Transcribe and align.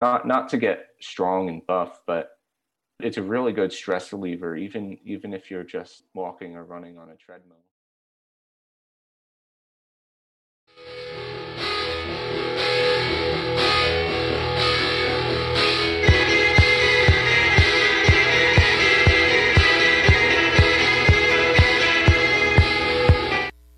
not 0.00 0.26
not 0.26 0.48
to 0.50 0.58
get 0.58 0.88
strong 1.00 1.48
and 1.48 1.66
buff, 1.66 2.00
but 2.06 2.30
it's 3.00 3.16
a 3.16 3.22
really 3.22 3.52
good 3.52 3.72
stress 3.72 4.12
reliever, 4.12 4.56
even 4.56 4.98
even 5.04 5.32
if 5.32 5.50
you're 5.50 5.64
just 5.64 6.04
walking 6.14 6.56
or 6.56 6.64
running 6.64 6.98
on 6.98 7.10
a 7.10 7.16
treadmill. 7.16 7.58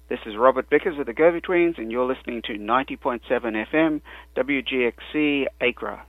This 0.09 0.19
is 0.27 0.37
Robert 0.37 0.69
Vickers 0.69 0.99
of 0.99 1.07
the 1.07 1.13
Go-Betweens, 1.13 1.79
and 1.79 1.91
you're 1.93 2.05
listening 2.05 2.43
to 2.43 2.55
90.7 2.55 3.21
FM 3.73 4.01
WGXC 4.37 5.47
Acra. 5.61 6.05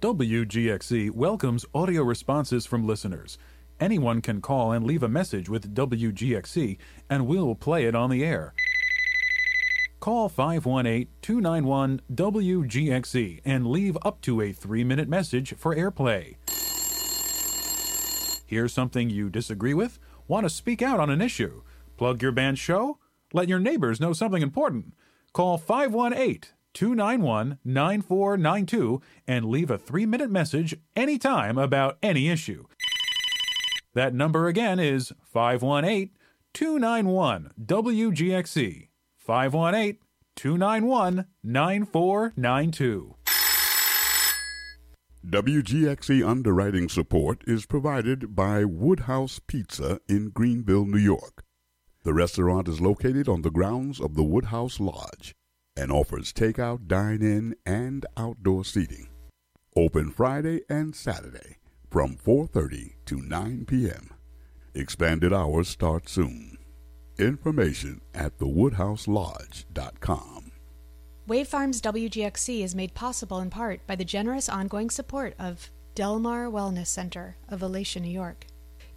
WGXC 0.00 1.10
welcomes 1.10 1.66
audio 1.74 2.04
responses 2.04 2.64
from 2.64 2.86
listeners. 2.86 3.36
Anyone 3.80 4.20
can 4.20 4.40
call 4.40 4.70
and 4.70 4.86
leave 4.86 5.02
a 5.02 5.08
message 5.08 5.48
with 5.48 5.74
WGXC, 5.74 6.78
and 7.10 7.26
we'll 7.26 7.56
play 7.56 7.84
it 7.84 7.96
on 7.96 8.08
the 8.08 8.24
air. 8.24 8.54
Call 9.98 10.28
518 10.28 11.08
291 11.20 12.02
WGXC 12.14 13.40
and 13.44 13.66
leave 13.66 13.98
up 14.02 14.20
to 14.20 14.40
a 14.40 14.52
three 14.52 14.84
minute 14.84 15.08
message 15.08 15.54
for 15.56 15.74
airplay. 15.74 16.36
Hear 18.46 18.68
something 18.68 19.10
you 19.10 19.28
disagree 19.28 19.74
with? 19.74 19.98
Want 20.28 20.44
to 20.44 20.50
speak 20.50 20.80
out 20.80 21.00
on 21.00 21.10
an 21.10 21.20
issue? 21.20 21.62
Plug 21.96 22.22
your 22.22 22.30
band's 22.30 22.60
show? 22.60 22.98
Let 23.32 23.48
your 23.48 23.58
neighbors 23.58 24.00
know 24.00 24.12
something 24.12 24.42
important. 24.42 24.94
Call 25.32 25.58
518 25.58 26.52
291 26.78 27.58
9492 27.64 29.02
and 29.26 29.46
leave 29.46 29.68
a 29.68 29.76
three 29.76 30.06
minute 30.06 30.30
message 30.30 30.76
anytime 30.94 31.58
about 31.58 31.98
any 32.04 32.28
issue. 32.28 32.66
That 33.94 34.14
number 34.14 34.46
again 34.46 34.78
is 34.78 35.12
518 35.24 36.10
291 36.54 37.50
WGXC. 37.60 38.90
518 39.16 39.98
291 40.36 41.26
9492. 41.42 43.16
WGXC 45.26 46.24
underwriting 46.24 46.88
support 46.88 47.42
is 47.44 47.66
provided 47.66 48.36
by 48.36 48.64
Woodhouse 48.64 49.40
Pizza 49.44 49.98
in 50.08 50.30
Greenville, 50.30 50.84
New 50.84 50.98
York. 50.98 51.42
The 52.04 52.14
restaurant 52.14 52.68
is 52.68 52.80
located 52.80 53.28
on 53.28 53.42
the 53.42 53.50
grounds 53.50 54.00
of 54.00 54.14
the 54.14 54.22
Woodhouse 54.22 54.78
Lodge 54.78 55.34
and 55.78 55.92
offers 55.92 56.32
takeout, 56.32 56.88
dine 56.88 57.22
in, 57.22 57.54
and 57.64 58.04
outdoor 58.16 58.64
seating. 58.64 59.06
Open 59.76 60.10
Friday 60.10 60.62
and 60.68 60.96
Saturday 60.96 61.58
from 61.90 62.16
4:30 62.16 62.94
to 63.06 63.22
9 63.22 63.64
p.m. 63.66 64.10
Expanded 64.74 65.32
hours 65.32 65.68
start 65.68 66.08
soon. 66.08 66.58
Information 67.18 68.00
at 68.14 68.36
thewoodhouselodge.com. 68.38 70.52
Wave 71.26 71.48
Farms 71.48 71.82
WGXC 71.82 72.64
is 72.64 72.74
made 72.74 72.94
possible 72.94 73.38
in 73.40 73.50
part 73.50 73.86
by 73.86 73.94
the 73.94 74.04
generous 74.04 74.48
ongoing 74.48 74.90
support 74.90 75.34
of 75.38 75.70
Delmar 75.94 76.46
Wellness 76.46 76.86
Center 76.86 77.36
of 77.48 77.60
Valatie, 77.60 78.00
New 78.00 78.10
York. 78.10 78.46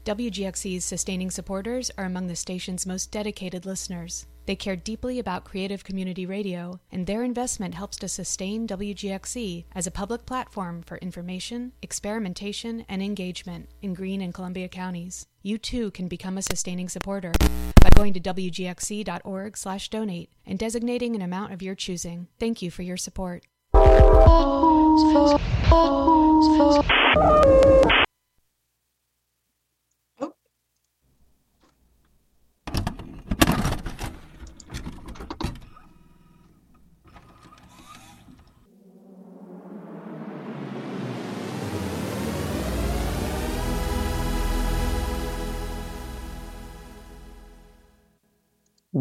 WGXC's 0.04 0.84
sustaining 0.84 1.30
supporters 1.30 1.92
are 1.96 2.06
among 2.06 2.26
the 2.26 2.36
station's 2.36 2.88
most 2.88 3.12
dedicated 3.12 3.68
listeners. 3.68 4.26
They 4.48 4.56
care 4.56 4.76
deeply 4.76 5.20
about 5.20 5.44
creative 5.44 5.84
community 5.84 6.26
radio, 6.26 6.80
and 6.92 7.06
their 7.06 7.24
investment 7.24 7.76
helps 7.76 7.98
to 7.98 8.08
sustain 8.08 8.68
WGXC 8.68 9.66
as 9.76 9.86
a 9.86 9.92
public 9.92 10.26
platform 10.26 10.82
for 10.82 10.98
information, 10.98 11.74
experimentation, 11.84 12.84
and 12.90 13.04
engagement 13.04 13.70
in 13.84 13.94
Greene 13.94 14.22
and 14.22 14.34
Columbia 14.34 14.68
counties. 14.68 15.28
You 15.44 15.60
too 15.60 15.92
can 15.92 16.08
become 16.08 16.40
a 16.40 16.42
sustaining 16.42 16.90
supporter 16.90 17.34
by 17.40 17.90
going 17.94 18.14
to 18.14 18.20
wgxc.org/donate 18.20 20.30
and 20.48 20.58
designating 20.58 21.16
an 21.16 21.22
amount 21.22 21.54
of 21.54 21.62
your 21.62 21.76
choosing. 21.76 22.28
Thank 22.40 22.64
you 22.64 22.72
for 22.72 22.82
your 22.82 22.98
support. 22.98 23.46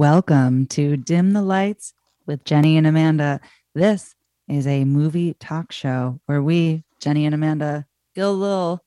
Welcome 0.00 0.64
to 0.68 0.96
Dim 0.96 1.34
the 1.34 1.42
Lights 1.42 1.92
with 2.24 2.42
Jenny 2.44 2.78
and 2.78 2.86
Amanda. 2.86 3.38
This 3.74 4.14
is 4.48 4.66
a 4.66 4.86
movie 4.86 5.34
talk 5.34 5.72
show 5.72 6.18
where 6.24 6.42
we, 6.42 6.84
Jenny 7.00 7.26
and 7.26 7.34
Amanda, 7.34 7.84
get 8.14 8.24
a 8.24 8.30
little 8.30 8.82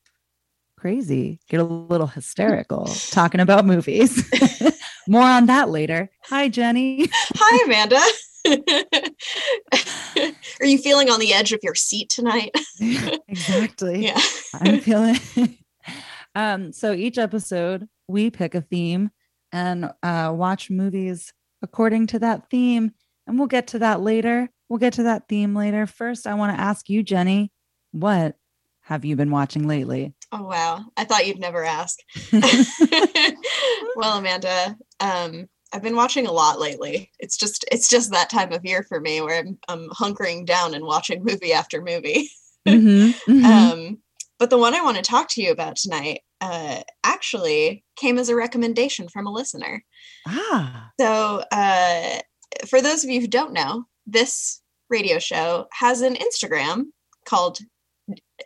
crazy, 0.76 1.40
get 1.48 1.60
a 1.60 1.66
little 1.66 2.08
hysterical 2.08 2.86
talking 3.12 3.42
about 3.42 3.64
movies. 3.64 4.28
More 5.08 5.22
on 5.22 5.46
that 5.46 5.70
later. 5.70 6.10
Hi, 6.24 6.50
Jenny. 6.50 7.08
Hi, 7.14 7.66
Amanda. 7.66 8.02
Are 10.62 10.66
you 10.66 10.80
feeling 10.80 11.12
on 11.12 11.20
the 11.20 11.32
edge 11.32 11.54
of 11.54 11.60
your 11.62 11.76
seat 11.76 12.10
tonight? 12.10 12.56
exactly. 13.28 14.06
Yeah. 14.06 14.20
I'm 14.56 14.80
feeling. 14.80 15.20
um, 16.34 16.74
so 16.74 16.92
each 16.92 17.20
episode, 17.20 17.88
we 18.08 18.32
pick 18.32 18.56
a 18.56 18.62
theme 18.62 19.12
and 19.54 19.92
uh, 20.02 20.34
watch 20.36 20.70
movies 20.70 21.32
according 21.62 22.08
to 22.08 22.20
that 22.20 22.50
theme. 22.50 22.92
And 23.26 23.38
we'll 23.38 23.48
get 23.48 23.68
to 23.68 23.80
that 23.80 24.02
later. 24.02 24.50
We'll 24.68 24.80
get 24.80 24.94
to 24.94 25.04
that 25.04 25.30
theme 25.30 25.56
later. 25.56 25.86
First, 25.86 26.28
I 26.28 26.34
want 26.34 26.54
to 26.54 26.62
ask 26.62 26.90
you, 26.90 27.04
Jenny, 27.04 27.54
what 27.92 28.36
have 28.82 29.06
you 29.06 29.16
been 29.16 29.32
watching 29.32 29.66
lately? 29.66 30.14
Oh 30.34 30.44
wow. 30.44 30.84
I 30.98 31.06
thought 31.06 31.26
you'd 31.26 31.40
never 31.40 31.64
ask. 31.64 32.00
well, 33.96 34.18
Amanda, 34.18 34.76
um, 35.00 35.48
I've 35.72 35.82
been 35.82 35.96
watching 35.96 36.28
a 36.28 36.32
lot 36.32 36.60
lately. 36.60 37.12
It's 37.20 37.38
just 37.38 37.66
it's 37.72 37.88
just 37.88 38.12
that 38.12 38.30
time 38.30 38.52
of 38.52 38.66
year 38.66 38.84
for 38.84 39.00
me 39.00 39.22
where 39.22 39.40
I'm, 39.40 39.58
I'm 39.68 39.90
hunkering 39.90 40.46
down 40.46 40.74
and 40.74 40.86
watching 40.86 41.24
movie 41.24 41.54
after 41.54 41.82
movie. 41.82 42.30
Mm-hmm, 42.68 43.32
mm-hmm. 43.32 43.46
Um, 43.46 43.98
but 44.38 44.50
the 44.50 44.58
one 44.58 44.76
I 44.76 44.82
want 44.82 44.98
to 44.98 45.04
talk 45.04 45.30
to 45.30 45.42
you 45.42 45.52
about 45.52 45.78
tonight 45.78 46.22
uh, 46.44 46.82
actually 47.04 47.84
came 47.96 48.18
as 48.20 48.30
a 48.30 48.36
recommendation 48.36 49.08
from 49.08 49.26
a 49.28 49.32
listener. 49.32 49.84
ah, 50.28 50.90
So, 51.00 51.44
uh, 51.52 52.20
for 52.68 52.82
those 52.82 53.04
of 53.04 53.10
you 53.10 53.22
who 53.22 53.28
don't 53.28 53.54
know, 53.54 53.86
this 54.06 54.62
radio 54.90 55.20
show 55.20 55.68
has 55.72 56.02
an 56.02 56.16
Instagram 56.16 56.86
called 57.26 57.60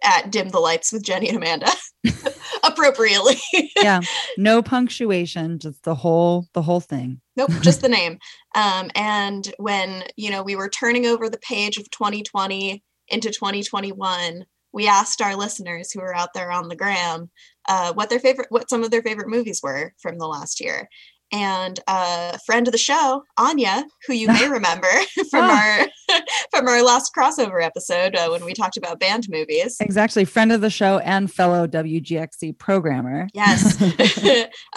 at 0.04 0.32
Dim 0.32 0.50
the 0.50 0.60
Lights 0.60 0.94
with 0.94 1.04
Jenny 1.04 1.28
and 1.30 1.38
Amanda, 1.38 1.72
appropriately. 2.64 3.38
yeah. 3.78 4.02
No 4.38 4.62
punctuation, 4.62 5.58
just 5.58 5.84
the 5.84 5.96
whole 5.96 6.46
the 6.54 6.62
whole 6.62 6.80
thing. 6.80 7.20
nope, 7.36 7.50
just 7.62 7.82
the 7.82 7.90
name. 8.00 8.20
Um, 8.56 8.92
and 8.96 9.52
when 9.58 10.04
you 10.16 10.30
know 10.30 10.44
we 10.44 10.56
were 10.56 10.70
turning 10.70 11.06
over 11.08 11.28
the 11.30 11.40
page 11.40 11.78
of 11.78 11.90
2020 11.90 12.84
into 13.10 13.30
2021, 13.32 14.46
we 14.78 14.88
asked 14.88 15.22
our 15.22 15.36
listeners 15.36 15.92
who 15.92 16.00
were 16.02 16.16
out 16.16 16.34
there 16.36 16.52
on 16.52 16.68
the 16.70 16.76
gram 16.76 17.30
uh, 17.68 17.92
what 17.94 18.10
their 18.12 18.20
favorite, 18.20 18.48
what 18.50 18.70
some 18.70 18.84
of 18.84 18.92
their 18.92 19.02
favorite 19.02 19.28
movies 19.28 19.60
were 19.64 19.92
from 20.02 20.20
the 20.20 20.28
last 20.28 20.62
year. 20.62 20.88
And 21.34 21.78
uh, 21.88 22.32
a 22.36 22.40
friend 22.46 22.68
of 22.70 22.72
the 22.72 22.78
show, 22.78 23.24
Anya, 23.38 23.84
who 24.06 24.14
you 24.14 24.28
may 24.28 24.48
remember 24.60 24.88
from 25.32 25.44
Ah. 25.44 25.80
our 25.80 25.88
from 26.52 26.68
our 26.70 26.82
last 26.82 27.12
crossover 27.18 27.62
episode 27.62 28.16
uh, 28.16 28.30
when 28.30 28.46
we 28.46 28.54
talked 28.54 28.78
about 28.78 29.00
band 29.00 29.28
movies. 29.30 29.76
Exactly. 29.82 30.24
Friend 30.24 30.54
of 30.54 30.62
the 30.62 30.70
show 30.70 31.00
and 31.00 31.30
fellow 31.30 31.68
WGXC 31.68 32.58
programmer. 32.58 33.28
Yes, 33.34 33.76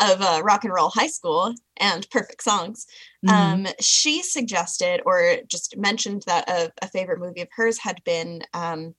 of 0.01 0.21
uh, 0.21 0.41
Rock 0.43 0.65
and 0.65 0.73
Roll 0.75 0.91
High 0.91 1.07
School 1.07 1.55
and 1.77 2.09
Perfect 2.11 2.43
Songs. 2.43 2.85
Mhm. 3.25 3.33
Um, 3.33 3.67
she 3.81 4.23
suggested 4.23 5.03
or 5.07 5.37
just 5.47 5.77
mentioned 5.77 6.25
that 6.27 6.49
a, 6.51 6.73
a 6.83 6.89
favorite 6.89 7.21
movie 7.21 7.43
of 7.43 7.49
hers 7.55 7.79
had 7.79 8.03
been 8.05 8.43
um, 8.55 8.95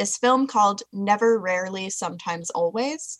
this 0.00 0.16
film 0.16 0.46
called 0.46 0.82
Never, 0.94 1.38
Rarely, 1.38 1.90
Sometimes, 1.90 2.48
Always, 2.50 3.18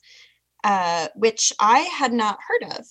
uh, 0.64 1.08
which 1.14 1.52
I 1.60 1.80
had 1.80 2.12
not 2.12 2.38
heard 2.48 2.72
of. 2.72 2.86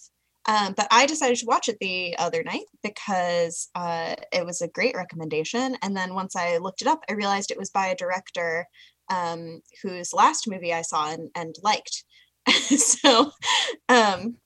Um, 0.47 0.73
but 0.77 0.87
I 0.91 1.07
decided 1.07 1.37
to 1.37 1.47
watch 1.47 1.67
it 1.67 1.77
the 1.81 2.15
other 2.17 2.43
night 2.43 2.65
because 2.83 3.69
uh, 3.73 4.15
it 4.31 4.45
was 4.45 4.61
a 4.61 4.67
great 4.67 4.95
recommendation. 4.95 5.75
And 5.81 5.97
then 5.97 6.13
once 6.13 6.35
I 6.35 6.57
looked 6.57 6.81
it 6.81 6.87
up, 6.87 7.03
I 7.09 7.13
realized 7.13 7.49
it 7.49 7.57
was 7.57 7.71
by 7.71 7.87
a 7.87 7.95
director 7.95 8.67
um, 9.09 9.61
whose 9.81 10.13
last 10.13 10.47
movie 10.47 10.73
I 10.73 10.83
saw 10.83 11.11
and, 11.11 11.29
and 11.35 11.55
liked. 11.63 12.03
so 12.49 13.31
um, 13.89 14.37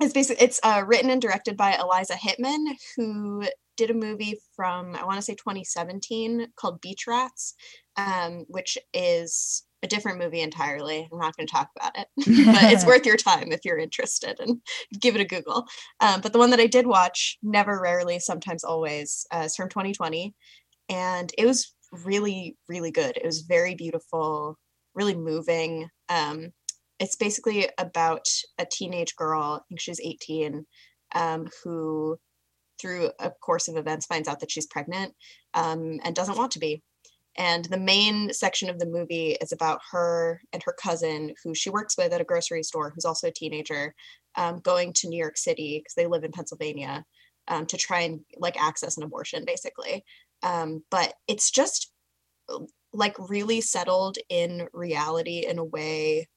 it's 0.00 0.12
basically 0.12 0.44
it's 0.44 0.60
uh, 0.62 0.84
written 0.86 1.10
and 1.10 1.22
directed 1.22 1.56
by 1.56 1.76
Eliza 1.76 2.14
Hittman, 2.14 2.76
who 2.94 3.44
did 3.76 3.90
a 3.90 3.94
movie 3.94 4.40
from 4.54 4.94
I 4.94 5.04
want 5.04 5.16
to 5.16 5.22
say 5.22 5.34
2017 5.34 6.48
called 6.56 6.80
Beach 6.80 7.06
Rats, 7.06 7.54
um, 7.96 8.44
which 8.48 8.78
is 8.92 9.64
a 9.82 9.86
different 9.86 10.18
movie 10.18 10.40
entirely. 10.40 11.08
I'm 11.12 11.18
not 11.18 11.36
going 11.36 11.46
to 11.46 11.52
talk 11.52 11.70
about 11.76 11.96
it, 11.98 12.08
but 12.16 12.72
it's 12.72 12.86
worth 12.86 13.06
your 13.06 13.16
time 13.16 13.52
if 13.52 13.60
you're 13.64 13.78
interested 13.78 14.38
and 14.40 14.60
give 15.00 15.14
it 15.14 15.20
a 15.20 15.24
Google. 15.24 15.66
Um, 16.00 16.20
but 16.20 16.32
the 16.32 16.38
one 16.38 16.50
that 16.50 16.60
I 16.60 16.66
did 16.66 16.86
watch, 16.86 17.38
Never, 17.42 17.80
Rarely, 17.80 18.18
Sometimes, 18.18 18.64
Always, 18.64 19.26
uh, 19.32 19.42
is 19.46 19.56
from 19.56 19.68
2020. 19.68 20.34
And 20.88 21.32
it 21.36 21.46
was 21.46 21.74
really, 22.04 22.56
really 22.68 22.90
good. 22.90 23.16
It 23.16 23.24
was 23.24 23.42
very 23.42 23.74
beautiful, 23.74 24.58
really 24.94 25.16
moving. 25.16 25.88
Um, 26.08 26.52
it's 26.98 27.16
basically 27.16 27.68
about 27.78 28.26
a 28.58 28.66
teenage 28.70 29.14
girl, 29.16 29.60
I 29.60 29.64
think 29.68 29.80
she's 29.80 30.00
18, 30.00 30.64
um, 31.14 31.48
who 31.62 32.18
through 32.80 33.10
a 33.18 33.30
course 33.30 33.68
of 33.68 33.76
events 33.76 34.06
finds 34.06 34.28
out 34.28 34.40
that 34.40 34.50
she's 34.50 34.66
pregnant 34.66 35.14
um, 35.54 35.98
and 36.04 36.14
doesn't 36.14 36.38
want 36.38 36.52
to 36.52 36.58
be 36.58 36.82
and 37.38 37.66
the 37.66 37.78
main 37.78 38.32
section 38.32 38.70
of 38.70 38.78
the 38.78 38.86
movie 38.86 39.36
is 39.40 39.52
about 39.52 39.80
her 39.90 40.40
and 40.52 40.62
her 40.62 40.72
cousin, 40.72 41.34
who 41.44 41.54
she 41.54 41.68
works 41.68 41.96
with 41.96 42.12
at 42.12 42.20
a 42.20 42.24
grocery 42.24 42.62
store, 42.62 42.90
who's 42.90 43.04
also 43.04 43.28
a 43.28 43.32
teenager, 43.32 43.94
um, 44.36 44.60
going 44.60 44.92
to 44.94 45.08
New 45.08 45.18
York 45.18 45.36
City 45.36 45.78
because 45.78 45.94
they 45.94 46.06
live 46.06 46.24
in 46.24 46.32
Pennsylvania 46.32 47.04
um, 47.48 47.66
to 47.66 47.76
try 47.76 48.00
and 48.00 48.20
like 48.38 48.60
access 48.60 48.96
an 48.96 49.02
abortion, 49.02 49.44
basically. 49.44 50.02
Um, 50.42 50.82
but 50.90 51.12
it's 51.28 51.50
just 51.50 51.92
like 52.92 53.16
really 53.28 53.60
settled 53.60 54.16
in 54.30 54.68
reality 54.72 55.44
in 55.46 55.58
a 55.58 55.64
way 55.64 56.28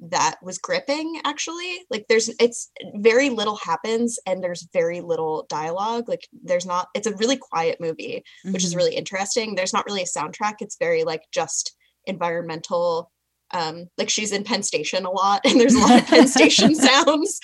that 0.00 0.36
was 0.42 0.58
gripping 0.58 1.20
actually. 1.24 1.80
Like 1.90 2.06
there's 2.08 2.30
it's 2.40 2.70
very 2.94 3.28
little 3.28 3.56
happens 3.56 4.18
and 4.26 4.42
there's 4.42 4.68
very 4.72 5.00
little 5.00 5.46
dialogue. 5.48 6.08
Like 6.08 6.26
there's 6.32 6.66
not 6.66 6.88
it's 6.94 7.06
a 7.06 7.16
really 7.16 7.36
quiet 7.36 7.78
movie 7.80 8.22
mm-hmm. 8.44 8.52
which 8.52 8.64
is 8.64 8.70
mm-hmm. 8.70 8.78
really 8.78 8.96
interesting. 8.96 9.54
There's 9.54 9.72
not 9.72 9.86
really 9.86 10.02
a 10.02 10.06
soundtrack. 10.06 10.54
It's 10.60 10.76
very 10.78 11.04
like 11.04 11.24
just 11.32 11.76
environmental 12.06 13.10
um 13.52 13.88
like 13.98 14.08
she's 14.08 14.32
in 14.32 14.44
penn 14.44 14.62
station 14.62 15.04
a 15.04 15.10
lot 15.10 15.42
and 15.44 15.60
there's 15.60 15.74
a 15.74 15.80
lot 15.80 16.00
of 16.00 16.06
penn 16.06 16.28
station 16.28 16.74
sounds. 16.74 17.38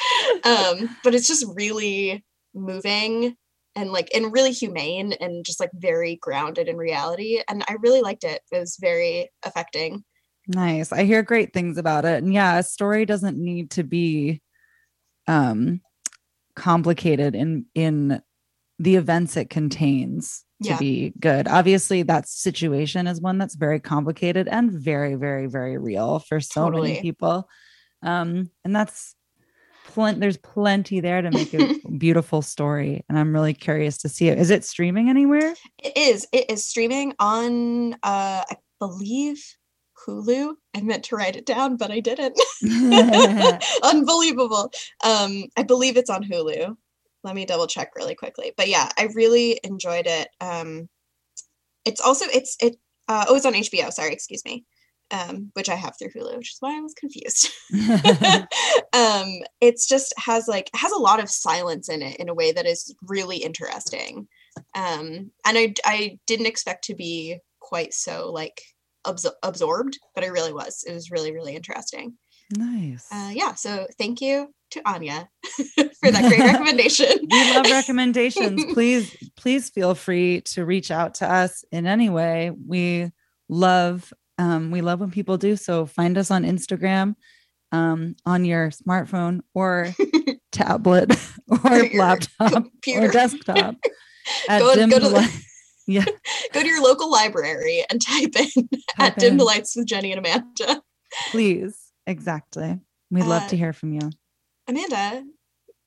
Um 0.45 0.97
but 1.05 1.15
it's 1.15 1.29
just 1.29 1.45
really 1.55 2.25
moving 2.55 3.37
and 3.75 3.93
like 3.93 4.09
and 4.15 4.33
really 4.33 4.53
humane 4.53 5.13
and 5.21 5.45
just 5.45 5.61
like 5.61 5.71
very 5.75 6.17
grounded 6.23 6.69
in 6.69 6.79
reality. 6.79 7.43
And 7.49 7.63
i 7.69 7.77
really 7.81 8.01
liked 8.01 8.25
it. 8.25 8.41
It 8.51 8.59
was 8.59 8.79
very 8.81 9.31
affecting 9.45 10.05
Nice. 10.49 10.93
I 10.93 11.05
hear 11.05 11.23
great 11.23 11.53
things 11.53 11.79
about 11.79 12.05
it. 12.05 12.23
And 12.23 12.33
yeah, 12.33 12.59
a 12.59 12.63
story 12.63 13.05
doesn't 13.05 13.37
need 13.37 13.71
to 13.73 13.83
be 13.83 14.43
um 15.29 15.81
complicated 16.55 17.35
in 17.35 17.67
in 17.75 18.23
the 18.79 18.97
events 18.97 19.37
it 19.37 19.51
contains 19.51 20.45
to 20.63 20.71
yeah. 20.71 20.79
be 20.79 21.13
good. 21.19 21.49
Obviously, 21.49 22.03
that 22.03 22.29
situation 22.29 23.07
is 23.07 23.21
one 23.21 23.39
that's 23.39 23.55
very 23.55 23.81
complicated 23.81 24.49
and 24.49 24.71
very, 24.71 25.15
very, 25.15 25.47
very 25.47 25.79
real 25.79 26.19
for 26.19 26.41
so 26.41 26.65
totally. 26.65 26.91
many 26.91 27.03
people. 27.03 27.49
Um, 28.03 28.51
and 28.65 28.75
that's 28.75 29.15
plenty 29.87 30.21
there's 30.21 30.37
plenty 30.37 31.01
there 31.01 31.23
to 31.23 31.31
make 31.31 31.55
a 31.55 31.75
beautiful 31.99 32.43
story. 32.43 33.05
And 33.09 33.19
I'm 33.19 33.33
really 33.33 33.55
curious 33.55 33.99
to 33.99 34.09
see 34.09 34.29
it. 34.29 34.39
Is 34.39 34.51
it 34.51 34.65
streaming 34.65 35.09
anywhere? 35.09 35.55
It 35.83 35.97
is. 35.97 36.27
It 36.33 36.51
is 36.51 36.67
streaming 36.67 37.15
on 37.19 37.95
uh 37.95 38.45
I 38.51 38.57
believe 38.79 39.43
Hulu. 40.07 40.55
I 40.75 40.81
meant 40.81 41.05
to 41.05 41.17
write 41.17 41.37
it 41.37 41.47
down, 41.47 41.77
but 41.77 41.91
I 41.91 42.01
didn't. 42.01 42.39
Unbelievable. 43.83 44.71
Um, 45.05 45.45
I 45.57 45.63
believe 45.63 45.97
it's 45.97 46.11
on 46.11 46.25
Hulu. 46.25 46.77
Let 47.25 47.35
me 47.35 47.45
double 47.45 47.67
check 47.67 47.93
really 47.97 48.15
quickly. 48.15 48.53
But 48.57 48.69
yeah, 48.69 48.89
I 48.97 49.09
really 49.15 49.59
enjoyed 49.65 50.07
it. 50.07 50.29
Um, 50.41 50.89
it's 51.85 52.01
also 52.01 52.27
it's 52.33 52.57
it 52.61 52.77
uh, 53.09 53.27
oh 53.29 53.37
it's 53.37 53.47
on 53.47 53.55
HBO. 53.55 53.93
Sorry, 53.93 54.13
excuse 54.13 54.45
me. 54.45 54.65
Um, 55.13 55.51
which 55.53 55.69
I 55.69 55.77
have 55.77 55.95
through 55.97 56.11
Hulu, 56.11 56.37
which 56.37 56.53
is 56.53 56.57
why 56.59 56.77
I 56.77 56.81
was 56.81 56.93
confused. 56.95 57.49
um, 58.93 59.41
it's 59.61 59.87
just 59.87 60.13
has 60.19 60.49
like 60.49 60.69
has 60.75 60.91
a 60.91 60.99
lot 60.99 61.21
of 61.21 61.31
silence 61.31 61.89
in 61.89 62.03
it 62.03 62.17
in 62.17 62.29
a 62.29 62.35
way 62.35 62.51
that 62.53 62.67
is 62.67 62.95
really 63.03 63.37
interesting. 63.37 64.27
Um, 64.75 65.31
and 65.45 65.59
I 65.59 65.75
I 65.85 66.19
didn't 66.27 66.47
expect 66.47 66.85
to 66.85 66.95
be 66.95 67.39
quite 67.61 67.95
so 67.95 68.31
like 68.33 68.63
absor- 69.07 69.35
absorbed, 69.43 69.99
but 70.15 70.25
I 70.25 70.29
really 70.29 70.53
was. 70.53 70.85
It 70.87 70.93
was 70.93 71.11
really, 71.11 71.33
really 71.33 71.55
interesting. 71.57 72.15
Nice. 72.57 73.07
Uh, 73.13 73.31
yeah. 73.33 73.55
So 73.55 73.87
thank 73.99 74.21
you 74.21 74.53
to 74.71 74.83
Anya 74.89 75.29
for 76.01 76.11
that 76.11 76.29
great 76.29 76.41
recommendation. 76.53 77.07
we 77.31 77.55
love 77.55 77.67
recommendations. 77.71 78.65
please, 78.73 79.17
please 79.37 79.71
feel 79.71 79.95
free 79.95 80.43
to 80.43 80.65
reach 80.65 80.91
out 80.91 81.15
to 81.15 81.31
us 81.31 81.65
in 81.73 81.87
any 81.87 82.09
way. 82.11 82.51
We 82.67 83.11
love, 83.49 84.13
um, 84.39 84.71
we 84.71 84.81
love 84.81 85.01
when 85.01 85.11
people 85.11 85.39
do. 85.39 85.57
So 85.57 85.87
find 85.87 86.17
us 86.19 86.31
on 86.31 86.45
Instagram, 86.45 87.15
um, 87.73 88.15
on 88.25 88.45
your 88.45 88.71
smartphone 88.71 89.41
or 89.55 89.89
tablet 90.53 91.17
or 91.65 91.89
laptop 91.95 92.53
computer. 92.53 93.09
or 93.09 93.13
desktop. 93.13 93.75
At 94.49 94.59
go, 94.61 94.75
go 94.89 94.99
to 94.99 95.09
the- 95.09 95.47
yeah. 95.87 96.05
Go 96.53 96.63
to 96.63 96.67
your 96.67 96.83
local 96.83 97.11
library 97.11 97.85
and 97.91 98.01
type 98.01 98.35
in 98.37 98.69
type 98.71 98.81
at 98.99 99.19
Dim 99.19 99.37
the 99.37 99.45
Lights 99.45 99.77
with 99.77 99.87
Jenny 99.87 100.13
and 100.13 100.25
Amanda. 100.25 100.83
Please. 101.31 101.93
Exactly. 102.07 102.81
We'd 103.11 103.25
love 103.25 103.45
uh, 103.45 103.49
to 103.49 103.57
hear 103.57 103.73
from 103.73 103.93
you. 103.93 104.11
Amanda, 104.69 105.25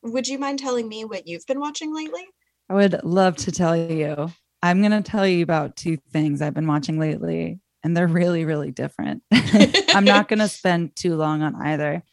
would 0.04 0.28
you 0.28 0.38
mind 0.38 0.60
telling 0.60 0.88
me 0.88 1.06
what 1.06 1.28
you've 1.28 1.46
been 1.46 1.60
watching 1.60 1.94
lately? 1.94 2.25
I 2.69 2.75
would 2.75 3.04
love 3.04 3.36
to 3.38 3.51
tell 3.51 3.75
you. 3.75 4.31
I'm 4.62 4.81
going 4.81 4.92
to 4.92 5.01
tell 5.01 5.25
you 5.25 5.44
about 5.44 5.78
two 5.78 5.98
things 6.12 6.42
I've 6.42 6.54
been 6.54 6.68
watching 6.68 7.00
lately, 7.00 7.60
and 7.84 7.95
they're 7.95 8.07
really, 8.07 8.44
really 8.45 8.72
different. 8.72 9.24
I'm 9.31 10.04
not 10.04 10.28
going 10.28 10.40
to 10.40 10.50
spend 10.50 10.95
too 10.95 11.16
long 11.16 11.42
on 11.42 11.56
either. 11.56 12.04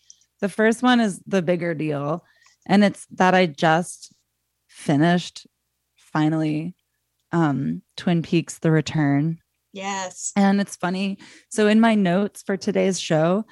The 0.41 0.49
first 0.49 0.83
one 0.83 1.01
is 1.01 1.21
the 1.27 1.43
bigger 1.43 1.75
deal, 1.75 2.25
and 2.67 2.85
it's 2.85 3.07
that 3.13 3.35
I 3.35 3.47
just 3.47 4.15
finished 4.69 5.47
finally 5.97 6.76
um, 7.37 7.83
Twin 7.99 8.23
Peaks 8.23 8.59
The 8.59 8.71
Return. 8.71 9.39
Yes. 9.75 10.33
And 10.37 10.59
it's 10.59 10.77
funny. 10.77 11.19
So 11.51 11.69
in 11.69 11.81
my 11.81 11.95
notes 11.95 12.43
for 12.43 12.57
today's 12.57 12.99
show, 12.99 13.45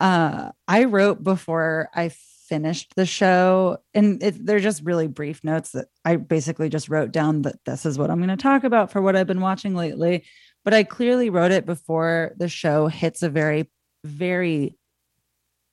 uh, 0.00 0.50
I 0.66 0.84
wrote 0.84 1.22
before 1.22 1.90
I 1.94 2.10
finished 2.48 2.94
the 2.96 3.06
show, 3.06 3.78
and 3.94 4.20
it, 4.20 4.44
they're 4.44 4.58
just 4.58 4.82
really 4.82 5.06
brief 5.06 5.44
notes 5.44 5.70
that 5.72 5.86
I 6.04 6.16
basically 6.16 6.68
just 6.68 6.88
wrote 6.88 7.12
down 7.12 7.42
that 7.42 7.64
this 7.64 7.86
is 7.86 7.98
what 7.98 8.10
I'm 8.10 8.18
going 8.18 8.30
to 8.30 8.36
talk 8.36 8.64
about 8.64 8.90
for 8.90 9.00
what 9.00 9.14
I've 9.14 9.28
been 9.28 9.40
watching 9.40 9.76
lately. 9.76 10.24
But 10.64 10.74
I 10.74 10.82
clearly 10.82 11.30
wrote 11.30 11.52
it 11.52 11.66
before 11.66 12.32
the 12.36 12.48
show 12.48 12.88
hits 12.88 13.22
a 13.22 13.28
very, 13.28 13.70
very 14.04 14.76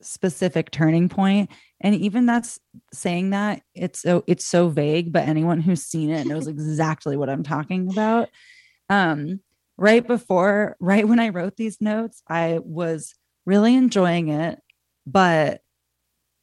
specific 0.02 0.72
turning 0.72 1.10
point. 1.10 1.50
And 1.82 1.96
even 1.96 2.26
that's 2.26 2.60
saying 2.94 3.32
that 3.32 3.62
it's 3.74 4.02
so 4.02 4.24
it's 4.28 4.46
so 4.46 4.70
vague 4.70 5.12
but 5.12 5.28
anyone 5.28 5.62
who's 5.62 5.84
seen 5.84 6.10
it 6.10 6.28
knows 6.28 6.48
exactly 6.48 7.18
what 7.18 7.30
i'm 7.30 7.44
talking 7.44 7.90
about. 7.92 8.30
Um 8.90 9.42
right 9.78 10.06
before 10.06 10.76
right 10.80 11.08
when 11.08 11.20
i 11.20 11.30
wrote 11.30 11.56
these 11.56 11.80
notes 11.80 12.24
i 12.28 12.60
was 12.64 13.14
really 13.46 13.76
enjoying 13.76 14.30
it 14.30 14.60
but 15.06 15.62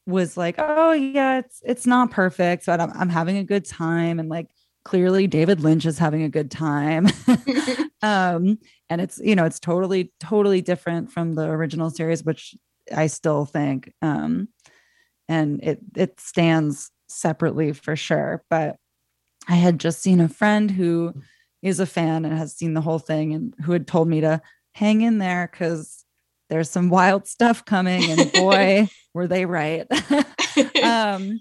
was 0.06 0.36
like 0.36 0.54
oh 0.58 0.92
yeah 0.92 1.38
it's 1.38 1.60
it's 1.64 1.84
not 1.84 2.12
perfect 2.12 2.66
but 2.66 2.80
I'm, 2.80 2.92
I'm 2.92 3.08
having 3.08 3.38
a 3.38 3.44
good 3.44 3.64
time. 3.64 4.20
And 4.20 4.28
like 4.28 4.48
clearly 4.84 5.26
david 5.26 5.60
lynch 5.60 5.86
is 5.86 5.98
having 5.98 6.22
a 6.22 6.28
good 6.28 6.50
time. 6.50 7.08
Um 8.02 8.58
and 8.90 9.00
it's 9.00 9.18
you 9.18 9.34
know 9.34 9.46
it's 9.46 9.58
totally 9.58 10.12
totally 10.20 10.60
different 10.60 11.10
from 11.10 11.34
the 11.34 11.48
original 11.48 11.88
series 11.88 12.22
which 12.22 12.54
i 12.94 13.06
still 13.06 13.44
think 13.44 13.92
um 14.02 14.48
and 15.28 15.62
it 15.62 15.78
it 15.96 16.20
stands 16.20 16.90
separately 17.08 17.72
for 17.72 17.96
sure 17.96 18.42
but 18.50 18.76
i 19.48 19.54
had 19.54 19.78
just 19.78 20.02
seen 20.02 20.20
a 20.20 20.28
friend 20.28 20.70
who 20.70 21.12
is 21.62 21.80
a 21.80 21.86
fan 21.86 22.24
and 22.24 22.36
has 22.36 22.54
seen 22.54 22.74
the 22.74 22.80
whole 22.82 22.98
thing 22.98 23.32
and 23.32 23.54
who 23.64 23.72
had 23.72 23.86
told 23.86 24.06
me 24.06 24.20
to 24.20 24.40
hang 24.74 25.00
in 25.00 25.18
there 25.18 25.48
because 25.50 26.04
there's 26.50 26.68
some 26.68 26.90
wild 26.90 27.26
stuff 27.26 27.64
coming 27.64 28.10
and 28.10 28.30
boy 28.32 28.86
were 29.14 29.26
they 29.26 29.46
right. 29.46 29.86
Um 30.84 31.40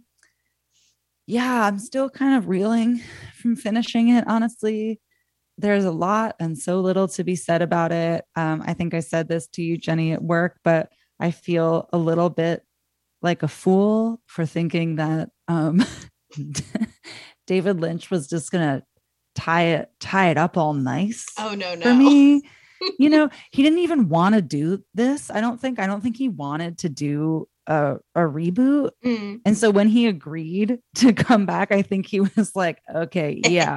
yeah 1.26 1.64
i'm 1.64 1.80
still 1.80 2.10
kind 2.10 2.36
of 2.36 2.50
reeling 2.50 3.00
from 3.36 3.56
finishing 3.56 4.10
it 4.10 4.24
honestly. 4.28 5.00
There's 5.58 5.86
a 5.86 5.92
lot 5.92 6.36
and 6.40 6.58
so 6.58 6.80
little 6.82 7.08
to 7.10 7.24
be 7.24 7.36
said 7.36 7.62
about 7.62 7.92
it. 7.92 8.26
Um, 8.36 8.64
i 8.66 8.74
think 8.74 8.94
i 8.94 9.02
said 9.02 9.28
this 9.28 9.48
to 9.50 9.62
you 9.62 9.78
jenny 9.78 10.14
at 10.14 10.24
work 10.24 10.58
but 10.64 10.90
i 11.24 11.32
feel 11.32 11.90
a 11.92 11.98
little 11.98 12.30
bit 12.30 12.64
like 13.24 13.42
a 13.42 13.48
fool 13.48 14.20
for 14.28 14.46
thinking 14.46 14.98
that 14.98 15.30
um, 15.48 15.84
David 17.48 17.80
Lynch 17.80 18.12
was 18.12 18.28
just 18.28 18.52
gonna 18.52 18.84
tie 19.36 19.64
it 19.64 19.92
tie 20.00 20.30
it 20.30 20.38
up 20.38 20.58
all 20.58 20.74
nice. 20.74 21.26
Oh 21.40 21.56
no, 21.56 21.76
no. 21.76 21.82
For 21.84 21.94
me, 21.94 22.42
you 23.00 23.10
know, 23.10 23.30
he 23.52 23.64
didn't 23.64 23.80
even 23.80 24.10
want 24.10 24.36
to 24.36 24.42
do 24.42 24.84
this. 24.94 25.30
I 25.32 25.42
don't 25.42 25.60
think. 25.60 25.80
I 25.80 25.88
don't 25.88 26.02
think 26.02 26.18
he 26.18 26.30
wanted 26.30 26.78
to 26.80 26.90
do 26.90 27.48
a, 27.68 27.96
a 28.16 28.22
reboot. 28.22 28.92
Mm. 29.06 29.40
And 29.46 29.58
so 29.58 29.72
when 29.72 29.88
he 29.88 30.08
agreed 30.08 30.80
to 30.96 31.14
come 31.14 31.46
back, 31.46 31.72
I 31.72 31.82
think 31.82 32.06
he 32.06 32.20
was 32.22 32.52
like, 32.56 32.80
okay, 32.94 33.42
yeah, 33.46 33.76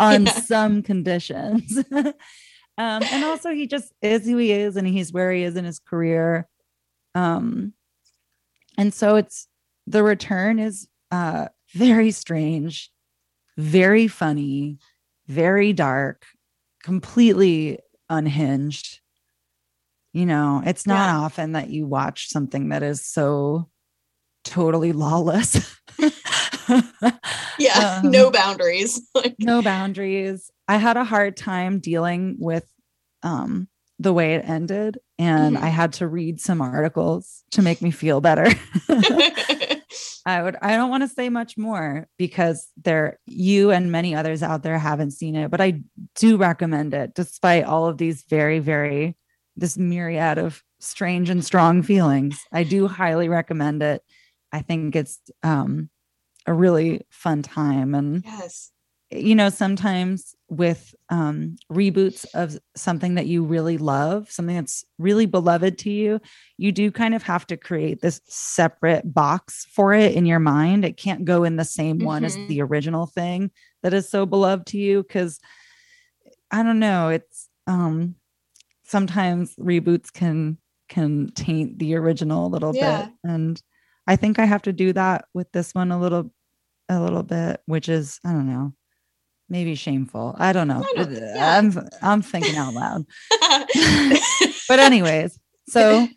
on 0.00 0.24
Yeah. 0.26 0.32
some 0.32 0.82
conditions. 0.82 1.78
Um, 2.78 3.02
and 3.12 3.24
also 3.24 3.50
he 3.50 3.66
just 3.66 3.92
is 4.02 4.24
who 4.26 4.36
he 4.36 4.52
is 4.52 4.76
and 4.76 4.86
he's 4.86 5.12
where 5.12 5.32
he 5.32 5.42
is 5.42 5.56
in 5.56 5.64
his 5.64 5.78
career. 5.78 6.48
Um, 7.14 7.72
and 8.76 8.92
so 8.92 9.16
it's 9.16 9.46
the 9.86 10.02
return 10.02 10.58
is 10.58 10.88
uh 11.10 11.48
very 11.74 12.10
strange, 12.10 12.90
very 13.56 14.08
funny, 14.08 14.78
very 15.28 15.72
dark, 15.72 16.24
completely 16.82 17.78
unhinged. 18.08 19.00
You 20.12 20.26
know, 20.26 20.62
it's 20.64 20.86
not 20.86 21.08
Yeah. 21.08 21.16
often 21.18 21.52
that 21.52 21.70
you 21.70 21.86
watch 21.86 22.28
something 22.28 22.68
that 22.68 22.82
is 22.82 23.04
so 23.04 23.68
totally 24.44 24.92
lawless. 24.92 25.76
Yeah, 27.58 27.98
Um, 28.02 28.10
no 28.10 28.30
boundaries. 28.30 29.00
Like, 29.14 29.36
no 29.38 29.62
boundaries. 29.62 30.50
I 30.68 30.76
had 30.78 30.96
a 30.96 31.04
hard 31.04 31.36
time 31.36 31.78
dealing 31.78 32.36
with 32.38 32.66
um 33.22 33.68
the 33.98 34.12
way 34.12 34.34
it 34.34 34.44
ended 34.48 34.98
and 35.18 35.56
Mhm. 35.56 35.62
I 35.62 35.68
had 35.68 35.92
to 35.94 36.08
read 36.08 36.40
some 36.40 36.60
articles 36.60 37.44
to 37.52 37.62
make 37.62 37.80
me 37.80 37.90
feel 37.92 38.20
better. 38.20 38.46
I 40.26 40.42
would 40.42 40.56
I 40.62 40.76
don't 40.76 40.90
want 40.90 41.02
to 41.02 41.08
say 41.08 41.28
much 41.28 41.56
more 41.58 42.08
because 42.18 42.68
there 42.82 43.18
you 43.26 43.70
and 43.70 43.92
many 43.92 44.14
others 44.14 44.42
out 44.42 44.62
there 44.62 44.78
haven't 44.78 45.12
seen 45.12 45.36
it, 45.36 45.50
but 45.50 45.60
I 45.60 45.82
do 46.16 46.36
recommend 46.36 46.94
it 46.94 47.14
despite 47.14 47.64
all 47.64 47.86
of 47.86 47.98
these 47.98 48.22
very 48.28 48.58
very 48.58 49.16
this 49.56 49.76
myriad 49.78 50.38
of 50.38 50.62
strange 50.80 51.30
and 51.30 51.44
strong 51.44 51.82
feelings. 51.82 52.40
I 52.52 52.64
do 52.64 52.88
highly 52.88 53.28
recommend 53.28 53.82
it. 53.82 54.02
I 54.52 54.62
think 54.62 54.96
it's 54.96 55.20
um 55.42 55.90
a 56.46 56.52
really 56.52 57.02
fun 57.10 57.42
time 57.42 57.94
and 57.94 58.22
yes. 58.24 58.70
You 59.14 59.34
know 59.34 59.48
sometimes 59.48 60.34
with 60.48 60.94
um 61.10 61.56
reboots 61.72 62.26
of 62.34 62.58
something 62.76 63.14
that 63.14 63.26
you 63.26 63.44
really 63.44 63.78
love 63.78 64.30
something 64.30 64.56
that's 64.56 64.84
really 64.98 65.26
beloved 65.26 65.78
to 65.78 65.90
you 65.90 66.20
you 66.58 66.72
do 66.72 66.90
kind 66.90 67.14
of 67.14 67.22
have 67.22 67.46
to 67.46 67.56
create 67.56 68.00
this 68.02 68.20
separate 68.26 69.14
box 69.14 69.66
for 69.72 69.94
it 69.94 70.12
in 70.14 70.26
your 70.26 70.40
mind 70.40 70.84
it 70.84 70.96
can't 70.96 71.24
go 71.24 71.44
in 71.44 71.56
the 71.56 71.64
same 71.64 71.98
one 72.00 72.24
as 72.24 72.36
Mhm. 72.36 72.48
the 72.48 72.62
original 72.62 73.06
thing 73.06 73.50
that 73.82 73.94
is 73.94 74.08
so 74.08 74.26
beloved 74.26 74.66
to 74.66 74.78
you 74.78 75.02
because 75.02 75.38
i 76.50 76.62
don't 76.62 76.78
know 76.78 77.08
it's 77.08 77.48
um 77.66 78.14
sometimes 78.84 79.54
reboots 79.56 80.12
can 80.12 80.58
can 80.88 81.28
taint 81.34 81.78
the 81.78 81.94
original 81.94 82.46
a 82.46 82.48
little 82.48 82.74
Yeah. 82.74 83.02
bit 83.02 83.10
and 83.24 83.62
i 84.06 84.16
think 84.16 84.38
i 84.38 84.44
have 84.44 84.62
to 84.62 84.72
do 84.72 84.92
that 84.92 85.26
with 85.34 85.50
this 85.52 85.74
one 85.74 85.92
a 85.92 85.98
little 86.00 86.32
a 86.88 87.00
little 87.00 87.22
bit 87.22 87.60
which 87.66 87.88
is 87.88 88.20
i 88.24 88.32
don't 88.32 88.48
know 88.48 88.72
maybe 89.48 89.74
shameful 89.74 90.34
i 90.38 90.52
don't 90.52 90.68
know 90.68 90.84
yeah. 90.96 91.58
i'm 91.58 91.72
i'm 92.02 92.22
thinking 92.22 92.56
out 92.56 92.72
loud 92.74 93.04
but 94.68 94.78
anyways 94.80 95.38
so 95.68 96.08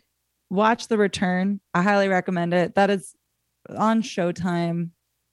watch 0.50 0.88
the 0.88 0.96
return 0.98 1.60
i 1.74 1.82
highly 1.82 2.08
recommend 2.08 2.54
it 2.54 2.74
that 2.74 2.90
is 2.90 3.14
on 3.76 4.02
showtime 4.02 4.90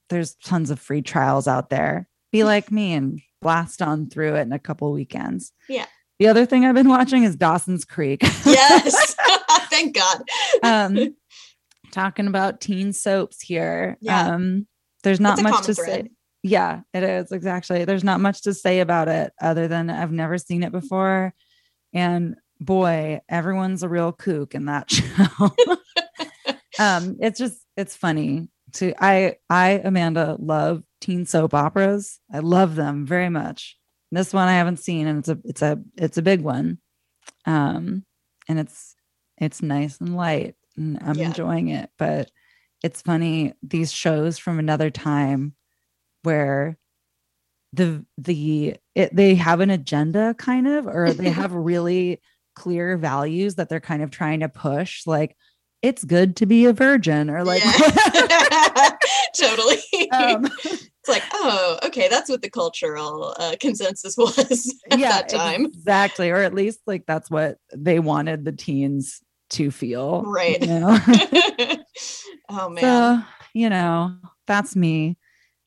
there's 0.10 0.36
tons 0.36 0.70
of 0.70 0.80
free 0.80 1.02
trials 1.02 1.48
out 1.48 1.70
there 1.70 2.08
be 2.32 2.44
like 2.54 2.72
me 2.72 2.94
and 2.94 3.22
blast 3.42 3.82
on 3.82 4.10
through 4.10 4.36
it 4.36 4.42
in 4.42 4.52
a 4.52 4.60
couple 4.60 4.92
weekends 4.92 5.52
Yeah. 5.70 5.86
the 6.20 6.28
other 6.28 6.46
thing 6.46 6.66
i've 6.66 6.76
been 6.76 6.90
watching 6.90 7.24
is 7.24 7.36
dawson's 7.36 7.86
creek 7.86 8.22
yes. 8.46 9.16
Thank 9.70 9.96
God. 9.96 10.22
um 10.64 11.16
talking 11.92 12.28
about 12.28 12.62
teen 12.62 12.92
soaps 12.94 13.42
here 13.42 13.98
Yeah. 14.02 14.34
um 14.34 14.68
there's 15.04 15.20
not 15.20 15.38
That's 15.38 15.44
much 15.50 15.66
to 15.66 15.74
thread. 15.76 16.06
say 16.06 16.12
yeah 16.48 16.82
it 16.94 17.02
is 17.04 17.32
exactly. 17.32 17.86
There's 17.86 18.04
not 18.04 18.20
much 18.22 18.44
to 18.44 18.54
say 18.54 18.80
about 18.80 19.08
it 19.08 19.34
other 19.42 19.68
than 19.68 19.90
i've 19.90 20.12
never 20.12 20.38
seen 20.38 20.62
it 20.64 20.72
before. 20.72 21.34
And 21.94 22.36
boy 22.60 23.22
everyone's 23.28 23.82
a 23.84 23.90
real 23.90 24.12
kook 24.12 24.54
in 24.56 24.66
that 24.66 24.90
show. 24.98 25.50
Um 26.78 27.16
it's 27.22 27.40
just 27.40 27.58
it's 27.78 27.96
funny 27.96 28.50
to 28.74 28.94
i 29.00 29.36
i 29.50 29.82
amanda 29.84 30.36
love 30.40 30.84
teen 31.00 31.26
soap 31.26 31.54
operas. 31.54 32.20
I 32.34 32.40
love 32.40 32.76
them 32.76 33.06
very 33.06 33.30
much. 33.30 33.78
This 34.12 34.34
one 34.34 34.48
i 34.50 34.54
haven't 34.54 34.78
seen 34.80 35.08
and 35.08 35.20
it's 35.20 35.30
a 35.30 35.38
it's 35.46 35.62
a 35.62 35.80
it's 35.98 36.18
a 36.18 36.22
big 36.22 36.42
one. 36.42 36.80
Um 37.46 38.04
and 38.50 38.60
it's 38.60 38.96
it's 39.38 39.62
nice 39.62 40.00
and 40.00 40.16
light 40.16 40.56
and 40.78 41.00
i'm 41.02 41.16
Yeah. 41.18 41.28
enjoying 41.28 41.70
it. 41.70 41.90
But 41.98 42.30
it's 42.84 43.02
funny 43.02 43.54
these 43.64 43.92
shows 43.94 44.38
from 44.38 44.60
another 44.60 44.90
time 44.90 45.56
where 46.26 46.78
the 47.74 48.06
the 48.18 48.76
it, 48.96 49.16
they 49.16 49.36
have 49.36 49.60
an 49.60 49.70
agenda 49.70 50.34
kind 50.38 50.68
of 50.68 50.88
or 50.88 51.14
they 51.14 51.30
have 51.42 51.54
really 51.54 52.22
clear 52.56 52.98
values 52.98 53.56
that 53.56 53.68
they're 53.70 53.80
kind 53.82 54.02
of 54.02 54.12
trying 54.12 54.40
to 54.40 54.50
push 54.50 55.06
like 55.06 55.36
it's 55.82 56.04
good 56.04 56.36
to 56.38 56.46
be 56.46 56.66
a 56.66 56.74
virgin 56.74 57.30
or 57.30 57.44
like 57.44 57.64
Yeah. 57.64 58.90
totally. 59.38 60.10
um, 60.12 60.46
it's 60.64 61.10
like, 61.10 61.24
oh, 61.34 61.78
okay, 61.84 62.08
that's 62.08 62.30
what 62.30 62.42
the 62.42 62.50
cultural 62.50 63.36
uh, 63.38 63.56
consensus 63.60 64.16
was 64.18 64.74
at 64.90 64.98
yeah 65.00 65.10
that 65.22 65.30
time. 65.30 65.66
exactly 65.66 66.32
or 66.32 66.38
at 66.38 66.54
least 66.56 66.80
like 66.88 67.06
that's 67.06 67.30
what 67.30 67.58
they 67.76 68.00
wanted 68.00 68.46
the 68.46 68.52
teens 68.52 69.22
to 69.52 69.70
feel 69.70 70.24
Right. 70.26 70.60
you 70.62 70.68
know 70.68 70.98
oh 72.50 72.70
man, 72.70 72.82
so 72.82 73.22
you 73.54 73.70
know 73.70 74.16
that's 74.48 74.76
me 74.76 75.18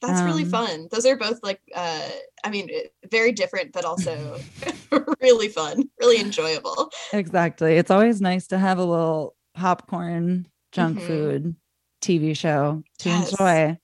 that's 0.00 0.22
really 0.22 0.42
um, 0.44 0.48
fun. 0.48 0.88
Those 0.90 1.06
are 1.06 1.16
both 1.16 1.40
like, 1.42 1.60
uh, 1.74 2.08
I 2.44 2.50
mean, 2.50 2.70
very 3.10 3.32
different, 3.32 3.72
but 3.72 3.84
also 3.84 4.36
really 5.20 5.48
fun, 5.48 5.88
really 6.00 6.20
enjoyable. 6.20 6.90
exactly 7.12 7.76
it's 7.76 7.90
always 7.90 8.20
nice 8.20 8.46
to 8.48 8.58
have 8.58 8.78
a 8.78 8.84
little 8.84 9.34
popcorn 9.54 10.46
junk 10.72 10.98
Mhm. 10.98 11.06
food 11.06 11.56
tv 12.02 12.36
show 12.36 12.82
to 12.98 13.08
Yes. 13.08 13.32
enjoy 13.32 13.78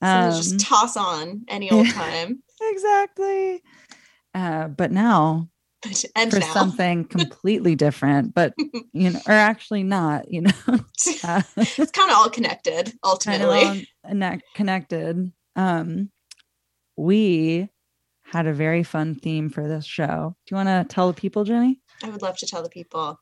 Um, 0.00 0.30
just 0.32 0.60
toss 0.60 0.96
on 0.96 1.44
any 1.48 1.70
old 1.70 1.86
time. 1.94 2.42
exactly 2.62 3.62
uh 4.34 4.68
but 4.68 4.90
now 4.92 5.48
and 6.16 6.30
for 6.30 6.40
now, 6.40 6.52
something 6.52 7.04
completely 7.04 7.74
different 7.74 8.34
but 8.34 8.52
you 8.92 9.10
know 9.10 9.20
or 9.26 9.32
actually 9.32 9.82
not 9.82 10.30
you 10.30 10.42
know? 10.42 10.50
Uh, 11.24 11.42
it's 11.56 11.92
kind 11.92 12.10
of 12.10 12.16
all 12.16 12.28
connected 12.28 12.86
kind 12.86 12.88
of 12.88 12.98
ultimately. 13.04 13.86
all 14.04 14.14
ne- 14.14 14.40
connected. 14.54 15.32
Um 15.56 16.10
we 16.96 17.68
had 18.24 18.46
a 18.46 18.52
very 18.52 18.82
fun 18.82 19.14
theme 19.14 19.48
for 19.48 19.66
this 19.68 19.86
show. 19.86 20.36
Do 20.46 20.54
you 20.54 20.56
want 20.56 20.68
to 20.68 20.94
tell 20.94 21.08
the 21.08 21.14
people 21.14 21.44
jenny? 21.44 21.80
I 22.02 22.10
would 22.10 22.22
love 22.22 22.36
to 22.38 22.46
tell 22.46 22.62
the 22.62 22.68
people. 22.68 23.18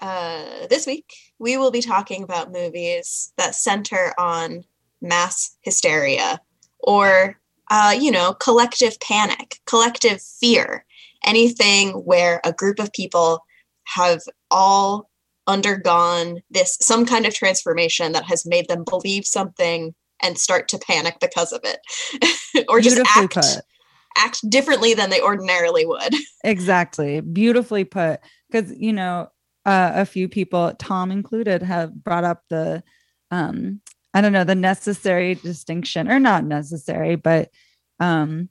Uh, 0.00 0.66
this 0.68 0.86
week, 0.86 1.12
we 1.38 1.56
will 1.56 1.70
be 1.70 1.80
talking 1.80 2.22
about 2.22 2.52
movies 2.52 3.32
that 3.36 3.54
center 3.54 4.14
on 4.18 4.64
mass 5.00 5.56
hysteria 5.62 6.40
or, 6.78 7.38
uh, 7.70 7.94
you 7.98 8.10
know, 8.10 8.32
collective 8.34 8.98
panic, 9.00 9.60
collective 9.66 10.22
fear, 10.22 10.84
anything 11.26 11.90
where 11.90 12.40
a 12.44 12.52
group 12.52 12.78
of 12.78 12.92
people 12.92 13.40
have 13.84 14.22
all 14.50 15.10
undergone 15.46 16.40
this 16.50 16.76
some 16.80 17.06
kind 17.06 17.26
of 17.26 17.34
transformation 17.34 18.12
that 18.12 18.24
has 18.24 18.44
made 18.46 18.68
them 18.68 18.84
believe 18.88 19.24
something 19.24 19.94
and 20.22 20.38
start 20.38 20.68
to 20.68 20.78
panic 20.78 21.18
because 21.20 21.52
of 21.52 21.60
it. 21.64 21.80
Or 22.70 22.80
just 22.80 22.98
act 23.14 23.34
put. 23.34 23.60
act 24.16 24.48
differently 24.48 24.94
than 24.94 25.10
they 25.10 25.20
ordinarily 25.20 25.84
would. 25.84 26.14
Exactly. 26.44 27.20
Beautifully 27.20 27.84
put. 27.84 28.20
Because 28.50 28.72
you 28.78 28.94
know 28.94 29.28
uh, 29.66 29.92
a 29.94 30.06
few 30.06 30.28
people 30.28 30.72
tom 30.78 31.10
included 31.10 31.62
have 31.62 31.92
brought 31.92 32.24
up 32.24 32.44
the 32.48 32.82
um 33.32 33.80
i 34.14 34.20
don't 34.20 34.32
know 34.32 34.44
the 34.44 34.54
necessary 34.54 35.34
distinction 35.34 36.08
or 36.08 36.20
not 36.20 36.44
necessary 36.44 37.16
but 37.16 37.50
um 37.98 38.48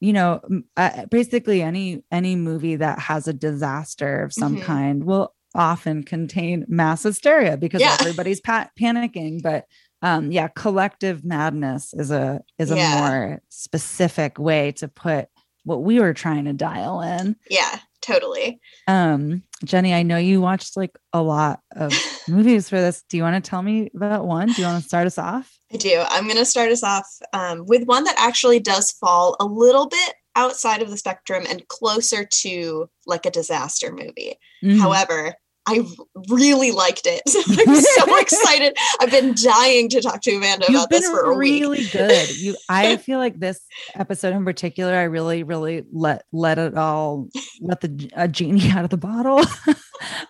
you 0.00 0.12
know 0.12 0.40
uh, 0.76 1.06
basically 1.06 1.62
any 1.62 2.02
any 2.10 2.36
movie 2.36 2.76
that 2.76 2.98
has 2.98 3.26
a 3.28 3.32
disaster 3.32 4.22
of 4.22 4.32
some 4.32 4.56
Mhm. 4.56 4.62
kind 4.62 5.04
will 5.04 5.34
often 5.54 6.02
contain 6.02 6.64
mass 6.68 7.02
hysteria 7.04 7.56
because 7.56 7.80
Yeah. 7.80 7.96
everybody's 8.00 8.40
pa- 8.40 8.68
panicking 8.78 9.42
but 9.42 9.64
um 10.02 10.30
yeah 10.30 10.48
collective 10.48 11.24
madness 11.24 11.94
is 11.94 12.10
a 12.10 12.40
is 12.58 12.70
a 12.70 12.76
Yeah. 12.76 12.90
more 12.90 13.42
specific 13.48 14.38
way 14.38 14.72
to 14.72 14.88
put 14.88 15.28
what 15.64 15.82
we 15.82 15.98
were 15.98 16.12
trying 16.14 16.44
to 16.44 16.52
dial 16.52 17.00
in 17.00 17.36
yeah 17.50 17.78
totally 18.02 18.60
um 18.86 19.42
jenny 19.64 19.94
i 19.94 20.02
know 20.02 20.18
you 20.18 20.40
watched 20.40 20.76
like 20.76 20.96
a 21.14 21.22
lot 21.22 21.60
of 21.74 21.90
movies 22.28 22.68
for 22.68 22.76
this 22.76 23.02
do 23.08 23.16
you 23.16 23.22
want 23.22 23.42
to 23.42 23.50
tell 23.50 23.62
me 23.62 23.90
about 23.96 24.26
one 24.26 24.52
do 24.52 24.60
you 24.60 24.66
want 24.68 24.80
to 24.82 24.86
start 24.88 25.06
us 25.06 25.16
off 25.18 25.55
I 25.76 25.78
do. 25.78 26.02
I'm 26.08 26.24
going 26.24 26.38
to 26.38 26.44
start 26.46 26.70
us 26.72 26.82
off 26.82 27.06
um, 27.34 27.66
with 27.66 27.84
one 27.84 28.04
that 28.04 28.14
actually 28.18 28.60
does 28.60 28.92
fall 28.92 29.36
a 29.38 29.44
little 29.44 29.86
bit 29.88 30.14
outside 30.34 30.80
of 30.80 30.88
the 30.88 30.96
spectrum 30.96 31.44
and 31.48 31.68
closer 31.68 32.24
to 32.24 32.88
like 33.06 33.26
a 33.26 33.30
disaster 33.30 33.92
movie. 33.92 34.38
Mhm. 34.64 34.78
However, 34.80 35.34
I 35.68 35.84
really 36.30 36.70
liked 36.70 37.02
it. 37.06 37.20
I'm 37.68 37.76
so 37.76 38.18
excited. 38.20 38.74
I've 39.00 39.10
been 39.10 39.34
dying 39.34 39.90
to 39.90 40.00
talk 40.00 40.22
to 40.22 40.34
Amanda 40.34 40.64
You've 40.68 40.76
about 40.76 40.90
this 40.90 41.06
for 41.08 41.32
a 41.32 41.36
week. 41.36 41.60
really 41.60 41.84
good. 41.86 42.36
You, 42.38 42.56
I 42.70 42.96
feel 42.96 43.18
like 43.18 43.38
this 43.38 43.60
episode 43.94 44.32
in 44.34 44.44
particular, 44.44 44.94
I 44.94 45.02
really, 45.04 45.42
really 45.42 45.84
let 45.92 46.24
let 46.32 46.58
it 46.58 46.74
all 46.76 47.28
let 47.60 47.82
the 47.82 48.10
a 48.14 48.28
genie 48.28 48.70
out 48.70 48.84
of 48.84 48.90
the 48.90 48.96
bottle. 48.96 49.42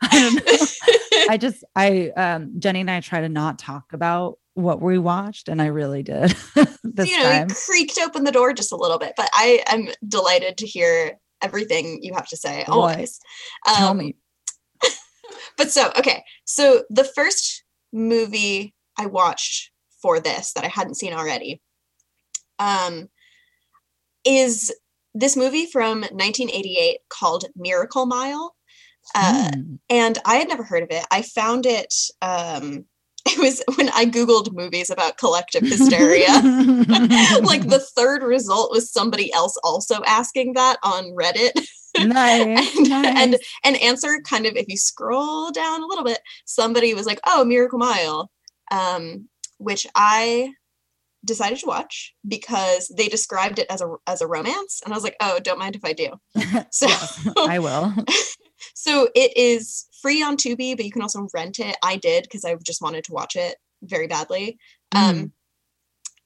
I. 0.03 0.67
I 1.29 1.37
just, 1.39 1.65
I, 1.75 2.11
um, 2.11 2.53
Jenny 2.61 2.83
and 2.83 2.91
I 2.91 3.01
try 3.01 3.21
to 3.21 3.29
not 3.29 3.59
talk 3.59 3.93
about 3.93 4.39
what 4.57 4.81
we 4.83 4.99
watched, 4.99 5.49
and 5.49 5.61
I 5.63 5.67
really 5.67 6.03
did 6.03 6.31
this 6.85 7.11
you 7.11 7.19
know, 7.19 7.25
time. 7.31 7.49
you 7.51 7.55
creaked 7.55 7.99
open 8.03 8.25
the 8.25 8.33
door 8.33 8.53
just 8.53 8.73
a 8.73 8.77
little 8.77 8.99
bit, 8.99 9.13
but 9.17 9.29
I 9.33 9.63
am 9.67 9.89
delighted 10.09 10.57
to 10.59 10.67
hear 10.67 11.19
everything 11.43 12.01
you 12.03 12.15
have 12.15 12.27
to 12.29 12.37
say. 12.37 12.65
Always. 12.65 13.21
Tell 13.67 13.91
Um, 13.91 13.99
me. 13.99 14.17
But 15.59 15.71
so, 15.71 15.91
okay. 15.99 16.23
So 16.45 16.85
the 16.91 17.05
first 17.05 17.65
movie 17.93 18.75
I 18.99 19.07
watched 19.07 19.71
for 20.03 20.21
this 20.21 20.53
that 20.55 20.65
I 20.65 20.69
hadn't 20.69 20.97
seen 20.97 21.13
already 21.13 21.61
um, 22.59 23.09
is 24.25 24.75
this 25.15 25.37
movie 25.37 25.67
from 25.67 26.01
1988 26.01 26.99
called 27.09 27.45
Miracle 27.57 28.07
Mile. 28.07 28.55
Uh, 29.15 29.51
Mm. 29.55 29.79
and 29.89 30.19
I 30.25 30.37
had 30.37 30.49
never 30.49 30.65
heard 30.65 30.83
of 30.83 30.89
it. 30.91 31.05
I 31.11 31.23
found 31.23 31.65
it. 31.67 31.95
Um, 32.23 32.87
it 33.29 33.39
was 33.39 33.61
when 33.77 33.89
I 33.89 34.07
googled 34.07 34.53
movies 34.53 34.89
about 34.89 35.19
collective 35.19 35.63
hysteria. 35.63 36.29
like 37.43 37.67
the 37.69 37.85
third 37.97 38.23
result 38.23 38.71
was 38.71 38.93
somebody 38.93 39.33
else 39.33 39.57
also 39.65 40.01
asking 40.07 40.55
that 40.55 40.77
on 40.85 41.07
Reddit. 41.07 41.51
nice, 41.99 42.77
and, 42.79 42.89
nice. 42.89 43.17
and 43.17 43.37
an 43.65 43.75
answer 43.77 44.21
kind 44.25 44.47
of 44.47 44.55
if 44.55 44.67
you 44.69 44.77
scroll 44.77 45.51
down 45.51 45.83
a 45.83 45.87
little 45.87 46.05
bit, 46.05 46.21
somebody 46.45 46.95
was 46.95 47.07
like, 47.07 47.19
"Oh, 47.27 47.45
Miracle 47.45 47.81
Mile," 47.81 48.31
um, 48.71 49.29
which 49.59 49.89
I 49.97 50.53
decided 51.25 51.59
to 51.59 51.67
watch 51.67 52.15
because 52.29 52.93
they 52.97 53.09
described 53.09 53.59
it 53.59 53.67
as 53.69 53.81
a 53.81 53.93
as 54.07 54.21
a 54.21 54.29
romance, 54.29 54.83
and 54.85 54.95
I 54.95 54.97
was 54.97 55.05
like, 55.05 55.17
"Oh, 55.21 55.41
don't 55.43 55.59
mind 55.59 55.75
if 55.75 55.85
I 55.85 55.95
do." 55.95 56.11
So. 56.71 56.87
I 57.37 57.59
will. 57.59 57.93
So 58.75 59.09
it 59.15 59.37
is 59.37 59.87
free 60.07 60.23
on 60.23 60.37
Tubi, 60.37 60.77
but 60.77 60.85
you 60.85 60.93
can 60.93 61.03
also 61.03 61.27
rent 61.35 61.59
it. 61.59 61.77
I 61.83 61.97
did 61.97 62.23
because 62.23 62.45
I 62.45 62.55
just 62.63 62.81
wanted 62.81 63.03
to 63.05 63.13
watch 63.13 63.35
it 63.35 63.57
very 63.83 64.07
badly. 64.07 64.57
Um, 64.95 65.33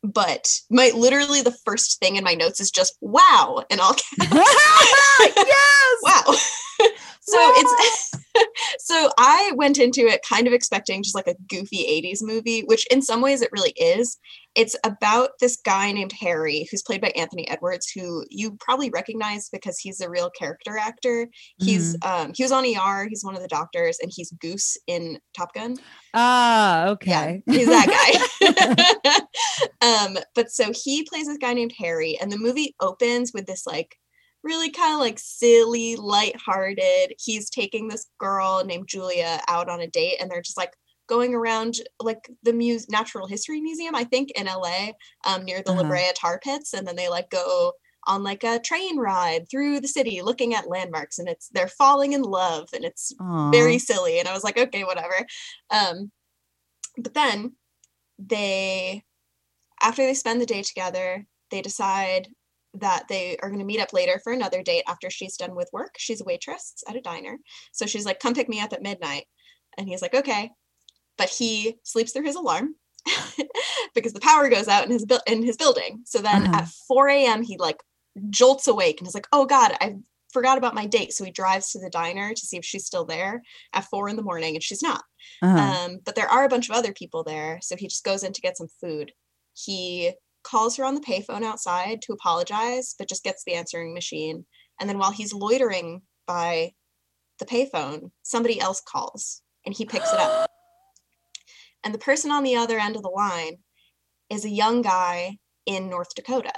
but 0.03 0.47
my 0.69 0.93
literally 0.95 1.41
the 1.41 1.57
first 1.65 1.99
thing 1.99 2.17
in 2.17 2.25
my 2.25 2.35
notes 2.35 2.61
is 2.61 2.71
just 2.71 2.95
wow 3.01 3.65
in 3.71 3.81
all 3.81 3.95
caps. 3.95 4.05
yes. 5.35 5.97
wow. 6.03 6.89
so 7.31 7.53
it's 7.57 8.11
so 8.79 9.11
I 9.19 9.53
went 9.57 9.79
into 9.79 10.03
it 10.03 10.21
kind 10.29 10.47
of 10.47 10.53
expecting 10.53 11.03
just 11.03 11.15
like 11.15 11.27
a 11.27 11.37
goofy 11.49 12.03
80s 12.03 12.23
movie, 12.23 12.63
which 12.63 12.87
in 12.89 13.03
some 13.03 13.21
ways 13.21 13.43
it 13.43 13.51
really 13.53 13.73
is. 13.77 14.19
It's 14.57 14.75
about 14.85 15.31
this 15.39 15.57
guy 15.65 15.93
named 15.93 16.13
Harry, 16.21 16.67
who's 16.71 16.83
played 16.83 17.01
by 17.01 17.13
Anthony 17.15 17.49
Edwards, 17.49 17.89
who 17.95 18.25
you 18.31 18.57
probably 18.61 18.91
recognize 18.91 19.49
because 19.49 19.79
he's 19.79 20.01
a 20.01 20.11
real 20.11 20.29
character 20.31 20.77
actor. 20.77 21.29
He's 21.59 21.97
um 22.03 22.33
he 22.35 22.43
was 22.43 22.51
on 22.53 22.65
ER, 22.65 23.07
he's 23.09 23.25
one 23.25 23.37
of 23.37 23.43
the 23.43 23.49
doctors, 23.49 23.99
and 24.03 24.11
he's 24.15 24.33
Goose 24.41 24.77
in 24.89 25.21
Top 25.37 25.55
Gun. 25.55 25.77
Ah, 26.15 26.89
okay. 26.89 27.43
He's 27.47 27.69
that 27.69 27.87
guy. 28.41 28.41
um, 29.81 30.19
but 30.35 30.51
so 30.51 30.73
he 30.85 31.05
plays 31.05 31.27
this 31.27 31.39
guy 31.39 31.55
named 31.55 31.75
Harry, 31.79 32.19
and 32.21 32.31
the 32.31 32.39
movie 32.39 32.75
opens 32.81 33.33
with 33.33 33.47
this 33.47 33.67
like 33.67 33.97
really 34.43 34.71
kind 34.71 34.95
of 34.95 35.01
like 35.01 35.19
silly, 35.19 35.97
lighthearted. 35.97 37.15
He's 37.19 37.51
taking 37.51 37.89
this 37.89 38.07
girl 38.19 38.65
named 38.65 38.89
Julia 38.89 39.41
out 39.49 39.69
on 39.69 39.81
a 39.81 39.87
date, 39.87 40.17
and 40.21 40.31
they're 40.31 40.43
just 40.43 40.57
like 40.57 40.75
going 41.09 41.35
around 41.35 41.77
like 42.01 42.31
the 42.43 42.53
muse 42.53 42.89
natural 42.89 43.27
history 43.27 43.61
museum, 43.61 43.95
I 43.95 44.05
think, 44.05 44.31
in 44.33 44.47
LA, 44.47 44.91
um, 45.27 45.45
near 45.45 45.63
the 45.63 45.73
La 45.73 45.81
Uh-huh. 45.81 45.89
Brea 45.89 46.13
tar 46.17 46.39
pits, 46.43 46.73
and 46.75 46.87
then 46.87 46.97
they 46.97 47.09
like 47.09 47.31
go 47.31 47.73
on 48.07 48.23
like 48.23 48.45
a 48.45 48.59
train 48.61 48.99
ride 48.99 49.47
through 49.51 49.81
the 49.81 49.89
city 49.89 50.23
looking 50.23 50.55
at 50.55 50.69
landmarks 50.69 51.19
and 51.19 51.29
it's 51.29 51.49
they're 51.49 51.69
falling 51.69 52.13
in 52.15 52.23
love 52.23 52.69
and 52.73 52.85
it's 52.85 53.13
Aw. 53.21 53.51
very 53.51 53.79
silly 53.79 54.19
and 54.19 54.27
i 54.27 54.33
was 54.33 54.43
like 54.43 54.57
okay 54.59 54.85
whatever 54.85 55.27
um 55.71 56.11
but 56.99 57.15
then 57.15 57.53
they 58.19 59.05
after 59.83 60.03
they 60.03 60.15
spend 60.15 60.41
the 60.41 60.47
day 60.47 60.63
together 60.63 61.27
they 61.51 61.63
decide 61.63 62.29
that 62.75 63.05
they 63.09 63.37
are 63.43 63.49
going 63.49 63.59
to 63.59 63.65
meet 63.65 63.81
up 63.81 63.93
later 63.93 64.21
for 64.23 64.33
another 64.33 64.63
date 64.63 64.85
after 64.87 65.11
she's 65.11 65.37
done 65.37 65.55
with 65.57 65.69
work. 65.73 65.95
She's 65.99 66.21
a 66.21 66.25
waitress 66.25 66.75
at 66.89 66.97
a 66.97 67.01
diner. 67.01 67.39
So 67.73 67.87
she's 67.87 68.05
like 68.07 68.21
come 68.21 68.35
pick 68.35 68.49
me 68.49 68.61
up 68.61 68.73
at 68.73 68.83
midnight. 68.83 69.25
And 69.77 69.89
he's 69.89 70.03
like 70.03 70.15
okay. 70.15 70.51
But 71.19 71.29
he 71.31 71.77
sleeps 71.83 72.13
through 72.13 72.25
his 72.27 72.37
alarm 72.37 72.77
because 73.95 74.13
the 74.13 74.21
power 74.21 74.49
goes 74.49 74.69
out 74.69 74.85
in 74.85 74.91
his 74.91 75.05
bu- 75.05 75.19
in 75.27 75.43
his 75.43 75.57
building. 75.57 76.03
So 76.05 76.19
then 76.21 76.45
Uh-huh. 76.47 76.63
at 76.63 76.69
4 76.89 77.09
a.m 77.09 77.43
he 77.43 77.57
like 77.59 77.81
jolts 78.31 78.67
awake 78.69 79.01
and 79.01 79.07
is 79.09 79.15
like 79.15 79.29
oh 79.33 79.47
god 79.47 79.73
i 79.81 79.95
forgot 80.33 80.59
about 80.59 80.77
my 80.77 80.87
date. 80.87 81.13
So 81.13 81.25
he 81.25 81.33
drives 81.33 81.73
to 81.73 81.81
the 81.81 81.91
diner 81.91 82.33
to 82.33 82.41
see 82.47 82.57
if 82.57 82.65
she's 82.65 82.87
still 82.87 83.05
there 83.05 83.43
at 83.73 83.85
four 83.87 84.09
in 84.09 84.15
the 84.15 84.23
morning 84.23 84.55
and 84.55 84.63
she's 84.63 84.81
not. 84.81 85.03
Uh-huh. 85.43 85.59
um, 85.59 85.99
but 86.05 86.15
there 86.15 86.29
are 86.31 86.45
a 86.45 86.49
bunch 86.49 86.69
of 86.71 86.77
other 86.77 86.93
people 86.93 87.25
there. 87.25 87.59
So 87.63 87.75
he 87.75 87.89
just 87.89 88.05
goes 88.05 88.23
in 88.23 88.33
to 88.33 88.41
get 88.41 88.57
some 88.57 88.69
food. 88.81 89.11
He 89.55 90.13
calls 90.43 90.77
her 90.77 90.85
on 90.85 90.95
the 90.95 91.01
payphone 91.01 91.45
outside 91.45 92.03
to 92.03 92.13
apologize 92.13 92.95
but 92.99 93.09
just 93.09 93.25
gets 93.25 93.45
the 93.45 93.55
answering 93.55 93.95
machine. 93.95 94.45
And 94.81 94.89
then 94.89 94.99
while 94.99 95.13
he's 95.13 95.35
loitering 95.35 96.03
by 96.27 96.73
the 97.39 97.47
payphone 97.47 98.11
somebody 98.23 98.61
else 98.61 98.83
calls 98.87 99.43
and 99.65 99.75
he 99.75 99.85
picks 99.85 100.13
it 100.13 100.19
up. 100.19 100.49
And 101.83 101.95
the 101.95 101.99
person 101.99 102.31
on 102.31 102.43
the 102.43 102.57
other 102.57 102.79
end 102.79 102.95
of 102.95 103.03
the 103.03 103.09
line 103.09 103.57
is 104.29 104.45
a 104.45 104.51
young 104.51 104.83
guy 104.83 105.39
in 105.65 105.89
north 105.89 106.15
dakota 106.15 106.53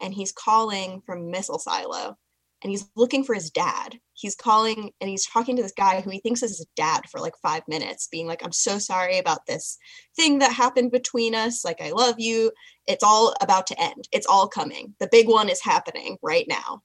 and 0.00 0.12
he's 0.12 0.32
calling 0.32 1.00
from 1.06 1.30
missile 1.30 1.60
silo 1.60 2.16
and 2.64 2.70
he's 2.70 2.88
looking 2.96 3.22
for 3.22 3.34
his 3.34 3.50
dad. 3.50 3.98
He's 4.14 4.34
calling 4.34 4.90
and 4.98 5.10
he's 5.10 5.26
talking 5.26 5.54
to 5.54 5.62
this 5.62 5.74
guy 5.76 6.00
who 6.00 6.08
he 6.08 6.18
thinks 6.20 6.42
is 6.42 6.56
his 6.56 6.66
dad 6.74 7.02
for 7.10 7.20
like 7.20 7.34
five 7.42 7.62
minutes, 7.68 8.08
being 8.10 8.26
like, 8.26 8.42
I'm 8.42 8.52
so 8.52 8.78
sorry 8.78 9.18
about 9.18 9.44
this 9.46 9.76
thing 10.16 10.38
that 10.38 10.50
happened 10.50 10.90
between 10.90 11.34
us. 11.34 11.62
Like, 11.62 11.82
I 11.82 11.90
love 11.90 12.14
you. 12.18 12.50
It's 12.86 13.04
all 13.04 13.34
about 13.42 13.66
to 13.66 13.80
end. 13.80 14.08
It's 14.12 14.26
all 14.26 14.48
coming. 14.48 14.94
The 14.98 15.10
big 15.12 15.28
one 15.28 15.50
is 15.50 15.62
happening 15.62 16.16
right 16.22 16.46
now. 16.48 16.82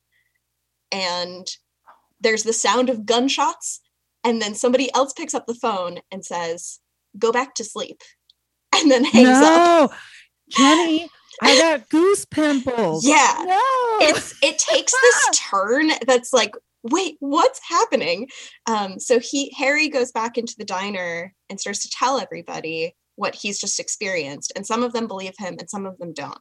And 0.91 1.47
there's 2.19 2.43
the 2.43 2.51
sound 2.51 2.89
of 2.89 3.05
gunshots. 3.05 3.79
And 4.25 4.41
then 4.41 4.55
somebody 4.55 4.93
else 4.93 5.13
picks 5.13 5.33
up 5.33 5.45
the 5.47 5.55
phone 5.55 5.99
and 6.11 6.25
says, 6.25 6.79
Go 7.17 7.31
back 7.31 7.55
to 7.55 7.63
sleep. 7.63 8.01
And 8.81 8.91
then 8.91 9.03
hangs 9.03 9.27
up. 9.29 9.91
no, 9.91 9.97
Jenny, 10.51 11.09
I 11.41 11.57
got 11.59 11.89
goose 11.89 12.25
pimples. 12.25 13.05
Yeah. 13.05 13.43
No. 13.45 13.59
it's 14.01 14.33
it 14.41 14.57
takes 14.57 14.91
this 14.91 15.29
turn 15.37 15.89
that's 16.05 16.33
like 16.33 16.53
wait 16.83 17.17
what's 17.19 17.59
happening 17.67 18.27
um 18.65 18.99
so 18.99 19.19
he 19.19 19.53
harry 19.57 19.89
goes 19.89 20.11
back 20.11 20.37
into 20.37 20.55
the 20.57 20.65
diner 20.65 21.33
and 21.49 21.59
starts 21.59 21.81
to 21.83 21.89
tell 21.89 22.19
everybody 22.19 22.95
what 23.15 23.35
he's 23.35 23.59
just 23.59 23.79
experienced 23.79 24.53
and 24.55 24.65
some 24.65 24.81
of 24.81 24.93
them 24.93 25.05
believe 25.07 25.33
him 25.37 25.57
and 25.59 25.69
some 25.69 25.85
of 25.85 25.97
them 25.97 26.13
don't 26.13 26.39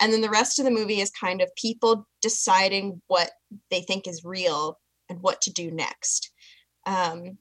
and 0.00 0.12
then 0.12 0.20
the 0.20 0.28
rest 0.28 0.58
of 0.58 0.66
the 0.66 0.70
movie 0.70 1.00
is 1.00 1.10
kind 1.10 1.40
of 1.40 1.50
people 1.56 2.06
deciding 2.20 3.00
what 3.06 3.30
they 3.70 3.80
think 3.80 4.06
is 4.06 4.24
real 4.24 4.78
and 5.08 5.22
what 5.22 5.40
to 5.40 5.50
do 5.50 5.70
next 5.70 6.30
um 6.84 7.38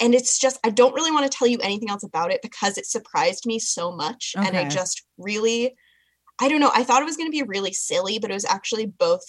and 0.00 0.14
it's 0.14 0.38
just 0.38 0.58
i 0.64 0.70
don't 0.70 0.94
really 0.94 1.12
want 1.12 1.30
to 1.30 1.36
tell 1.38 1.46
you 1.46 1.58
anything 1.62 1.90
else 1.90 2.04
about 2.04 2.30
it 2.32 2.40
because 2.40 2.78
it 2.78 2.86
surprised 2.86 3.44
me 3.44 3.58
so 3.58 3.92
much 3.92 4.32
and 4.38 4.56
i 4.56 4.66
just 4.66 5.04
really 5.18 5.74
I 6.40 6.48
don't 6.48 6.60
know. 6.60 6.72
I 6.74 6.84
thought 6.84 7.02
it 7.02 7.06
was 7.06 7.16
going 7.16 7.28
to 7.30 7.36
be 7.36 7.42
really 7.42 7.72
silly, 7.72 8.18
but 8.18 8.30
it 8.30 8.34
was 8.34 8.44
actually 8.44 8.86
both 8.86 9.24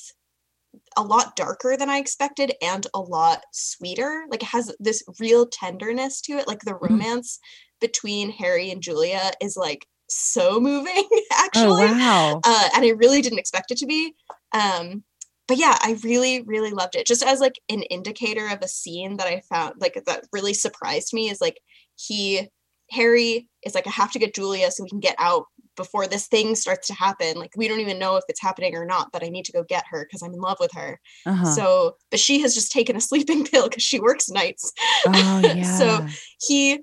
a 0.98 1.04
lot 1.04 1.36
darker 1.36 1.76
than 1.78 1.90
I 1.90 1.98
expected 1.98 2.54
and 2.62 2.88
a 2.94 3.00
lot 3.00 3.44
sweeter. 3.52 4.26
Like 4.30 4.42
it 4.44 4.48
has 4.48 4.74
this 4.80 5.04
real 5.20 5.46
tenderness 5.46 6.22
to 6.22 6.34
it. 6.34 6.48
Like 6.48 6.62
the 6.62 6.74
Mhm. 6.74 6.90
romance 6.92 7.40
between 7.80 8.32
Harry 8.32 8.72
and 8.72 8.82
Julia 8.82 9.32
is 9.42 9.56
like 9.58 9.88
so 10.10 10.60
moving, 10.60 11.08
oh 11.12 11.28
actually. 11.32 11.88
wow. 11.88 12.42
Uh, 12.44 12.70
and 12.76 12.86
I 12.86 12.90
really 12.90 13.22
didn't 13.22 13.40
expect 13.40 13.72
it 13.72 13.78
to 13.80 13.86
be. 13.86 14.16
Um, 14.52 15.04
but 15.48 15.58
yeah, 15.58 15.78
I 15.82 15.98
really, 16.04 16.42
really 16.44 16.72
loved 16.72 16.96
it. 16.96 17.06
Just 17.06 17.24
as 17.24 17.40
like 17.40 17.60
an 17.70 17.84
indicator 17.84 18.48
of 18.48 18.60
a 18.62 18.68
scene 18.68 19.18
that 19.18 19.28
I 19.28 19.42
found 19.50 19.76
like 19.80 20.02
that 20.06 20.26
really 20.32 20.54
surprised 20.54 21.14
me 21.14 21.30
is 21.30 21.42
like 21.42 21.60
he 21.96 22.50
Harry 22.92 23.48
is 23.66 23.74
like, 23.76 23.88
I 23.88 23.92
have 23.92 24.12
to 24.12 24.20
get 24.20 24.36
Julia 24.36 24.70
so 24.72 24.84
we 24.84 24.90
can 24.90 25.00
get 25.00 25.16
out 25.18 25.46
before 25.76 26.08
this 26.08 26.28
thing 26.28 26.56
starts 26.56 26.88
to 26.88 26.94
happen. 26.94 27.38
Like 27.38 27.52
we 27.56 27.68
don't 27.68 27.80
even 27.80 28.00
know 28.00 28.16
if 28.16 28.24
it's 28.28 28.42
happening 28.42 28.76
or 28.76 28.86
not, 28.86 29.12
but 29.12 29.24
I 29.24 29.30
need 29.30 29.46
to 29.46 29.52
go 29.52 29.64
get 29.64 29.86
her 29.90 30.06
because 30.06 30.22
I'm 30.22 30.34
in 30.34 30.40
love 30.40 30.58
with 30.60 30.72
her. 30.74 31.00
Uh-huh. 31.26 31.46
So, 31.46 31.98
but 32.12 32.20
she 32.20 32.42
has 32.42 32.54
just 32.54 32.72
taken 32.72 32.96
a 32.96 33.02
sleeping 33.02 33.46
pill 33.52 33.70
because 33.70 33.84
she 33.84 34.00
works 34.00 34.30
nights. 34.30 34.72
oh 35.08 35.42
yeah. 35.44 35.78
so 35.78 36.06
he 36.42 36.80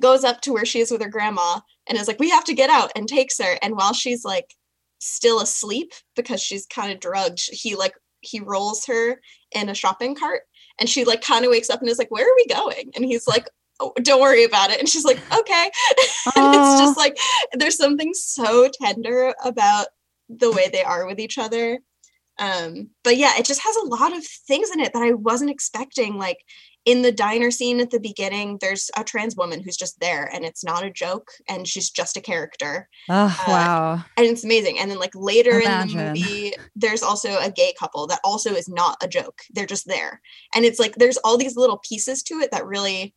goes 0.00 0.24
up 0.24 0.40
to 0.42 0.52
where 0.52 0.64
she 0.64 0.80
is 0.80 0.90
with 0.90 1.02
her 1.02 1.08
grandma 1.08 1.60
and 1.86 1.98
is 1.98 2.08
like, 2.08 2.18
we 2.18 2.30
have 2.30 2.44
to 2.44 2.54
get 2.54 2.70
out 2.70 2.90
and 2.96 3.08
takes 3.08 3.38
her. 3.38 3.58
And 3.62 3.76
while 3.76 3.92
she's 3.92 4.24
like 4.24 4.54
still 4.98 5.40
asleep 5.40 5.92
because 6.16 6.40
she's 6.40 6.66
kind 6.66 6.92
of 6.92 7.00
drugged, 7.00 7.42
he 7.50 7.74
like 7.76 7.94
he 8.20 8.40
rolls 8.40 8.86
her 8.86 9.20
in 9.52 9.68
a 9.68 9.74
shopping 9.74 10.14
cart 10.14 10.42
and 10.78 10.88
she 10.88 11.04
like 11.04 11.20
kind 11.20 11.44
of 11.44 11.50
wakes 11.50 11.68
up 11.68 11.80
and 11.80 11.88
is 11.88 11.98
like 11.98 12.10
where 12.10 12.24
are 12.24 12.36
we 12.36 12.46
going 12.46 12.90
and 12.94 13.04
he's 13.04 13.26
like 13.26 13.48
oh, 13.80 13.92
don't 14.02 14.20
worry 14.20 14.44
about 14.44 14.70
it. 14.70 14.78
And 14.78 14.88
she's 14.88 15.04
like 15.04 15.18
okay. 15.32 15.70
And 16.36 16.54
it's 16.54 16.80
just 16.80 16.96
like 16.96 17.16
there's 17.52 17.76
something 17.76 18.12
so 18.14 18.68
tender 18.80 19.34
about 19.44 19.86
the 20.28 20.50
way 20.50 20.68
they 20.72 20.82
are 20.82 21.06
with 21.06 21.18
each 21.18 21.38
other. 21.38 21.80
Um 22.38 22.90
but 23.04 23.16
yeah 23.16 23.32
it 23.38 23.44
just 23.44 23.62
has 23.62 23.76
a 23.76 23.86
lot 23.86 24.16
of 24.16 24.24
things 24.24 24.70
in 24.70 24.80
it 24.80 24.92
that 24.92 25.02
i 25.02 25.12
wasn't 25.12 25.50
expecting. 25.50 26.16
Like 26.16 26.38
in 26.84 27.02
the 27.02 27.12
diner 27.12 27.50
scene 27.50 27.78
at 27.78 27.90
the 27.90 28.00
beginning 28.00 28.58
there's 28.60 28.90
a 28.96 29.04
trans 29.04 29.36
woman 29.36 29.62
who's 29.62 29.76
just 29.76 30.00
there 30.00 30.28
and 30.32 30.44
it's 30.44 30.64
not 30.64 30.84
a 30.84 30.90
joke 30.90 31.28
and 31.48 31.68
she's 31.68 31.90
just 31.90 32.16
a 32.16 32.20
character. 32.20 32.88
Oh 33.08 33.44
uh, 33.46 33.50
wow. 33.50 34.04
and 34.16 34.26
it's 34.26 34.44
amazing. 34.44 34.78
And 34.78 34.90
then 34.90 34.98
like 34.98 35.12
later 35.14 35.60
Imagine. 35.60 35.98
in 35.98 36.14
the 36.14 36.20
movie 36.20 36.52
there's 36.74 37.02
also 37.02 37.38
a 37.38 37.50
gay 37.50 37.72
couple 37.78 38.06
that 38.08 38.20
also 38.24 38.54
is 38.54 38.68
not 38.68 38.96
a 39.02 39.08
joke. 39.08 39.42
They're 39.52 39.66
just 39.66 39.86
there. 39.86 40.20
And 40.54 40.64
it's 40.64 40.80
like 40.80 40.96
there's 40.96 41.18
all 41.18 41.36
these 41.36 41.56
little 41.56 41.78
pieces 41.78 42.22
to 42.24 42.34
it 42.40 42.50
that 42.50 42.66
really 42.66 43.14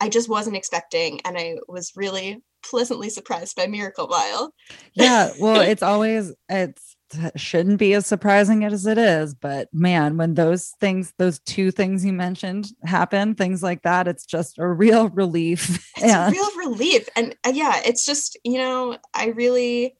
i 0.00 0.08
just 0.08 0.28
wasn't 0.28 0.56
expecting 0.56 1.20
and 1.24 1.38
i 1.38 1.56
was 1.68 1.92
really 1.96 2.42
pleasantly 2.62 3.08
surprised 3.08 3.56
by 3.56 3.66
miracle 3.66 4.06
mile. 4.08 4.52
Yeah 4.94 5.30
well 5.40 5.60
it's 5.72 5.82
always 5.82 6.32
it's 6.48 6.96
shouldn't 7.34 7.78
be 7.78 7.92
as 7.94 8.06
surprising 8.06 8.64
as 8.64 8.86
it 8.86 8.96
is 8.96 9.34
but 9.34 9.68
man 9.72 10.16
when 10.16 10.34
those 10.34 10.68
things 10.78 11.12
those 11.18 11.40
two 11.40 11.72
things 11.72 12.04
you 12.04 12.12
mentioned 12.12 12.68
happen 12.84 13.34
things 13.34 13.64
like 13.64 13.82
that 13.82 14.06
it's 14.06 14.24
just 14.24 14.60
a 14.60 14.66
real 14.66 15.08
relief 15.08 15.84
it's 15.96 16.12
a 16.14 16.30
real 16.30 16.56
relief 16.56 17.08
and 17.16 17.34
uh, 17.44 17.50
yeah 17.52 17.80
it's 17.84 18.06
just 18.06 18.38
you 18.44 18.58
know 18.58 18.96
i 19.12 19.26
really 19.26 19.96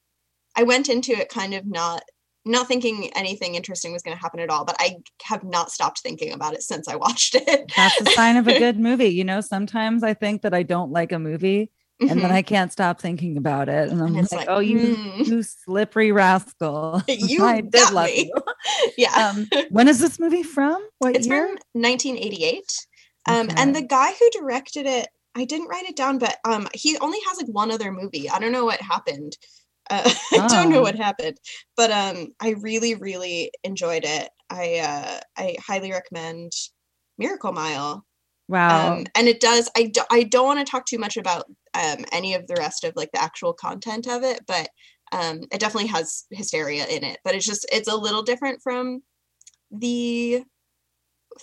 i 0.55 0.63
went 0.63 0.89
into 0.89 1.11
it 1.11 1.29
kind 1.29 1.53
of 1.53 1.67
not 1.67 2.05
not 2.45 2.67
thinking 2.67 3.11
anything 3.15 3.55
interesting 3.55 3.93
was 3.93 4.03
going 4.03 4.17
to 4.17 4.21
happen 4.21 4.41
at 4.41 4.49
all 4.51 4.65
but 4.65 4.77
i 4.81 4.97
have 5.23 5.45
not 5.45 5.71
stopped 5.71 6.01
thinking 6.01 6.33
about 6.33 6.55
it 6.55 6.63
since 6.63 6.89
i 6.89 6.97
watched 6.97 7.35
it 7.35 7.71
that's 7.77 8.01
a 8.01 8.07
sign 8.07 8.37
of 8.37 8.49
a 8.49 8.59
good 8.59 8.79
movie 8.79 9.09
you 9.09 9.25
know 9.25 9.41
sometimes 9.41 10.03
i 10.03 10.15
think 10.15 10.43
that 10.43 10.55
i 10.55 10.63
don't 10.63 10.91
like 10.91 11.13
a 11.13 11.19
movie 11.19 11.71
and 12.01 12.19
then 12.23 12.31
Mhm. 12.31 12.35
I 12.35 12.41
can't 12.41 12.73
stop 12.73 12.99
thinking 12.99 13.37
about 13.37 13.69
it. 13.69 13.91
And 13.91 14.01
I'm 14.01 14.17
And 14.17 14.23
like, 14.33 14.33
like, 14.33 14.49
oh, 14.49 14.61
you, 14.61 14.95
hmm. 14.95 15.21
you 15.23 15.43
slippery 15.43 16.13
rascal. 16.13 17.03
You 17.09 17.45
I 17.57 17.61
did 17.61 17.91
love 17.91 18.07
me. 18.07 18.33
you. 18.35 18.43
yeah 18.97 19.33
Um, 19.35 19.47
when 19.69 19.87
is 19.87 19.99
this 20.01 20.19
movie 20.19 20.43
from? 20.43 20.83
What 21.01 21.15
it's 21.15 21.27
year? 21.27 21.47
from 21.47 21.59
1988 21.75 22.65
um 23.29 23.49
Okay. 23.51 23.55
and 23.59 23.77
the 23.77 23.83
guy 23.83 24.13
who 24.19 24.31
directed 24.31 24.87
it 24.87 25.09
i 25.35 25.45
didn't 25.45 25.69
write 25.69 25.85
it 25.85 25.95
down 25.97 26.17
but 26.17 26.39
um 26.47 26.69
he 26.73 26.97
only 26.99 27.19
has 27.29 27.37
like 27.37 27.49
one 27.49 27.71
other 27.71 27.93
movie 27.93 28.31
i 28.31 28.39
don't 28.39 28.53
know 28.53 28.65
what 28.65 28.81
happened 28.81 29.37
uh, 29.91 30.11
i 30.33 30.41
don't 30.49 30.71
know 30.71 30.81
Oh. 30.81 30.83
what 30.83 30.97
happened 30.97 31.37
but 31.77 31.91
um 31.91 32.29
i 32.41 32.51
really 32.61 32.95
really 32.95 33.51
enjoyed 33.65 34.05
it 34.05 34.31
i 34.51 34.77
uh 34.79 35.21
i 35.37 35.57
highly 35.67 35.93
recommend 35.93 36.53
miracle 37.19 37.53
mile 37.53 38.05
Wow. 38.49 38.97
um, 38.99 39.07
and 39.17 39.29
it 39.29 39.41
does 39.41 39.71
I, 39.77 39.85
do, 39.85 40.03
I 40.11 40.25
don't 40.25 40.47
want 40.47 40.59
to 40.65 40.71
talk 40.71 40.87
too 40.87 40.99
much 40.99 41.17
about 41.17 41.45
um, 41.75 42.05
any 42.13 42.35
of 42.35 42.47
the 42.47 42.57
rest 42.59 42.85
of 42.85 42.95
like 42.97 43.11
the 43.13 43.23
actual 43.23 43.53
content 43.53 44.09
of 44.09 44.23
it 44.25 44.41
but 44.47 44.69
um, 45.13 45.41
it 45.53 45.61
definitely 45.61 45.89
has 45.89 46.25
hysteria 46.31 46.87
in 46.87 47.05
it 47.05 47.19
but 47.25 47.35
it's 47.35 47.47
just 47.47 47.67
it's 47.73 47.89
a 47.89 47.97
little 47.97 48.23
different 48.23 48.61
from 48.63 49.03
the 49.71 50.43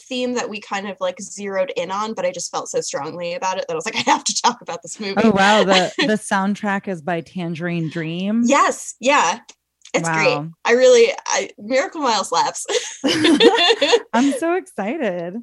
theme 0.07 0.33
that 0.35 0.49
we 0.49 0.59
kind 0.59 0.87
of 0.87 0.97
like 0.99 1.19
zeroed 1.21 1.71
in 1.75 1.91
on 1.91 2.13
but 2.13 2.25
i 2.25 2.31
just 2.31 2.51
felt 2.51 2.69
so 2.69 2.81
strongly 2.81 3.33
about 3.33 3.57
it 3.57 3.65
that 3.67 3.73
i 3.73 3.75
was 3.75 3.85
like 3.85 3.95
i 4.07 4.11
have 4.11 4.23
to 4.23 4.41
talk 4.41 4.61
about 4.61 4.81
this 4.83 4.99
movie 4.99 5.15
oh 5.17 5.31
wow. 5.31 5.63
The 5.63 5.93
the 5.97 6.13
soundtrack 6.13 6.87
is 6.87 7.01
by 7.01 7.21
Tangerine 7.21 7.89
Dream. 7.89 8.43
yes 8.45 8.95
yeah 8.99 9.39
it's 9.93 10.09
great 10.09 10.37
i 10.65 10.71
really 10.73 11.11
i 11.27 11.49
miracle 11.57 12.01
mile 12.01 12.23
slaps 12.23 12.65
I'm 14.13 14.31
so 14.33 14.55
excited. 14.55 15.35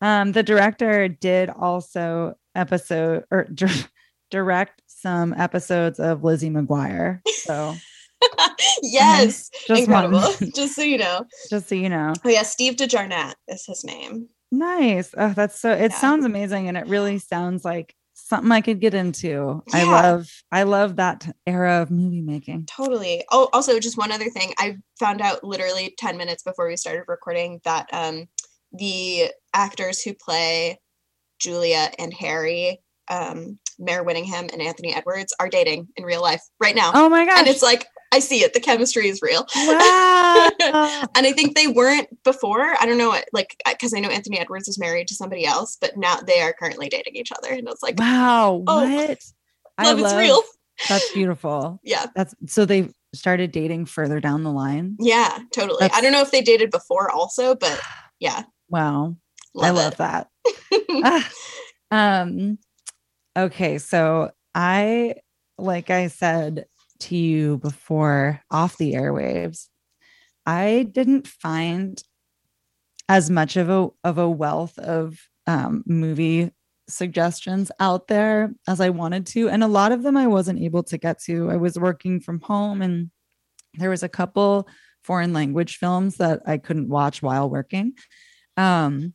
Um, 0.00 0.32
the 0.32 0.42
director 0.42 1.08
did 1.08 1.50
also 1.50 2.34
episode 2.54 3.24
or 3.30 3.44
dir- 3.44 3.88
direct 4.30 4.82
some 4.86 5.34
episodes 5.34 5.98
of 5.98 6.22
Lizzie 6.24 6.50
McGuire. 6.50 7.20
So 7.28 7.74
yes 8.82 9.50
just 9.66 9.82
incredible 9.82 10.20
just 10.54 10.74
so 10.74 10.82
you 10.82 10.98
know 10.98 11.24
just 11.50 11.68
so 11.68 11.74
you 11.74 11.88
know. 11.88 12.12
oh 12.24 12.28
yeah 12.28 12.42
steve 12.42 12.76
De 12.76 12.86
Jarnatt 12.86 13.34
is 13.48 13.64
his 13.66 13.84
name 13.84 14.28
Nice. 14.52 15.12
Oh, 15.18 15.32
that's 15.34 15.58
so 15.60 15.72
it 15.72 15.90
Yeah. 15.90 15.98
sounds 15.98 16.24
amazing 16.24 16.68
and 16.68 16.76
it 16.76 16.86
really 16.86 17.18
sounds 17.18 17.64
like 17.64 17.94
something 18.14 18.52
I 18.52 18.60
could 18.60 18.80
get 18.80 18.94
into. 18.94 19.60
I 19.72 19.82
love 19.82 20.28
I 20.52 20.62
love 20.62 20.96
that 20.96 21.28
era 21.48 21.82
of 21.82 21.90
movie 21.90 22.20
making. 22.22 22.66
Totally. 22.66 23.24
Oh, 23.32 23.48
also, 23.52 23.80
just 23.80 23.98
one 23.98 24.12
other 24.12 24.30
thing. 24.30 24.54
I 24.56 24.76
found 25.00 25.20
out 25.20 25.42
literally 25.42 25.94
10 25.98 26.16
minutes 26.16 26.44
before 26.44 26.68
we 26.68 26.76
started 26.76 27.02
recording 27.08 27.60
that 27.64 27.88
um, 27.92 28.28
the 28.72 29.32
actors 29.52 30.00
who 30.00 30.14
play 30.14 30.78
Julia 31.40 31.90
and 31.98 32.14
Harry, 32.14 32.80
um, 33.08 33.58
Mare 33.80 34.04
Winningham 34.04 34.50
and 34.52 34.62
Anthony 34.62 34.94
Edwards, 34.94 35.34
are 35.40 35.48
dating 35.48 35.88
in 35.96 36.04
real 36.04 36.22
life 36.22 36.42
right 36.60 36.74
now. 36.76 36.92
Oh 36.94 37.08
my 37.08 37.26
gosh. 37.26 37.40
and 37.40 37.48
it's 37.48 37.62
like, 37.64 37.84
I 38.16 38.18
see 38.20 38.42
it. 38.42 38.54
The 38.54 38.60
chemistry 38.60 39.08
is 39.08 39.20
real. 39.20 39.46
wow. 39.54 40.50
and 41.14 41.26
I 41.26 41.32
think 41.32 41.54
they 41.54 41.66
weren't 41.66 42.08
before. 42.24 42.74
I 42.80 42.86
don't 42.86 42.96
know, 42.96 43.08
what, 43.10 43.26
like, 43.34 43.54
because 43.68 43.92
I 43.92 44.00
know 44.00 44.08
Anthony 44.08 44.38
Edwards 44.38 44.68
is 44.68 44.78
married 44.78 45.06
to 45.08 45.14
somebody 45.14 45.44
else, 45.44 45.76
but 45.78 45.98
now 45.98 46.16
they 46.16 46.40
are 46.40 46.54
currently 46.54 46.88
dating 46.88 47.14
each 47.14 47.30
other. 47.30 47.52
And 47.52 47.68
it's 47.68 47.82
like, 47.82 47.98
wow. 47.98 48.64
Oh, 48.66 48.90
What? 48.90 49.18
love 49.78 49.98
is 50.00 50.14
real. 50.14 50.42
That's 50.88 51.12
beautiful. 51.12 51.78
Yeah. 51.82 52.06
That's 52.14 52.34
so 52.46 52.64
they 52.64 52.88
started 53.12 53.52
dating 53.52 53.84
further 53.84 54.18
down 54.18 54.44
the 54.44 54.50
line. 54.52 54.96
Yeah, 54.98 55.38
totally. 55.52 55.90
I 55.92 56.00
don't 56.00 56.12
know 56.12 56.22
if 56.22 56.30
they 56.30 56.40
dated 56.40 56.70
before 56.70 57.10
also, 57.10 57.54
but 57.54 57.78
yeah. 58.18 58.44
Wow. 58.70 59.16
Love 59.54 59.64
I 59.64 59.68
it. 59.68 59.72
love 59.84 59.96
that. 59.98 60.28
Ah. 61.04 61.30
um 61.90 62.58
okay, 63.36 63.76
so 63.76 64.30
I 64.54 65.16
like 65.58 65.90
I 65.90 66.06
said 66.08 66.64
to 67.00 67.16
you 67.16 67.58
before 67.58 68.40
off 68.50 68.76
the 68.76 68.94
airwaves, 68.94 69.68
I 70.44 70.88
didn't 70.90 71.26
find 71.26 72.02
as 73.08 73.30
much 73.30 73.56
of 73.56 73.70
a 73.70 73.88
of 74.04 74.18
a 74.18 74.28
wealth 74.28 74.78
of 74.78 75.18
um 75.46 75.84
movie 75.86 76.50
suggestions 76.88 77.70
out 77.80 78.06
there 78.08 78.52
as 78.68 78.80
I 78.80 78.90
wanted 78.90 79.26
to 79.26 79.48
and 79.48 79.64
a 79.64 79.68
lot 79.68 79.92
of 79.92 80.02
them 80.02 80.16
I 80.16 80.26
wasn't 80.26 80.60
able 80.60 80.82
to 80.84 80.98
get 80.98 81.20
to. 81.22 81.50
I 81.50 81.56
was 81.56 81.78
working 81.78 82.20
from 82.20 82.40
home 82.40 82.82
and 82.82 83.10
there 83.74 83.90
was 83.90 84.02
a 84.02 84.08
couple 84.08 84.68
foreign 85.02 85.32
language 85.32 85.76
films 85.78 86.16
that 86.16 86.42
I 86.46 86.58
couldn't 86.58 86.88
watch 86.88 87.22
while 87.22 87.50
working. 87.50 87.94
Um 88.56 89.14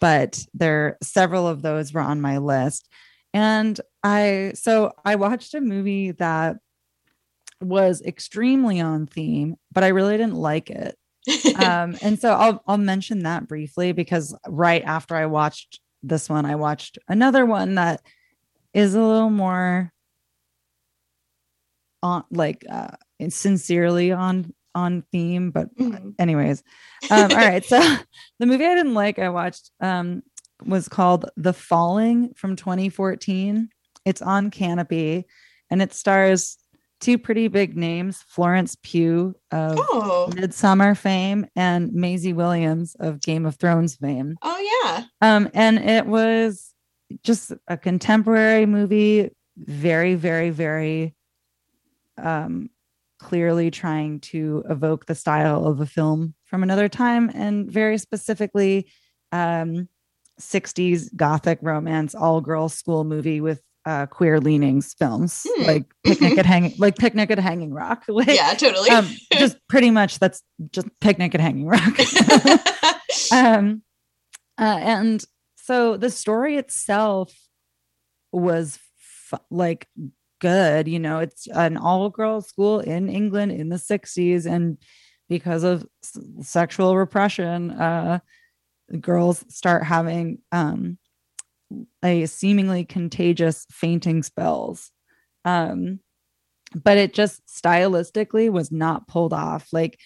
but 0.00 0.44
there 0.54 0.96
several 1.02 1.46
of 1.46 1.62
those 1.62 1.92
were 1.92 2.00
on 2.00 2.20
my 2.20 2.38
list 2.38 2.88
and 3.34 3.80
i 4.02 4.52
so 4.54 4.92
i 5.04 5.14
watched 5.14 5.54
a 5.54 5.60
movie 5.60 6.12
that 6.12 6.56
was 7.60 8.02
extremely 8.02 8.80
on 8.80 9.06
theme 9.06 9.56
but 9.72 9.82
i 9.84 9.88
really 9.88 10.16
didn't 10.16 10.36
like 10.36 10.70
it. 10.70 10.96
Um 11.56 11.96
and 12.02 12.18
so 12.20 12.32
i'll 12.34 12.62
i'll 12.66 12.78
mention 12.78 13.24
that 13.24 13.48
briefly 13.48 13.92
because 13.92 14.36
right 14.46 14.82
after 14.84 15.16
i 15.16 15.26
watched 15.26 15.80
this 16.02 16.28
one 16.28 16.46
i 16.46 16.54
watched 16.54 16.98
another 17.08 17.44
one 17.44 17.74
that 17.76 18.00
is 18.74 18.94
a 18.94 19.02
little 19.02 19.30
more 19.30 19.92
on 22.02 22.24
like 22.30 22.64
uh 22.70 22.90
sincerely 23.28 24.12
on 24.12 24.54
on 24.74 25.02
theme 25.10 25.50
but 25.50 25.74
Mhm. 25.76 26.14
anyways. 26.18 26.62
Um 27.10 27.32
all 27.32 27.38
right. 27.38 27.66
So 27.66 27.78
the 28.38 28.46
movie 28.46 28.64
i 28.66 28.74
didn't 28.74 28.94
like 28.94 29.18
i 29.18 29.28
watched 29.28 29.70
um 29.80 30.22
was 30.64 30.88
called 30.88 31.28
the 31.36 31.52
falling 31.52 32.34
from 32.34 32.54
2014 32.56 33.68
it's 34.04 34.22
on 34.22 34.50
Kanopy 34.50 35.24
and 35.70 35.82
it 35.82 35.92
stars 35.92 36.58
two 37.00 37.18
pretty 37.18 37.48
big 37.48 37.76
names 37.76 38.22
florence 38.28 38.76
pugh 38.82 39.34
of 39.50 39.76
Oh, 39.78 40.28
Midsommar 40.32 40.96
fame 40.96 41.46
and 41.56 41.92
maisie 41.92 42.32
williams 42.32 42.96
of 42.98 43.20
game 43.20 43.46
of 43.46 43.56
thrones 43.56 43.96
fame 43.96 44.36
oh 44.42 44.82
yeah. 44.84 45.04
um 45.20 45.48
and 45.54 45.78
it 45.78 46.06
was 46.06 46.74
just 47.22 47.52
a 47.68 47.76
contemporary 47.76 48.66
movie 48.66 49.30
very 49.56 50.14
very 50.14 50.50
very 50.50 51.14
um 52.22 52.68
clearly 53.20 53.70
trying 53.70 54.20
to 54.20 54.62
evoke 54.70 55.06
the 55.06 55.14
style 55.14 55.66
of 55.66 55.80
a 55.80 55.86
film 55.86 56.34
from 56.44 56.62
another 56.62 56.88
time 56.88 57.30
and 57.34 57.70
very 57.70 57.98
specifically 57.98 58.86
um 59.32 59.88
60s 60.40 61.14
gothic 61.16 61.58
romance 61.62 62.14
all 62.14 62.40
girls 62.40 62.72
school 62.74 63.02
movie 63.04 63.40
with 63.40 63.60
uh 63.88 64.04
queer 64.06 64.38
leanings 64.40 64.94
films 64.98 65.46
Hmm. 65.48 65.62
like 65.64 65.84
picnic 66.04 66.36
at 66.36 66.46
hanging 66.52 66.74
like 66.78 66.96
picnic 66.98 67.30
at 67.30 67.38
hanging 67.38 67.72
rock 67.72 68.04
like 68.08 68.28
Yeah, 68.28 68.52
totally. 68.54 68.90
um 68.90 69.08
just 69.38 69.56
pretty 69.68 69.90
much 69.90 70.18
that's 70.18 70.42
just 70.76 70.88
picnic 71.00 71.34
at 71.34 71.40
hanging 71.40 71.66
rock 71.66 71.94
um 73.32 73.82
uh, 74.58 74.78
and 74.82 75.24
so 75.56 75.96
the 75.96 76.10
story 76.10 76.56
itself 76.56 77.32
was 78.32 78.78
f- 79.32 79.40
like 79.50 79.86
good 80.40 80.86
you 80.88 80.98
know 80.98 81.18
it's 81.20 81.46
an 81.48 81.76
all 81.76 82.10
girls 82.10 82.46
school 82.48 82.80
in 82.80 83.08
england 83.08 83.52
in 83.52 83.68
the 83.70 83.76
60s 83.78 84.46
and 84.46 84.78
because 85.28 85.64
of 85.64 85.84
s- 86.04 86.18
sexual 86.42 86.96
repression 86.96 87.70
uh 87.72 88.18
the 88.88 88.98
girls 88.98 89.44
start 89.48 89.82
having 89.84 90.38
um 90.52 90.98
a 92.02 92.26
seemingly 92.26 92.84
contagious 92.84 93.66
fainting 93.70 94.22
spells 94.22 94.90
um 95.44 96.00
but 96.84 96.96
it 96.98 97.14
just 97.14 97.42
stylistically 97.46 98.50
was 98.50 98.70
not 98.72 99.06
pulled 99.08 99.32
off 99.32 99.68
like 99.72 99.98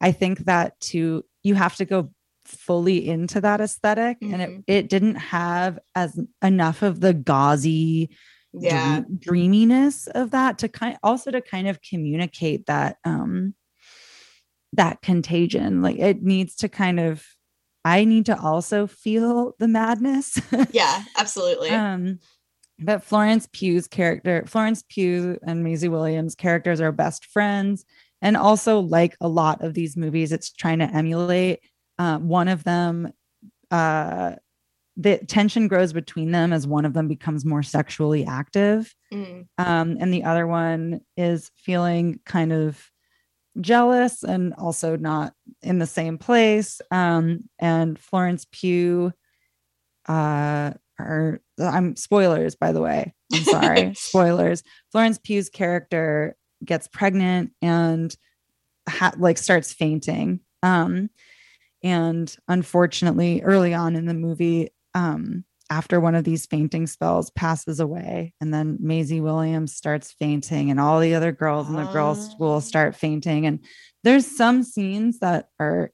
i 0.00 0.12
think 0.12 0.40
that 0.46 0.78
to 0.80 1.24
you 1.42 1.54
have 1.54 1.76
to 1.76 1.84
go 1.84 2.10
fully 2.44 3.08
into 3.08 3.40
that 3.40 3.60
esthetic 3.60 4.18
and 4.22 4.40
it, 4.40 4.48
Mhm. 4.50 4.64
it 4.68 4.88
didn't 4.88 5.16
have 5.16 5.78
as 5.96 6.18
enough 6.42 6.82
of 6.82 7.00
the 7.00 7.12
gauzy 7.12 8.10
Yeah. 8.52 9.00
dream- 9.00 9.18
dreaminess 9.18 10.06
of 10.08 10.30
that 10.30 10.58
to 10.58 10.68
kind 10.68 10.96
also 11.02 11.32
to 11.32 11.40
kind 11.40 11.66
of 11.66 11.80
communicate 11.82 12.66
that 12.66 12.98
um 13.04 13.54
that 14.72 15.02
contagion 15.02 15.82
like 15.82 15.98
it 15.98 16.22
needs 16.22 16.54
to 16.56 16.68
kind 16.68 17.00
of 17.00 17.24
i 17.86 18.04
need 18.04 18.26
to 18.26 18.38
also 18.38 18.86
feel 18.86 19.54
the 19.58 19.68
madness 19.68 20.38
Yeah, 20.70 21.02
absolutely. 21.16 21.70
um 21.70 22.18
but 22.78 23.02
florence 23.02 23.46
pugh's 23.46 23.86
character 23.88 24.44
florence 24.46 24.82
pugh 24.88 25.38
and 25.46 25.62
maisie 25.64 25.88
williams 25.88 26.34
characters 26.34 26.80
are 26.80 26.92
best 26.92 27.24
friends 27.24 27.84
and 28.20 28.36
also 28.36 28.80
like 28.80 29.16
a 29.20 29.28
lot 29.28 29.62
of 29.64 29.72
these 29.74 29.96
movies 29.96 30.32
it's 30.32 30.52
trying 30.52 30.80
to 30.80 30.90
emulate 30.94 31.60
uh, 31.98 32.18
one 32.18 32.48
of 32.48 32.64
them 32.64 33.10
uh 33.70 34.34
the 34.98 35.18
tension 35.26 35.68
grows 35.68 35.92
between 35.92 36.30
them 36.32 36.52
as 36.52 36.66
one 36.66 36.86
of 36.86 36.94
them 36.94 37.06
becomes 37.08 37.44
more 37.44 37.62
sexually 37.62 38.24
active 38.26 38.94
Mm. 39.12 39.46
um, 39.58 39.96
and 40.00 40.12
the 40.12 40.24
other 40.24 40.46
one 40.48 41.00
is 41.16 41.50
feeling 41.56 42.18
kind 42.26 42.52
of 42.52 42.90
jealous 43.60 44.22
and 44.22 44.54
also 44.54 44.96
not 44.96 45.32
in 45.62 45.78
the 45.78 45.86
same 45.86 46.18
place. 46.18 46.80
Um, 46.90 47.48
and 47.58 47.98
Florence 47.98 48.46
Pugh, 48.50 49.12
uh, 50.06 50.72
her, 50.98 51.40
I'm 51.58 51.96
spoilers, 51.96 52.54
by 52.54 52.72
the 52.72 52.80
way. 52.80 53.14
I'm 53.32 53.42
sorry, 53.44 53.94
spoilers. 53.96 54.62
Florence 54.92 55.18
Pugh's 55.18 55.48
character 55.48 56.36
gets 56.64 56.88
pregnant 56.88 57.52
and 57.60 58.14
ha- 58.88 59.12
like 59.18 59.38
starts 59.38 59.72
fainting. 59.72 60.40
Um, 60.62 61.10
and 61.82 62.34
unfortunately, 62.48 63.42
early 63.42 63.74
on 63.74 63.96
in 63.96 64.06
the 64.06 64.14
movie, 64.14 64.70
um, 64.94 65.44
after 65.70 66.00
one 66.00 66.14
of 66.14 66.24
these 66.24 66.46
fainting 66.46 66.86
spells 66.86 67.30
passes 67.30 67.80
away 67.80 68.32
and 68.40 68.52
then 68.54 68.76
Maisie 68.80 69.20
Williams 69.20 69.74
starts 69.74 70.12
fainting 70.12 70.70
and 70.70 70.78
all 70.78 71.00
the 71.00 71.14
other 71.14 71.32
girls 71.32 71.68
in 71.68 71.74
the 71.74 71.84
girls 71.92 72.18
Oh. 72.18 72.30
school 72.30 72.60
start 72.60 72.94
fainting 72.94 73.46
and 73.46 73.58
there's 74.04 74.26
some 74.26 74.62
scenes 74.62 75.18
that 75.20 75.48
are 75.58 75.90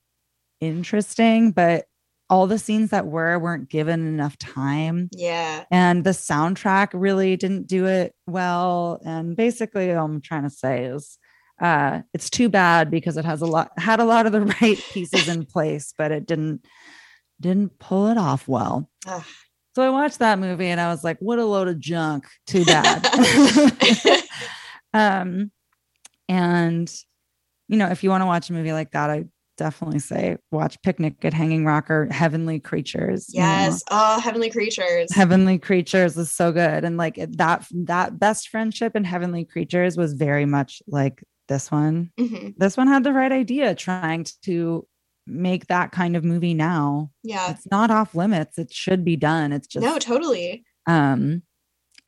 interesting 0.61 1.51
but 1.53 1.87
all 2.31 2.47
the 2.47 2.59
scenes 2.59 2.91
that 2.91 3.07
were 3.07 3.39
weren't 3.39 3.69
given 3.69 4.07
enough 4.07 4.39
time 4.39 5.09
Yeah. 5.13 5.65
and 5.71 6.05
the 6.05 6.11
soundtrack 6.11 6.89
really 6.93 7.37
didn't 7.37 7.67
do 7.67 7.87
it 7.87 8.15
well 8.27 9.01
and 9.05 9.37
basically 9.37 9.93
all 9.93 10.05
I'm 10.07 10.21
trying 10.21 10.45
to 10.45 10.51
say 10.51 10.85
is 10.85 11.19
uh 11.61 12.01
it's 12.15 12.31
too 12.31 12.49
bad 12.49 12.91
because 12.91 13.17
it 13.17 13.25
has 13.25 13.43
a 13.43 13.47
lot 13.47 13.71
had 13.79 14.01
a 14.01 14.05
lot 14.05 14.27
of 14.27 14.33
the 14.33 14.41
right 14.43 14.79
pieces 14.93 15.29
in 15.29 15.45
place 15.55 15.93
but 15.99 16.11
it 16.13 16.27
didn't 16.27 16.65
didn't 17.41 17.79
pull 17.79 18.07
it 18.09 18.17
off 18.19 18.47
well 18.47 18.89
Ugh. 19.07 19.25
So 19.75 19.83
I 19.83 19.91
watched 19.91 20.19
that 20.19 20.39
movie 20.39 20.67
and 20.67 20.81
I 20.81 20.89
was 20.89 21.03
like, 21.03 21.19
what 21.21 21.39
a 21.39 21.45
load 21.45 21.69
of 21.69 21.79
junk. 21.79 22.27
Too 22.47 22.65
bad. 22.65 23.07
um, 24.95 25.51
and 26.29 26.93
you 27.69 27.79
know, 27.79 27.89
if 27.89 28.05
you 28.05 28.11
want 28.11 28.23
to 28.23 28.27
watch 28.27 28.51
a 28.51 28.53
movie 28.53 28.73
like 28.73 28.91
that, 28.93 29.09
I 29.11 29.25
definitely 29.57 29.99
say 29.99 30.37
watch 30.51 30.81
Picnic 30.83 31.25
at 31.25 31.33
Hanging 31.33 31.65
Rock 31.65 31.91
or 31.91 32.07
Heavenly 32.11 32.59
Creatures. 32.61 33.31
you 33.33 33.41
know. 33.41 33.47
Yes. 33.47 33.83
Oh, 33.91 34.21
Heavenly 34.21 34.51
Creatures. 34.51 35.13
Heavenly 35.15 35.59
Creatures 35.59 36.17
is 36.17 36.31
so 36.31 36.53
good. 36.53 36.85
And 36.85 36.97
like 36.97 37.17
that 37.17 37.67
that 37.71 38.19
best 38.19 38.49
friendship 38.49 38.97
in 38.97 39.05
Heavenly 39.05 39.45
Creatures 39.45 39.97
was 39.97 40.15
very 40.15 40.47
much 40.47 40.83
like 40.87 41.23
this 41.49 41.71
one. 41.71 42.11
Mhm. 42.19 42.55
This 42.57 42.77
one 42.77 42.89
had 42.89 43.05
the 43.05 43.13
right 43.13 43.33
idea 43.33 43.75
trying 43.75 44.27
to 44.45 44.87
make 45.27 45.67
that 45.69 45.93
kind 45.93 46.17
of 46.17 46.25
movie 46.25 46.55
now. 46.55 47.11
Yeah. 47.23 47.51
It's 47.53 47.67
not 47.71 47.91
off 47.91 48.15
limits. 48.15 48.59
It 48.59 48.73
should 48.73 49.05
be 49.05 49.17
done. 49.17 49.53
It's 49.53 49.67
just 49.67 49.85
No, 49.85 49.99
totally. 49.99 50.65
um 50.87 51.43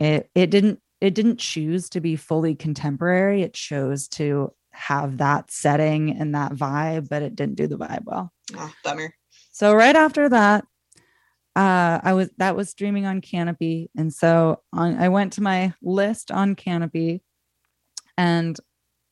it 0.00 0.28
it 0.34 0.50
didn't 0.50 0.80
it 1.00 1.14
didn't 1.14 1.38
choose 1.38 1.88
to 1.90 2.00
be 2.00 2.16
fully 2.16 2.54
contemporary 2.56 3.42
it 3.42 3.54
chose 3.54 4.08
to 4.08 4.52
have 4.72 5.18
that 5.18 5.50
setting 5.52 6.10
and 6.10 6.34
that 6.34 6.52
vibe 6.52 7.08
but 7.08 7.22
it 7.22 7.36
didn't 7.36 7.54
do 7.54 7.68
the 7.68 7.78
vibe 7.78 8.02
well 8.04 8.32
Oh, 8.56 8.72
bummer. 8.82 9.14
so 9.52 9.72
right 9.72 9.94
after 9.94 10.28
that 10.30 10.64
uh 11.54 12.00
i 12.02 12.12
was 12.12 12.28
that 12.38 12.56
was 12.56 12.70
streaming 12.70 13.06
on 13.06 13.20
Kanopy 13.20 13.88
and 13.96 14.12
so 14.12 14.62
on 14.72 14.96
i 14.98 15.08
went 15.08 15.34
to 15.34 15.42
my 15.42 15.72
list 15.80 16.32
on 16.32 16.56
Kanopy 16.56 17.20
and 18.18 18.58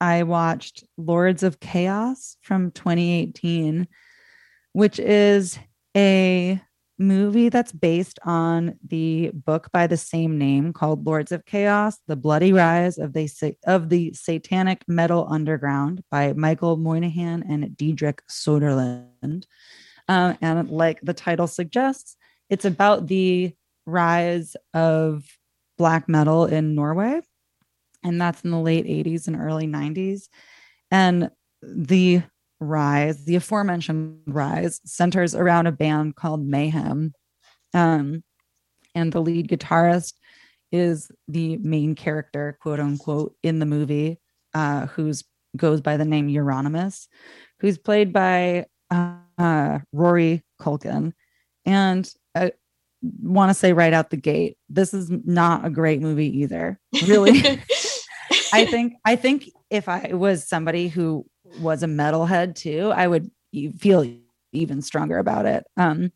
i 0.03 0.23
watched 0.23 0.85
lords 0.99 1.43
of 1.43 1.61
chaos 1.61 2.37
from 2.43 2.71
2018 2.73 3.89
which 4.73 4.99
is 4.99 5.59
a 5.97 6.61
movie 6.99 7.49
that's 7.49 7.73
based 7.73 8.19
on 8.25 8.79
the 8.87 9.31
book 9.35 9.69
by 9.73 9.87
the 9.87 9.97
same 9.97 10.39
name 10.39 10.73
called 10.73 11.05
Lords 11.05 11.33
of 11.33 11.45
Chaos: 11.45 11.99
The 12.07 12.17
Bloody 12.17 12.53
Rise 12.53 12.99
of 12.99 13.13
the 13.13 13.29
of 13.67 13.89
the 13.89 14.13
Satanic 14.15 14.85
Metal 14.89 15.27
Underground 15.29 16.03
by 16.11 16.33
Michael 16.33 16.77
Moynihan 16.77 17.45
and 17.49 17.65
Didrik 17.77 18.21
Søderlind. 18.31 19.45
Um, 20.09 20.39
and 20.41 20.71
like 20.71 21.01
the 21.03 21.15
title 21.15 21.47
suggests, 21.47 22.17
it's 22.49 22.65
about 22.65 23.07
the 23.07 23.55
rise 23.87 24.57
of 24.75 25.25
black 25.79 26.09
metal 26.09 26.45
in 26.47 26.75
Norway, 26.75 27.21
and 28.03 28.21
that's 28.21 28.43
in 28.43 28.51
the 28.51 28.59
late 28.59 28.87
80s 28.87 29.27
and 29.27 29.37
early 29.37 29.67
90s. 29.67 30.29
And 30.91 31.31
the 31.63 32.23
rise, 32.61 33.25
the 33.25 33.37
aforementioned 33.37 34.21
rise, 34.27 34.81
centers 34.85 35.35
around 35.35 35.67
a 35.67 35.73
band 35.73 36.17
called 36.17 36.45
Mayhem. 36.45 37.13
Um, 37.75 38.23
and 38.95 39.13
the 39.13 39.21
lead 39.21 39.49
guitarist 39.49 40.15
is 40.71 41.11
the 41.29 41.57
main 41.59 41.95
character, 41.95 42.59
quote 42.61 42.81
unquote, 42.81 43.35
in 43.43 43.59
the 43.59 43.67
movie, 43.67 44.19
uh, 44.55 44.87
who's 44.87 45.25
goes 45.57 45.81
by 45.81 45.97
the 45.97 46.05
name 46.05 46.29
Euronymous, 46.29 47.09
who's 47.61 47.77
played 47.77 48.13
by 48.13 48.67
uh, 48.91 49.79
Rory 49.93 50.43
Culkin. 50.61 51.13
And 51.65 52.13
I 52.35 52.53
want 53.21 53.51
to 53.51 53.55
say 53.55 53.73
right 53.73 53.93
out 53.93 54.11
the 54.11 54.17
gate, 54.17 54.57
this 54.69 54.95
is 54.95 55.11
not 55.11 55.65
a 55.65 55.71
great 55.71 56.01
movie 56.01 56.39
either. 56.41 56.81
Really. 57.07 57.43
I 58.53 58.67
think 58.67 58.95
I 59.05 59.17
think 59.17 59.51
if 59.71 59.89
I 59.89 60.11
was 60.13 60.47
somebody 60.49 60.89
who 60.89 61.27
was 61.45 61.83
a 61.83 61.87
metalhead 61.87 62.55
too, 62.55 62.93
I 62.95 63.07
would 63.07 63.31
feel 63.79 64.07
even 64.53 64.83
stronger 64.83 65.19
about 65.19 65.47
it. 65.47 65.65
Um, 65.77 66.13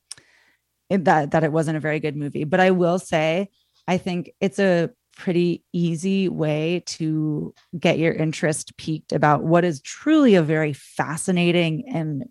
that 0.91 1.33
that 1.33 1.45
it 1.45 1.53
wasn't 1.53 1.77
a 1.77 1.81
very 1.81 2.01
good 2.01 2.17
movie, 2.17 2.45
but 2.45 2.61
I 2.61 2.71
will 2.71 2.99
say 2.99 3.49
I 3.89 3.99
think 3.99 4.31
it's 4.41 4.59
a 4.59 4.91
pretty 5.17 5.65
easy 5.73 6.29
way 6.29 6.83
to 6.87 7.55
get 7.79 7.99
your 7.99 8.13
interest 8.13 8.77
piqued 8.77 9.13
about 9.13 9.43
what 9.43 9.65
is 9.65 9.81
truly 9.81 10.35
a 10.35 10.43
very 10.43 10.73
fascinating 10.73 11.85
and 11.93 12.25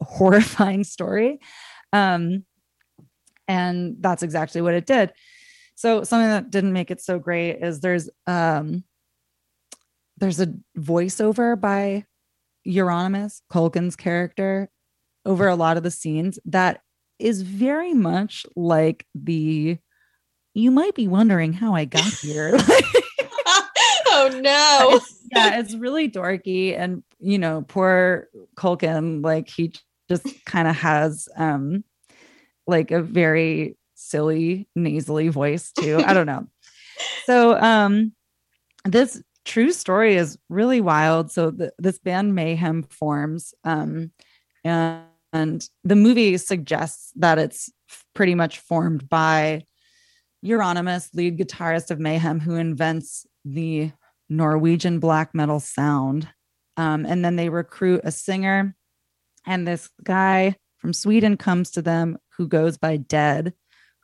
horrifying 0.00 0.84
story. 0.84 1.38
Um, 1.92 2.44
and 3.48 3.96
that's 4.00 4.24
exactly 4.24 4.60
what 4.60 4.74
it 4.74 4.86
did. 4.86 5.12
So 5.76 6.02
something 6.02 6.28
that 6.28 6.50
didn't 6.50 6.72
make 6.72 6.90
it 6.90 7.00
so 7.00 7.18
great 7.18 7.62
is 7.62 7.80
there's 7.80 8.10
um 8.26 8.82
there's 10.18 10.40
a 10.40 10.52
voiceover 10.78 11.60
by 11.60 12.04
Euronymous, 12.66 13.42
Culkin's 13.52 13.96
character, 13.96 14.70
over 15.24 15.48
a 15.48 15.56
lot 15.56 15.76
of 15.76 15.82
the 15.82 15.90
scenes 15.90 16.38
that 16.46 16.80
is 17.18 17.42
very 17.42 17.94
much 17.94 18.46
like 18.54 19.06
the 19.14 19.78
you 20.54 20.70
might 20.70 20.94
be 20.94 21.06
wondering 21.08 21.52
how 21.52 21.74
I 21.74 21.84
got 21.84 22.04
here. 22.04 22.54
oh 24.08 24.40
no. 24.42 24.90
It's- 24.96 25.12
yeah, 25.32 25.58
it's 25.58 25.74
really 25.74 26.08
dorky 26.08 26.78
and 26.78 27.02
you 27.18 27.38
know, 27.38 27.62
poor 27.66 28.28
Culkin, 28.56 29.22
like 29.24 29.48
he 29.48 29.72
just 30.08 30.26
kind 30.46 30.68
of 30.68 30.76
has 30.76 31.28
um 31.36 31.84
like 32.66 32.90
a 32.90 33.02
very 33.02 33.76
silly 33.94 34.68
nasally 34.74 35.28
voice 35.28 35.72
too. 35.72 36.00
I 36.04 36.14
don't 36.14 36.26
know. 36.26 36.46
So 37.24 37.58
um 37.60 38.12
this 38.84 39.20
true 39.46 39.72
story 39.72 40.16
is 40.16 40.36
really 40.50 40.82
wild. 40.82 41.30
So 41.30 41.50
the, 41.50 41.72
this 41.78 41.98
band 41.98 42.34
Mayhem 42.34 42.82
forms 42.82 43.54
um 43.64 44.10
and, 44.64 45.04
and 45.32 45.68
the 45.84 45.96
movie 45.96 46.36
suggests 46.36 47.12
that 47.16 47.38
it's 47.38 47.70
pretty 48.14 48.34
much 48.34 48.58
formed 48.58 49.08
by 49.08 49.64
Euronymous, 50.44 51.14
lead 51.14 51.38
guitarist 51.38 51.90
of 51.90 51.98
Mayhem, 51.98 52.40
who 52.40 52.56
invents 52.56 53.26
the 53.44 53.92
Norwegian 54.28 54.98
black 54.98 55.34
metal 55.34 55.60
sound. 55.60 56.28
Um, 56.76 57.06
and 57.06 57.24
then 57.24 57.36
they 57.36 57.48
recruit 57.48 58.02
a 58.04 58.12
singer, 58.12 58.76
and 59.46 59.66
this 59.66 59.88
guy 60.04 60.56
from 60.78 60.92
Sweden 60.92 61.36
comes 61.36 61.70
to 61.72 61.82
them 61.82 62.18
who 62.36 62.46
goes 62.46 62.76
by 62.76 62.98
Dead, 62.98 63.54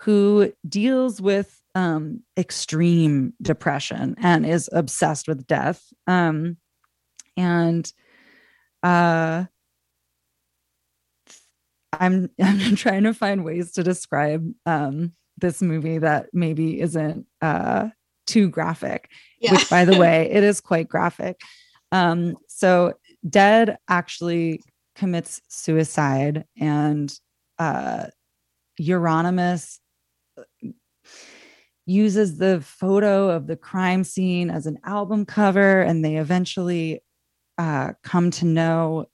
who 0.03 0.53
deals 0.69 1.21
with 1.21 1.61
um, 1.77 2.23
extreme 2.37 3.33
depression 3.41 4.17
and 4.19 4.45
is 4.45 4.69
obsessed 4.73 5.29
with 5.29 5.47
death. 5.47 5.93
Um, 6.09 6.57
and 7.37 7.91
uh, 8.83 9.45
I'm 11.93 12.31
I'm 12.43 12.75
trying 12.77 13.05
to 13.05 13.15
find 13.15 13.45
ways 13.45 13.73
to 13.73 13.85
describe 13.85 14.53
um, 14.67 15.13
this 15.39 15.63
movie 15.63 15.99
that 15.99 16.31
maybe 16.33 16.81
isn't 16.81 17.27
uh, 17.41 17.91
too 18.27 18.49
graphic. 18.49 19.09
Yeah. 19.41 19.53
Which, 19.53 19.71
by 19.71 19.85
the 19.85 19.99
way, 19.99 20.29
it 20.33 20.43
is 20.43 20.61
quite 20.61 20.89
graphic. 20.89 21.41
Um, 21.93 22.37
so, 22.49 22.95
Dead 23.29 23.79
actually 23.89 24.63
commits 24.97 25.41
suicide, 25.49 26.45
and 26.59 27.17
uh, 27.61 28.07
Euronymous 28.81 29.79
uses 31.87 32.39
the 32.39 32.61
photo 32.61 33.31
of 33.31 33.47
the 33.47 33.57
crime 33.57 34.05
scene 34.05 34.51
as 34.51 34.67
an 34.67 34.79
album 34.85 35.27
cover, 35.27 35.81
and 35.81 36.05
they 36.05 36.17
eventually 36.17 37.03
uh, 37.59 37.93
come 38.03 38.31
to 38.31 38.45
know 38.45 39.07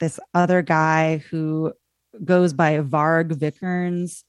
this 0.00 0.18
other 0.34 0.62
guy 0.62 1.18
who 1.30 1.72
goes 2.24 2.52
by 2.52 2.78
Varg 2.78 3.32
Vikernes, 3.32 4.24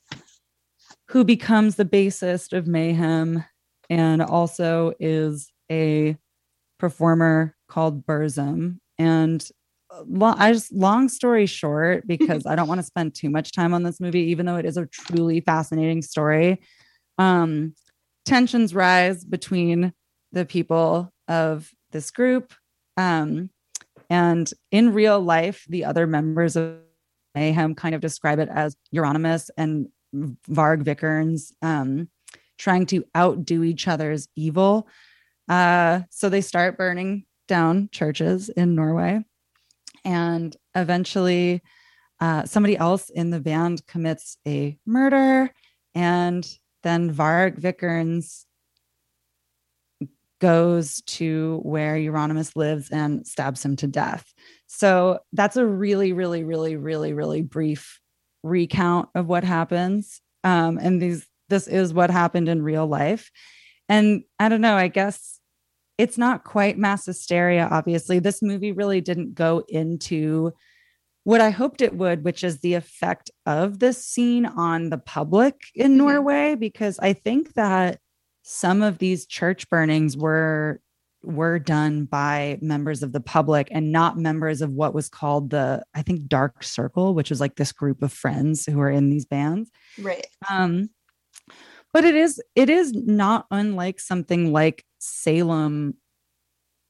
who 1.10 1.24
becomes 1.24 1.76
the 1.76 1.86
bassist 1.86 2.54
of 2.58 2.68
Mayhem 2.68 3.44
and 3.90 4.22
also 4.22 4.94
is 5.00 5.52
a 5.72 6.18
performer 6.80 7.56
called 7.68 8.06
Burzum. 8.06 8.80
And 8.98 9.48
lo- 10.06 10.36
I 10.38 10.54
just 10.54 10.72
long 10.72 11.10
story 11.10 11.46
short, 11.46 12.08
because 12.08 12.46
I 12.46 12.56
don't 12.56 12.68
want 12.68 12.80
to 12.80 12.86
spend 12.86 13.16
too 13.16 13.30
much 13.30 13.52
time 13.52 13.74
on 13.74 13.84
this 13.84 14.00
movie, 14.00 14.32
even 14.32 14.46
though 14.46 14.58
it 14.58 14.66
is 14.66 14.78
a 14.78 14.86
truly 14.86 15.42
fascinating 15.42 16.02
story. 16.02 16.62
Um, 17.18 17.74
tensions 18.26 18.74
rise 18.74 19.24
between 19.24 19.94
the 20.32 20.46
people 20.46 21.12
of 21.28 21.72
this 21.92 22.12
group. 22.12 22.54
Um, 22.98 23.50
and 24.10 24.52
in 24.72 24.94
real 24.94 25.20
life, 25.20 25.66
the 25.70 25.86
other 25.86 26.08
members 26.08 26.56
of 26.56 26.78
Mayhem 27.36 27.76
kind 27.76 27.96
of 27.96 28.02
describe 28.02 28.40
it 28.40 28.50
as 28.50 28.76
Euronymous 28.94 29.50
and 29.58 29.88
Varg 30.14 30.84
Vikernes 30.84 31.52
um, 31.62 32.10
trying 32.58 32.86
to 32.88 33.04
outdo 33.16 33.64
each 33.64 33.88
other's 33.88 34.28
evil. 34.36 34.88
Uh, 35.50 36.02
so 36.10 36.30
they 36.30 36.42
start 36.42 36.78
burning 36.78 37.26
down 37.48 37.90
churches 37.92 38.50
in 38.50 38.76
Norway. 38.76 39.24
And 40.06 40.56
eventually, 40.76 41.62
uh, 42.20 42.46
somebody 42.46 42.78
else 42.78 43.10
in 43.10 43.32
the 43.32 43.40
band 43.40 43.86
commits 43.88 44.38
a 44.48 44.78
murder. 44.86 45.52
And 45.96 46.48
then 46.84 47.14
Varg 47.14 47.60
Vikernes 47.60 48.46
goes 50.40 51.02
to 51.04 51.62
where 51.64 51.96
Euronymous 51.96 52.56
lives 52.56 52.90
and 52.90 53.26
stabs 53.26 53.64
him 53.64 53.78
to 53.78 53.88
death. 53.88 54.34
So 54.68 55.20
that's 55.32 55.56
a 55.56 55.66
really, 55.66 56.12
really, 56.12 56.44
really, 56.44 56.76
really, 56.76 57.14
really 57.14 57.42
brief 57.42 58.00
recount 58.44 59.08
of 59.16 59.28
what 59.28 59.46
happens. 59.46 60.20
Um, 60.44 60.78
and 60.82 61.02
these 61.02 61.26
this 61.50 61.68
is 61.68 61.94
what 61.94 62.10
happened 62.10 62.50
in 62.50 62.62
real 62.62 62.88
life. 62.88 63.32
And 63.88 64.24
I 64.40 64.50
don't 64.50 64.62
know, 64.62 64.76
I 64.76 64.88
guess 64.88 65.40
it's 65.98 66.18
not 66.18 66.44
quite 66.44 66.78
mass 66.78 67.06
hysteria, 67.06 67.68
obviously. 67.70 68.20
This 68.20 68.42
movie 68.42 68.72
really 68.72 69.02
didn't 69.02 69.36
go 69.36 69.64
into 69.70 70.52
what 71.26 71.42
I 71.42 71.52
hoped 71.52 71.82
it 71.82 71.96
would, 71.96 72.24
which 72.24 72.44
is 72.44 72.60
the 72.60 72.74
effect 72.74 73.32
of 73.46 73.80
this 73.80 74.04
scene 74.06 74.46
on 74.46 74.90
the 74.90 74.98
public 74.98 75.62
in 75.76 75.94
Mhm. 75.94 75.98
Norway, 75.98 76.56
because 76.56 77.00
I 77.00 77.14
think 77.14 77.54
that 77.54 78.00
some 78.44 78.82
of 78.82 78.98
these 78.98 79.26
church 79.26 79.70
burnings 79.70 80.18
were 80.18 80.80
were 81.26 81.58
done 81.58 82.04
by 82.04 82.60
members 82.62 83.02
of 83.02 83.14
the 83.14 83.22
public 83.22 83.70
and 83.72 83.94
not 83.94 84.18
members 84.18 84.62
of 84.62 84.72
what 84.72 84.94
was 84.94 85.08
called 85.08 85.52
the 85.52 85.82
I 85.94 86.02
think 86.02 86.28
dark 86.28 86.64
circle, 86.64 87.14
which 87.16 87.30
was 87.30 87.40
like 87.40 87.56
this 87.56 87.72
group 87.72 88.04
of 88.04 88.12
friends 88.12 88.66
who 88.66 88.82
are 88.82 88.92
in 88.92 89.10
these 89.10 89.26
bands. 89.26 89.72
Right. 90.02 90.28
Um, 90.50 90.90
but 91.94 92.04
it 92.04 92.16
is 92.16 92.42
it 92.56 92.70
is 92.70 92.92
not 92.94 93.46
unlike 93.52 94.02
something 94.02 94.52
like 94.52 94.84
Salem, 95.00 95.94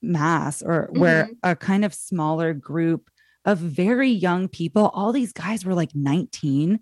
Mass, 0.01 0.63
or 0.63 0.89
where 0.93 1.29
a 1.43 1.55
kind 1.55 1.85
of 1.85 1.93
smaller 1.93 2.53
group 2.55 3.09
of 3.45 3.57
very 3.57 4.09
young 4.09 4.47
people, 4.47 4.89
all 4.93 5.11
these 5.11 5.33
guys 5.33 5.65
were 5.65 5.73
like 5.73 5.93
19, 5.93 6.79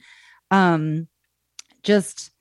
um, 0.52 1.08
just 1.84 2.32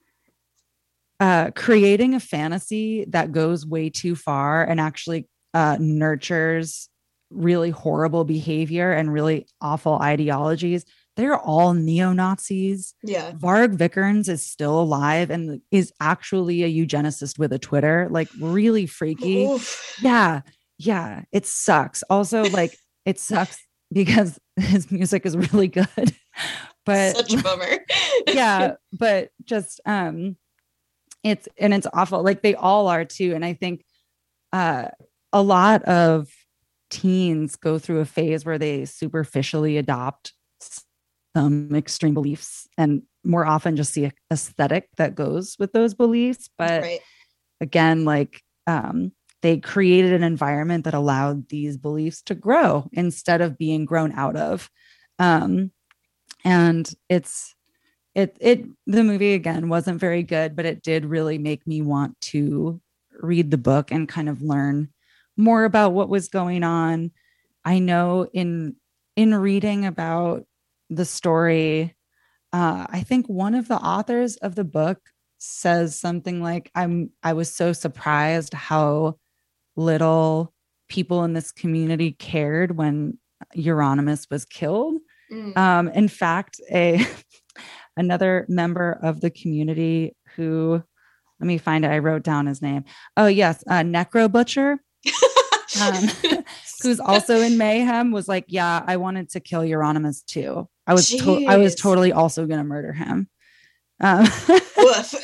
uh, 1.21 1.51
creating 1.55 2.15
a 2.15 2.21
fantasy 2.21 3.05
that 3.09 3.33
goes 3.33 3.67
way 3.67 3.91
too 3.91 4.17
far 4.17 4.65
and 4.65 4.81
actually 4.81 5.29
uh, 5.55 5.77
nurtures 5.79 6.89
really 7.31 7.71
horrible 7.71 8.25
behavior 8.25 8.93
and 8.93 9.13
really 9.13 9.47
awful 9.61 9.95
ideologies. 9.95 10.85
They're 11.17 11.39
all 11.39 11.75
neo 11.75 12.13
Nazis. 12.13 12.95
Yeah. 13.03 13.33
Varg 13.33 13.77
Vikernes 13.77 14.29
is 14.29 14.45
still 14.45 14.81
alive 14.81 15.31
and 15.31 15.61
is 15.71 15.93
actually 16.01 16.63
a 16.63 16.87
eugenicist 16.87 17.39
with 17.39 17.53
a 17.53 17.59
Twitter, 17.59 18.09
like 18.11 18.29
really 18.41 18.87
freaky. 18.87 19.45
Oof. 19.45 19.99
Yeah. 20.03 20.41
Yeah. 20.79 21.23
It 21.33 21.47
sucks. 21.47 22.03
Also, 22.05 22.45
like, 22.45 22.77
it 23.05 23.19
sucks 23.19 23.59
because 23.93 24.39
his 24.57 24.91
music 24.91 25.27
is 25.27 25.37
really 25.37 25.69
good. 25.69 25.89
But 26.87 27.15
Such 27.15 27.35
a 27.35 27.43
bummer. 27.43 27.85
yeah, 28.27 28.73
but 28.91 29.31
just 29.45 29.83
um 29.85 30.37
it's 31.23 31.47
and 31.59 31.75
it's 31.75 31.87
awful. 31.93 32.23
Like 32.23 32.41
they 32.41 32.55
all 32.55 32.89
are 32.89 33.05
too. 33.05 33.35
And 33.35 33.45
I 33.45 33.53
think 33.53 33.85
uh 34.51 34.89
a 35.31 35.43
lot 35.43 35.83
of 35.83 36.29
teens 36.89 37.57
go 37.57 37.79
through 37.79 38.01
a 38.01 38.07
phase 38.07 38.47
where 38.47 38.59
they 38.59 38.87
superficially 38.87 39.77
adopt 39.77 40.33
some 41.37 41.75
extreme 41.75 42.15
beliefs 42.15 42.67
and 42.79 43.03
more 43.25 43.47
often 43.47 43.77
just 43.77 43.95
the 43.95 44.11
aesthetic 44.33 44.89
that 44.97 45.15
goes 45.15 45.57
with 45.59 45.73
those 45.73 45.93
beliefs. 45.93 46.49
But 46.57 46.83
right. 46.83 47.01
again, 47.61 48.07
like 48.07 48.43
um, 48.67 49.13
they 49.43 49.59
created 49.59 50.13
an 50.13 50.23
environment 50.23 50.85
that 50.85 50.95
allowed 50.95 51.49
these 51.49 51.77
beliefs 51.77 52.23
to 52.23 52.35
grow 52.35 52.89
instead 52.93 53.41
of 53.41 53.59
being 53.59 53.85
grown 53.85 54.13
out 54.13 54.37
of. 54.37 54.71
Um, 55.19 55.73
and 56.45 56.93
it's 57.09 57.55
it 58.15 58.37
it 58.41 58.65
the 58.87 59.05
movie 59.05 59.35
again 59.35 59.69
wasn't 59.69 60.01
very 60.01 60.23
good, 60.23 60.57
but 60.57 60.67
it 60.67 60.83
did 60.83 61.07
really 61.07 61.39
make 61.39 61.67
me 61.67 61.83
want 61.83 62.21
to 62.23 62.81
read 63.21 63.51
the 63.51 63.59
book 63.59 63.91
and 63.93 64.09
kind 64.09 64.29
of 64.29 64.43
learn 64.43 64.89
more 65.37 65.65
about 65.65 65.93
what 65.93 66.09
was 66.09 66.29
going 66.29 66.65
on. 66.65 67.13
I 67.65 67.79
know 67.81 68.29
in 68.33 68.77
in 69.17 69.35
reading 69.35 69.87
about 69.87 70.47
the 70.91 71.05
story, 71.05 71.95
uh, 72.53 72.87
I 72.91 73.03
think 73.03 73.29
one 73.29 73.55
of 73.57 73.69
the 73.69 73.77
authors 73.79 74.37
of 74.39 74.57
the 74.57 74.65
book 74.65 75.01
says 75.39 75.99
something 76.01 76.43
like, 76.43 76.71
"I'm 76.75 77.13
I 77.23 77.35
was 77.35 77.55
so 77.55 77.73
surprised 77.75 78.55
how 78.55 79.20
little 79.81 80.53
people 80.89 81.25
in 81.25 81.33
this 81.33 81.53
community 81.53 82.13
cared 82.13 82.77
when 82.77 83.19
Euronymous 83.57 84.31
was 84.31 84.45
killed." 84.45 84.99
Mm. 85.33 85.57
Um, 85.57 85.89
in 85.89 86.09
fact, 86.09 86.61
a 86.71 87.07
another 87.97 88.47
member 88.49 88.99
of 89.03 89.21
the 89.21 89.31
community 89.31 90.17
who 90.37 90.83
let 91.41 91.47
me 91.47 91.59
find 91.59 91.85
it. 91.85 91.91
I 91.91 91.99
wrote 91.99 92.23
down 92.23 92.47
his 92.47 92.61
name. 92.61 92.85
Oh 93.17 93.27
yes, 93.27 93.65
uh, 93.69 93.81
Necro 93.81 94.31
Butcher, 94.31 94.79
um, 95.81 96.09
who's 96.83 97.01
also 97.01 97.41
in 97.41 97.57
Mayhem, 97.57 98.13
was 98.13 98.29
like, 98.29 98.45
"Yeah, 98.49 98.83
I 98.87 98.97
wanted 98.97 99.31
to 99.31 99.41
kill 99.41 99.63
Euronymous 99.63 100.25
too. 100.25 100.69
I 100.87 100.95
was 100.95 101.09
to- 101.09 101.47
I 101.47 101.57
was 101.57 101.75
totally 101.75 102.13
also 102.13 102.47
going 102.47 102.59
to 102.59 102.65
murder 102.65 102.93
him." 102.93 103.29
Um, 104.03 104.27
Woof. 104.77 105.15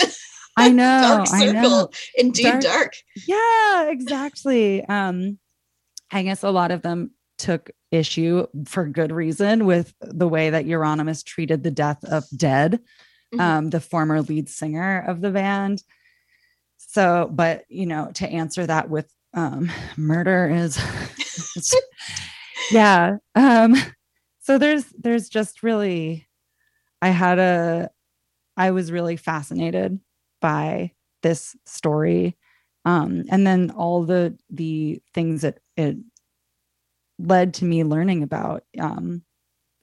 I 0.69 0.71
know, 0.71 1.01
dark 1.03 1.29
I 1.33 1.38
circle. 1.47 1.53
know. 1.71 1.90
Indeed, 2.16 2.42
Dark- 2.45 2.62
dark. 2.62 2.92
Yeah, 3.27 3.90
exactly. 3.90 4.85
Um, 4.85 5.39
I 6.11 6.22
guess 6.22 6.43
a 6.43 6.51
lot 6.51 6.70
of 6.70 6.83
them 6.83 7.11
took 7.39 7.70
issue 7.91 8.47
for 8.66 8.87
good 8.89 9.12
reason 9.12 9.66
with 9.66 9.93
the 10.01 10.26
way 10.28 10.51
that 10.51 10.64
Euronymous 10.64 11.24
treated 11.24 11.62
the 11.62 11.70
death 11.70 12.03
of 12.05 12.24
Dead, 12.37 12.81
Mhm. 13.35 13.41
um, 13.41 13.70
the 13.70 13.81
former 13.81 14.22
lead 14.22 14.49
singer 14.49 15.05
of 15.07 15.20
the 15.20 15.31
band. 15.31 15.83
So, 16.78 17.28
but 17.31 17.64
you 17.68 17.85
know, 17.87 18.11
to 18.14 18.26
answer 18.28 18.64
that 18.66 18.89
with 18.89 19.11
um, 19.35 19.70
murder 19.99 20.49
is, 20.49 20.78
yeah. 22.70 23.16
Um, 23.35 23.76
so 24.41 24.57
there's 24.59 24.85
there's 24.99 25.28
just 25.28 25.62
really, 25.62 26.26
I 27.03 27.09
had 27.09 27.39
a, 27.39 27.91
I 28.57 28.70
was 28.70 28.91
really 28.91 29.16
fascinated 29.16 29.99
by 30.41 30.93
this 31.22 31.57
story 31.64 32.37
um, 32.87 33.24
and 33.30 33.47
then 33.47 33.72
all 33.72 34.05
the 34.05 34.39
the 34.49 35.03
things 35.12 35.43
that 35.43 35.59
it 35.76 35.97
led 37.18 37.55
to 37.55 37.64
me 37.64 37.82
learning 37.82 38.22
about 38.22 38.62
um, 38.78 39.22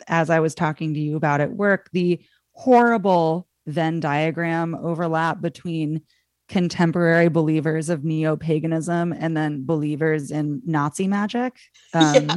as 0.08 0.30
I 0.30 0.40
was 0.40 0.56
talking 0.56 0.94
to 0.94 1.00
you 1.00 1.18
about 1.18 1.42
at 1.42 1.52
work, 1.52 1.90
the 1.92 2.22
horrible 2.54 3.48
Venn 3.68 4.00
diagram 4.00 4.76
overlap 4.76 5.42
between 5.42 6.02
contemporary 6.50 7.30
believers 7.30 7.90
of 7.90 8.04
neo 8.04 8.36
paganism 8.36 9.14
and 9.14 9.36
then 9.36 9.66
believers 9.66 10.32
in 10.32 10.62
Nazi 10.66 11.08
magic. 11.08 11.54
Um, 11.96 12.28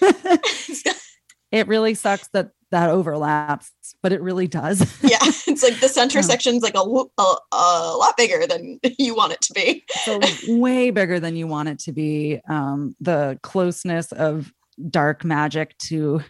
it 1.50 1.66
really 1.66 1.94
sucks 1.94 2.28
that 2.28 2.50
that 2.70 2.88
overlaps, 2.88 3.72
but 4.02 4.12
it 4.12 4.20
really 4.20 4.46
does. 4.46 4.80
yeah, 5.02 5.18
it's 5.22 5.62
like 5.62 5.80
the 5.80 5.88
center 5.88 6.22
section's 6.22 6.62
like 6.62 6.74
a, 6.74 6.80
a, 6.80 7.36
a, 7.52 7.96
lot 7.96 8.16
bigger 8.16 8.46
than 8.46 8.78
you 8.98 9.14
want 9.14 9.32
it 9.32 9.40
to 9.42 9.52
be. 9.52 9.84
so 10.04 10.20
way 10.48 10.90
bigger 10.90 11.18
than 11.18 11.36
you 11.36 11.46
want 11.46 11.68
it 11.68 11.78
to 11.80 11.92
be. 11.92 12.40
Um, 12.48 12.94
the 13.00 13.38
closeness 13.42 14.12
of 14.12 14.52
dark 14.88 15.24
magic 15.24 15.76
to, 15.78 16.22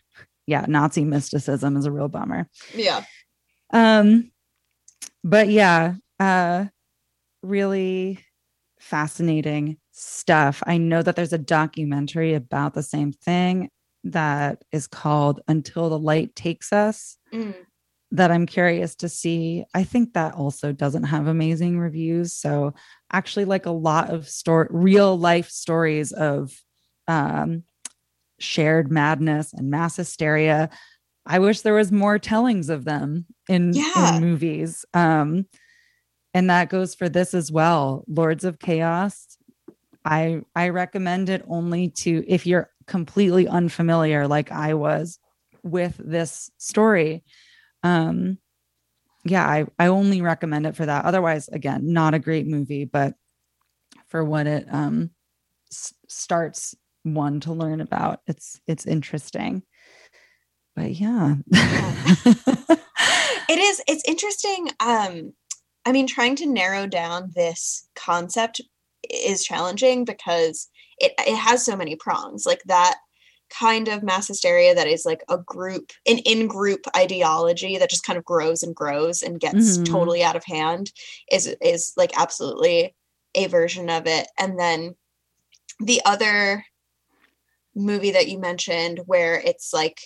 yeah, 0.47 0.65
Nazi 0.67 1.05
mysticism 1.05 1.77
is 1.77 1.85
a 1.85 1.93
real 1.93 2.09
bummer. 2.09 2.49
Yeah. 2.75 3.05
Um, 3.73 4.33
but 5.23 5.49
yeah, 5.49 5.95
uh, 6.19 6.67
really 7.43 8.19
fascinating 8.81 9.77
stuff. 9.93 10.63
I 10.67 10.79
know 10.79 11.03
that 11.03 11.17
there's 11.17 11.35
a 11.35 11.39
documentary 11.39 12.35
about 12.35 12.75
the 12.75 12.83
same 12.83 13.13
thing 13.13 13.69
that 14.05 14.65
is 14.73 14.87
called 14.87 15.41
Until 15.49 15.89
the 15.91 15.99
Light 15.99 16.35
Takes 16.35 16.73
Us 16.73 17.17
Mm. 17.33 17.55
that 18.13 18.31
I'm 18.31 18.47
curious 18.47 18.95
to 18.97 19.09
see. 19.09 19.65
I 19.75 19.85
think 19.85 20.15
that 20.15 20.35
also 20.35 20.73
doesn't 20.73 21.05
have 21.05 21.27
amazing 21.27 21.79
reviews. 21.79 22.33
So 22.33 22.75
actually 23.13 23.45
like 23.45 23.67
a 23.67 23.71
lot 23.71 24.11
of 24.11 24.29
story 24.29 24.67
real 24.71 25.17
life 25.19 25.49
stories 25.51 26.13
of 26.13 26.53
um 27.09 27.63
shared 28.39 28.91
madness 28.91 29.53
and 29.53 29.71
mass 29.71 29.97
hysteria. 29.97 30.71
I 31.27 31.39
wish 31.39 31.61
there 31.61 31.75
was 31.75 31.93
more 31.93 32.19
tellings 32.19 32.71
of 32.71 32.85
them 32.85 33.27
in, 33.49 33.75
Yeah. 33.75 34.17
in 34.17 34.23
movies. 34.23 34.85
Um 34.95 35.47
and 36.33 36.49
that 36.49 36.69
goes 36.71 36.95
for 36.95 37.09
this 37.09 37.35
as 37.35 37.51
well. 37.53 38.05
Lords 38.09 38.45
of 38.45 38.59
Chaos. 38.59 39.37
I 40.05 40.41
I 40.57 40.71
recommend 40.71 41.29
it 41.29 41.45
only 41.47 41.91
to 41.91 42.25
if 42.27 42.47
you're 42.47 42.71
completely 42.91 43.49
unfamiliar 43.49 44.29
like 44.29 44.53
I 44.53 44.75
was 44.75 45.19
with 45.63 45.97
this 45.99 46.51
story. 46.59 47.25
Um 47.83 48.39
yeah, 49.25 49.47
I 49.47 49.67
I 49.79 49.87
only 49.87 50.21
recommend 50.21 50.67
it 50.67 50.77
for 50.77 50.85
that. 50.87 51.05
Otherwise, 51.07 51.49
again, 51.49 51.93
not 51.93 52.15
a 52.15 52.19
great 52.19 52.47
movie, 52.47 52.85
but 52.85 53.15
for 54.09 54.23
what 54.25 54.47
it 54.47 54.67
um 54.71 55.11
s- 55.73 55.95
starts 56.09 56.75
one 57.03 57.41
to 57.41 57.53
learn 57.55 57.81
about, 57.81 58.21
it's 58.27 58.61
it's 58.67 58.87
interesting. 58.87 59.63
But 60.77 60.93
yeah. 60.93 61.37
It 63.51 63.59
is, 63.59 63.83
it's 63.89 64.05
interesting. 64.07 64.69
Um, 64.79 65.33
I 65.85 65.91
mean, 65.91 66.07
trying 66.07 66.37
to 66.37 66.47
narrow 66.47 66.87
down 66.87 67.33
this 67.35 67.89
concept 67.97 68.61
is 69.13 69.43
challenging 69.43 70.05
because 70.05 70.69
it, 71.01 71.13
it 71.19 71.37
has 71.37 71.65
so 71.65 71.77
many 71.77 71.97
prongs. 71.97 72.47
Like 72.47 72.63
that 72.67 72.97
kind 73.51 73.89
of 73.89 74.03
mass 74.03 74.29
hysteria 74.29 74.75
that 74.75 74.87
is 74.87 75.05
like 75.05 75.23
a 75.29 75.39
group, 75.39 75.91
an 76.07 76.19
in 76.19 76.47
group 76.47 76.83
ideology 76.97 77.79
that 77.79 77.91
just 77.91 78.05
kind 78.05 78.17
of 78.17 78.25
grows 78.25 78.63
and 78.63 78.77
grows 78.77 79.23
and 79.23 79.41
gets 79.41 79.79
Mhm. 79.79 79.85
totally 79.87 80.23
out 80.23 80.37
of 80.37 80.45
hand 80.45 80.93
is 81.33 81.49
is 81.61 81.93
like 81.97 82.13
absolutely 82.17 82.95
a 83.35 83.47
version 83.47 83.91
of 83.91 84.07
it. 84.07 84.29
And 84.39 84.59
then 84.59 84.95
the 85.81 86.01
other 86.05 86.65
movie 87.75 88.13
that 88.13 88.29
you 88.29 88.39
mentioned 88.39 89.01
where 89.07 89.41
it's 89.41 89.73
like 89.73 90.01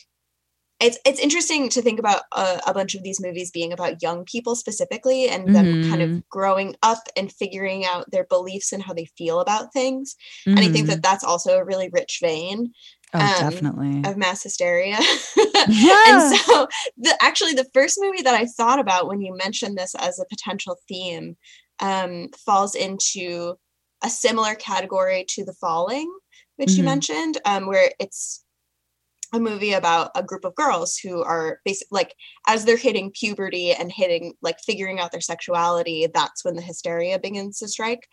it's 0.81 0.99
it's 1.07 1.20
interesting 1.20 1.68
to 1.68 1.81
think 1.83 1.99
about 1.99 2.22
a, 2.33 2.61
a 2.66 2.75
bunch 2.75 2.95
of 2.95 3.03
these 3.03 3.20
movies 3.20 3.51
being 3.51 3.72
about 3.72 4.03
young 4.03 4.25
people 4.25 4.55
specifically 4.57 5.29
and 5.29 5.55
them 5.55 5.89
kind 5.89 6.03
of 6.03 6.29
growing 6.29 6.75
up 6.83 6.99
and 7.16 7.33
figuring 7.33 7.85
out 7.85 8.11
their 8.11 8.25
beliefs 8.25 8.72
and 8.72 8.83
how 8.83 8.93
they 8.93 9.07
feel 9.16 9.41
about 9.41 9.72
things 9.72 10.16
and 10.47 10.59
i 10.59 10.68
think 10.68 10.87
that 10.89 11.03
that's 11.03 11.22
also 11.25 11.57
a 11.59 11.64
really 11.64 11.89
rich 11.93 12.18
vein 12.20 12.72
oh, 13.14 13.20
um, 13.20 13.27
definitely. 13.51 14.03
of 14.09 14.16
mass 14.16 14.43
hysteria 14.43 14.99
Yeah. 15.68 15.97
and 16.09 16.37
so 16.37 16.66
the 16.99 17.16
actually 17.20 17.55
the 17.55 17.68
first 17.72 17.99
movie 18.01 18.22
that 18.22 18.35
i 18.35 18.45
thought 18.45 18.79
about 18.81 19.07
when 19.07 19.20
you 19.20 19.35
mentioned 19.37 19.79
this 19.79 19.95
as 19.95 20.18
a 20.18 20.25
potential 20.29 20.77
theme 20.89 21.37
um, 21.81 22.29
falls 22.45 22.75
into 22.75 23.55
a 24.03 24.11
similar 24.11 24.55
category 24.55 25.25
to 25.31 25.45
the 25.45 25.55
falling 25.55 26.12
which 26.57 26.77
you 26.77 26.83
Mhm. 26.83 26.87
mentioned 26.87 27.41
um, 27.45 27.66
where 27.66 27.91
it's 27.99 28.43
a 29.35 29.41
movie 29.41 29.72
about 29.72 30.11
a 30.14 30.22
group 30.22 30.45
of 30.45 30.55
girls 30.55 30.97
who 30.97 31.22
are 31.22 31.61
basic 31.64 31.89
like 31.91 32.14
as 32.47 32.64
they're 32.64 32.76
hitting 32.76 33.11
puberty 33.11 33.72
and 33.72 33.93
hitting 33.93 34.32
like 34.41 34.59
figuring 34.61 35.01
out 35.01 35.12
their 35.12 35.20
sexuality 35.20 36.09
that's 36.14 36.45
when 36.45 36.55
the 36.55 36.62
hysteria 36.62 37.18
begins 37.18 37.59
to 37.59 37.68
strike 37.68 38.09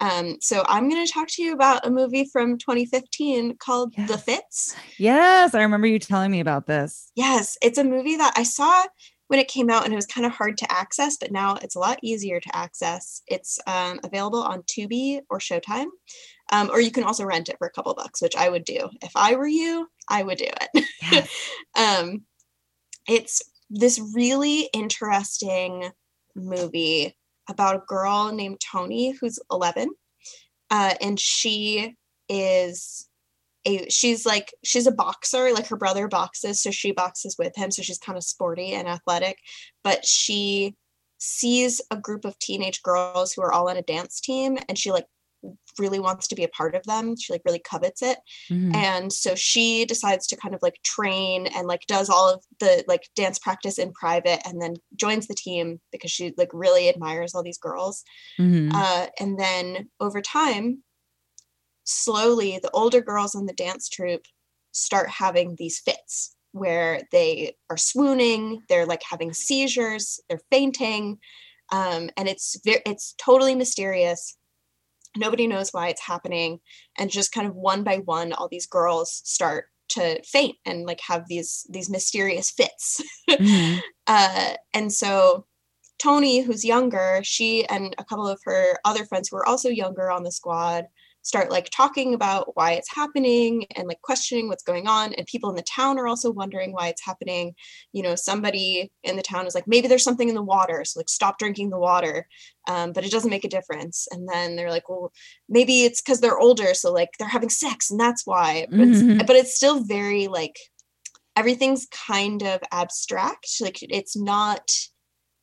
um, 0.00 0.36
so 0.40 0.64
i'm 0.66 0.88
going 0.90 1.06
to 1.06 1.12
talk 1.12 1.28
to 1.28 1.42
you 1.42 1.52
about 1.52 1.86
a 1.86 1.90
movie 1.90 2.28
from 2.32 2.58
2015 2.58 3.56
called 3.58 3.94
the 4.08 4.18
fits 4.18 4.74
yes, 4.98 5.54
I 5.54 5.62
remember 5.62 5.86
you 5.86 5.98
telling 5.98 6.30
me 6.30 6.40
about 6.40 6.66
this. 6.66 7.10
Yes, 7.14 7.56
it's 7.62 7.78
a 7.78 7.84
movie 7.84 8.16
that 8.16 8.34
I 8.36 8.42
saw 8.42 8.84
when 9.28 9.40
it 9.40 9.48
came 9.48 9.70
out 9.70 9.84
and 9.84 9.92
it 9.92 9.96
was 9.96 10.06
kind 10.06 10.26
of 10.26 10.32
hard 10.32 10.58
to 10.58 10.72
access, 10.72 11.16
but 11.16 11.32
now 11.32 11.56
it's 11.62 11.76
a 11.76 11.78
lot 11.78 11.98
easier 12.02 12.40
to 12.40 12.56
access. 12.56 13.22
It's 13.26 13.58
um, 13.66 14.00
available 14.04 14.42
on 14.42 14.62
Tubi 14.62 15.20
or 15.30 15.38
Showtime, 15.38 15.86
um, 16.52 16.70
or 16.70 16.80
you 16.80 16.90
can 16.90 17.04
also 17.04 17.24
rent 17.24 17.48
it 17.48 17.56
for 17.58 17.66
a 17.66 17.70
couple 17.70 17.94
bucks, 17.94 18.20
which 18.20 18.36
I 18.36 18.48
would 18.48 18.64
do. 18.64 18.88
If 19.02 19.12
I 19.14 19.36
were 19.36 19.46
you, 19.46 19.88
I 20.08 20.22
would 20.22 20.38
do 20.38 20.46
it. 20.46 20.84
Yes. 21.02 21.28
um, 21.76 22.22
it's 23.08 23.42
this 23.70 24.00
really 24.14 24.68
interesting 24.72 25.90
movie 26.34 27.16
about 27.48 27.76
a 27.76 27.82
girl 27.86 28.32
named 28.32 28.60
Tony 28.60 29.14
who's 29.20 29.38
11, 29.50 29.90
uh, 30.70 30.94
and 31.00 31.18
she 31.18 31.94
is 32.28 33.08
a 33.66 33.88
she's 33.88 34.26
like 34.26 34.52
she's 34.62 34.86
a 34.86 34.92
boxer 34.92 35.52
like 35.52 35.66
her 35.66 35.76
brother 35.76 36.08
boxes 36.08 36.60
so 36.62 36.70
she 36.70 36.92
boxes 36.92 37.36
with 37.38 37.54
him 37.56 37.70
so 37.70 37.82
she's 37.82 37.98
kind 37.98 38.16
of 38.16 38.24
sporty 38.24 38.72
and 38.72 38.88
athletic 38.88 39.38
but 39.82 40.04
she 40.04 40.74
sees 41.18 41.80
a 41.90 41.96
group 41.96 42.24
of 42.24 42.38
teenage 42.38 42.82
girls 42.82 43.32
who 43.32 43.42
are 43.42 43.52
all 43.52 43.68
on 43.68 43.76
a 43.76 43.82
dance 43.82 44.20
team 44.20 44.58
and 44.68 44.78
she 44.78 44.90
like 44.92 45.06
really 45.78 45.98
wants 46.00 46.26
to 46.28 46.34
be 46.34 46.44
a 46.44 46.48
part 46.48 46.74
of 46.74 46.82
them 46.84 47.14
she 47.16 47.32
like 47.32 47.42
really 47.44 47.60
covets 47.60 48.02
it 48.02 48.18
Mhm. 48.50 48.74
and 48.74 49.12
so 49.12 49.34
she 49.34 49.84
decides 49.84 50.26
to 50.28 50.36
kind 50.36 50.54
of 50.54 50.62
like 50.62 50.78
train 50.84 51.46
and 51.48 51.66
like 51.66 51.82
does 51.86 52.08
all 52.08 52.28
of 52.28 52.42
the 52.60 52.84
like 52.88 53.08
dance 53.14 53.38
practice 53.38 53.78
in 53.78 53.92
private 53.92 54.40
and 54.46 54.60
then 54.60 54.74
joins 54.96 55.26
the 55.26 55.34
team 55.34 55.80
because 55.92 56.10
she 56.10 56.32
like 56.36 56.50
really 56.52 56.88
admires 56.88 57.34
all 57.34 57.42
these 57.42 57.58
girls 57.58 58.04
Mhm. 58.38 58.72
uh, 58.74 59.06
and 59.18 59.38
then 59.38 59.88
over 60.00 60.20
time 60.20 60.82
slowly 61.84 62.58
the 62.62 62.70
older 62.70 63.00
girls 63.00 63.34
in 63.34 63.46
the 63.46 63.52
dance 63.52 63.88
troupe 63.88 64.24
start 64.72 65.08
having 65.08 65.54
these 65.56 65.80
fits 65.80 66.34
where 66.52 67.02
they 67.12 67.54
are 67.68 67.76
swooning 67.76 68.62
they're 68.68 68.86
like 68.86 69.02
having 69.08 69.32
seizures 69.32 70.20
they're 70.28 70.40
fainting 70.50 71.18
um, 71.72 72.10
and 72.16 72.28
it's 72.28 72.56
it's 72.64 73.14
totally 73.18 73.54
mysterious 73.54 74.36
nobody 75.16 75.46
knows 75.46 75.70
why 75.70 75.88
it's 75.88 76.02
happening 76.02 76.60
and 76.98 77.10
just 77.10 77.32
kind 77.32 77.46
of 77.46 77.54
one 77.54 77.84
by 77.84 77.98
one 77.98 78.32
all 78.32 78.48
these 78.48 78.66
girls 78.66 79.22
start 79.24 79.66
to 79.88 80.22
faint 80.24 80.56
and 80.64 80.86
like 80.86 81.00
have 81.06 81.24
these 81.28 81.66
these 81.70 81.90
mysterious 81.90 82.50
fits 82.50 83.02
Mhm. 83.28 83.80
uh, 84.06 84.54
and 84.72 84.92
so 84.92 85.46
Tony, 85.98 86.40
who's 86.40 86.64
younger, 86.64 87.20
she 87.22 87.64
and 87.66 87.94
a 87.98 88.04
couple 88.04 88.28
of 88.28 88.40
her 88.44 88.78
other 88.84 89.04
friends 89.04 89.28
who 89.28 89.36
are 89.36 89.46
also 89.46 89.68
younger 89.68 90.10
on 90.10 90.22
the 90.22 90.32
squad 90.32 90.86
start 91.24 91.50
like 91.50 91.68
talking 91.70 92.12
about 92.14 92.54
why 92.54 92.72
it's 92.72 92.94
happening 92.94 93.66
and 93.74 93.88
like 93.88 94.00
questioning 94.02 94.46
what's 94.46 94.62
going 94.62 94.86
on. 94.86 95.14
And 95.14 95.26
people 95.26 95.48
in 95.50 95.56
the 95.56 95.62
town 95.62 95.98
are 95.98 96.06
also 96.06 96.30
wondering 96.30 96.72
why 96.72 96.88
it's 96.88 97.04
happening. 97.04 97.54
You 97.92 98.02
know, 98.02 98.14
somebody 98.14 98.92
in 99.02 99.16
the 99.16 99.22
town 99.22 99.46
is 99.46 99.54
like, 99.54 99.66
maybe 99.66 99.88
there's 99.88 100.04
something 100.04 100.28
in 100.28 100.34
the 100.34 100.42
water. 100.42 100.84
So 100.84 101.00
like 101.00 101.08
stop 101.08 101.38
drinking 101.38 101.70
the 101.70 101.78
water. 101.78 102.28
Um, 102.68 102.92
but 102.92 103.04
it 103.04 103.10
doesn't 103.10 103.30
make 103.30 103.44
a 103.44 103.48
difference. 103.48 104.06
And 104.10 104.28
then 104.28 104.54
they're 104.54 104.70
like, 104.70 104.88
well, 104.88 105.12
maybe 105.48 105.84
it's 105.84 106.02
because 106.02 106.20
they're 106.20 106.38
older. 106.38 106.74
So 106.74 106.92
like 106.92 107.10
they're 107.18 107.26
having 107.26 107.50
sex 107.50 107.90
and 107.90 107.98
that's 107.98 108.26
why. 108.26 108.66
But, 108.70 108.80
it's, 108.80 109.02
Mhm. 109.02 109.26
but 109.26 109.36
it's 109.36 109.56
still 109.56 109.82
very 109.82 110.28
like 110.28 110.58
everything's 111.36 111.86
kind 111.86 112.42
of 112.42 112.60
abstract. 112.70 113.48
Like 113.60 113.78
it's 113.80 114.14
not 114.16 114.70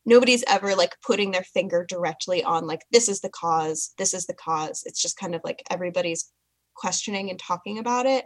nobody's 0.06 0.43
ever 0.47 0.76
like 0.76 0.95
putting 1.06 1.32
their 1.32 1.43
finger 1.43 1.86
directly 1.88 2.43
on 2.43 2.68
like 2.68 2.82
this 2.91 3.08
is 3.08 3.22
the 3.22 3.30
cause 3.30 3.93
this 3.97 4.14
is 4.14 4.26
the 4.26 4.34
cause. 4.34 4.84
It's 4.86 5.02
just 5.02 5.18
kind 5.18 5.36
of 5.36 5.41
like 5.43 5.64
everybody's 5.70 6.32
questioning 6.76 7.30
and 7.30 7.39
talking 7.39 7.78
about 7.80 8.06
it. 8.06 8.26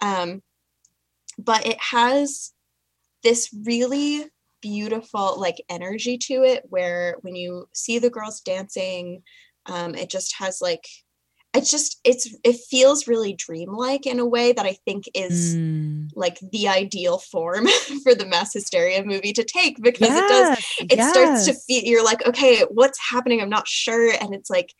Um 0.00 0.42
but 1.38 1.66
it 1.66 1.80
has 1.80 2.52
this 3.22 3.48
really 3.64 4.26
beautiful 4.60 5.40
like 5.40 5.62
energy 5.68 6.18
to 6.18 6.42
it 6.42 6.64
where 6.68 7.16
when 7.20 7.36
you 7.36 7.68
see 7.72 7.98
the 7.98 8.10
girls 8.10 8.40
dancing 8.40 9.22
um 9.66 9.94
it 9.94 10.10
just 10.10 10.34
has 10.36 10.60
like 10.60 10.84
it's 11.54 11.70
just 11.70 12.00
it's 12.04 12.34
it 12.44 12.56
feels 12.68 13.08
really 13.08 13.32
dreamlike 13.34 14.06
in 14.06 14.20
a 14.20 14.26
way 14.26 14.52
that 14.52 14.66
I 14.66 14.76
think 14.84 15.04
is 15.14 15.56
Mm. 15.56 16.10
like 16.14 16.38
the 16.52 16.68
ideal 16.68 17.18
form 17.18 17.66
for 18.02 18.14
the 18.14 18.26
mass 18.26 18.52
hysteria 18.52 19.04
movie 19.04 19.32
to 19.32 19.44
take 19.44 19.82
because 19.82 20.10
it 20.16 20.28
does 20.28 20.48
Yes, 20.48 20.74
it 20.80 21.02
starts 21.02 21.46
to 21.46 21.54
feel 21.54 21.82
you're 21.84 22.04
like 22.04 22.26
okay 22.26 22.64
what's 22.70 22.98
happening? 23.10 23.40
I'm 23.40 23.48
not 23.50 23.68
sure 23.68 24.12
and 24.20 24.34
it's 24.34 24.50
like 24.50 24.72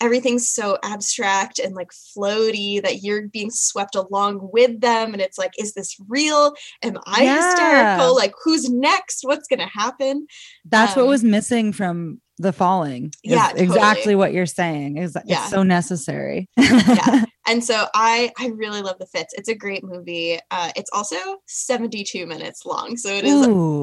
everything's 0.00 0.46
so 0.48 0.76
abstract 0.82 1.58
and 1.58 1.74
like 1.74 1.90
floaty 1.90 2.82
that 2.82 3.02
you're 3.02 3.28
being 3.28 3.50
swept 3.50 3.94
along 3.94 4.50
with 4.52 4.80
them 4.80 5.12
and 5.14 5.22
it's 5.22 5.38
like 5.38 5.52
is 5.58 5.74
this 5.74 5.96
real? 6.08 6.54
Am 6.82 6.98
i 7.06 7.24
Yeah. 7.24 7.36
hysterical? 7.36 8.14
Like 8.14 8.34
who's 8.44 8.68
next? 8.70 9.20
What's 9.22 9.48
gonna 9.48 9.70
happen? 9.72 10.26
That's 10.64 10.94
what 10.96 11.02
um, 11.04 11.08
was 11.08 11.24
missing 11.24 11.72
from 11.72 12.20
the 12.38 12.52
falling. 12.52 13.12
Yeah, 13.24 13.52
exactly 13.54 14.14
what 14.14 14.32
you're 14.32 14.46
saying. 14.46 14.98
Is 14.98 15.16
Yeah. 15.24 15.40
it's 15.42 15.50
so 15.50 15.62
necessary. 15.62 16.48
Yeah. 16.56 17.24
and 17.48 17.62
so 17.62 17.86
i 17.94 18.32
i 18.38 18.48
really 18.48 18.82
love 18.82 18.98
the 18.98 19.06
fits 19.06 19.32
it's 19.36 19.48
a 19.48 19.54
great 19.54 19.84
movie 19.84 20.38
uh 20.50 20.70
it's 20.76 20.90
also 20.92 21.16
72 21.46 22.26
minutes 22.26 22.66
long 22.66 22.96
so 22.96 23.08
it 23.08 23.24
is 23.24 23.46
Ooh, 23.46 23.82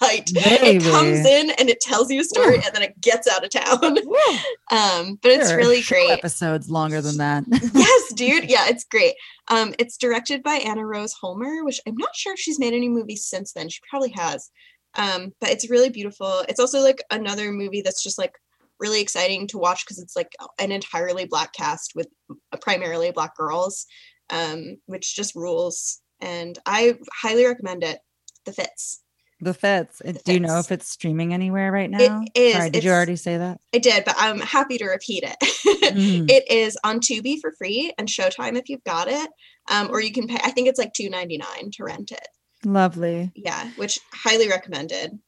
tight 0.00 0.30
baby. 0.32 0.78
it 0.78 0.82
comes 0.82 1.18
in 1.26 1.50
and 1.58 1.68
it 1.68 1.80
tells 1.80 2.10
you 2.10 2.20
a 2.20 2.24
story 2.24 2.56
Woo. 2.56 2.62
and 2.64 2.74
then 2.74 2.82
it 2.82 2.98
gets 3.00 3.28
out 3.28 3.44
of 3.44 3.50
town 3.50 3.98
um 4.70 5.18
but 5.22 5.30
it's 5.32 5.48
There 5.48 5.56
really 5.58 5.82
great 5.82 6.10
Episodes 6.10 6.70
longer 6.70 7.00
than 7.02 7.18
that. 7.18 7.44
yes, 7.74 8.12
dude. 8.14 8.48
Yeah, 8.50 8.68
it's 8.68 8.84
great. 8.84 9.14
Um, 9.48 9.74
it's 9.78 9.96
directed 9.96 10.42
by 10.42 10.54
Anna 10.54 10.84
Rose 10.86 11.12
Holmer, 11.12 11.64
which 11.64 11.80
I'm 11.86 11.96
not 11.96 12.14
sure 12.14 12.34
if 12.34 12.38
she's 12.40 12.58
made 12.58 12.74
any 12.74 12.88
movies 12.88 13.24
since 13.26 13.52
then. 13.52 13.68
She 13.68 13.80
probably 13.88 14.12
has. 14.16 14.50
Um, 14.94 15.32
but 15.40 15.50
it's 15.50 15.70
really 15.70 15.90
beautiful. 15.90 16.44
It's 16.48 16.60
also 16.60 16.80
like 16.80 17.02
another 17.10 17.50
movie 17.52 17.82
that's 17.82 18.02
just 18.02 18.18
like 18.18 18.34
really 18.78 19.00
exciting 19.00 19.46
to 19.48 19.58
watch 19.58 19.84
because 19.84 19.98
it's 19.98 20.16
like 20.16 20.32
an 20.58 20.72
entirely 20.72 21.24
black 21.24 21.52
cast 21.52 21.92
with 21.94 22.08
primarily 22.60 23.10
black 23.12 23.36
girls, 23.36 23.86
um, 24.30 24.76
which 24.86 25.14
just 25.14 25.34
rules. 25.34 26.00
And 26.20 26.58
I 26.66 26.98
highly 27.12 27.46
recommend 27.46 27.84
it. 27.84 27.98
The 28.44 28.52
Fits. 28.52 29.02
the 29.40 29.54
fits. 29.54 30.02
Uh, 30.04 30.12
Do 30.24 30.32
you 30.34 30.40
know 30.40 30.58
if 30.58 30.72
it's 30.72 30.88
streaming 30.88 31.32
anywhere 31.32 31.70
right 31.70 31.90
now? 31.90 32.24
is, 32.34 32.54
Sorry, 32.54 32.70
did 32.70 32.84
you 32.84 32.90
already 32.90 33.16
say 33.16 33.36
that? 33.38 33.60
I 33.72 33.78
did, 33.78 34.04
but 34.04 34.16
I'm 34.18 34.40
happy 34.40 34.78
to 34.78 34.86
repeat 34.86 35.24
it. 35.24 35.36
Mhm. 35.94 36.26
It 36.30 36.50
is 36.50 36.76
on 36.84 36.98
Tubi 37.00 37.40
for 37.40 37.52
free 37.52 37.92
and 37.98 38.08
Showtime 38.08 38.56
if 38.56 38.68
you've 38.68 38.84
got 38.84 39.08
it. 39.08 39.30
Um, 39.70 39.88
or 39.90 40.00
you 40.00 40.12
can 40.12 40.26
pay. 40.26 40.38
I 40.42 40.50
think 40.50 40.68
it's 40.68 40.78
like 40.78 40.92
two 40.92 41.08
ninety 41.08 41.38
nine 41.38 41.70
to 41.74 41.84
rent 41.84 42.10
it. 42.10 42.26
Lovely. 42.64 43.32
Yeah, 43.34 43.70
which 43.76 43.98
highly 44.12 44.48
recommended. 44.48 45.18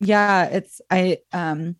Yeah, 0.00 0.44
it's 0.46 0.80
I 0.90 1.18
um 1.32 1.76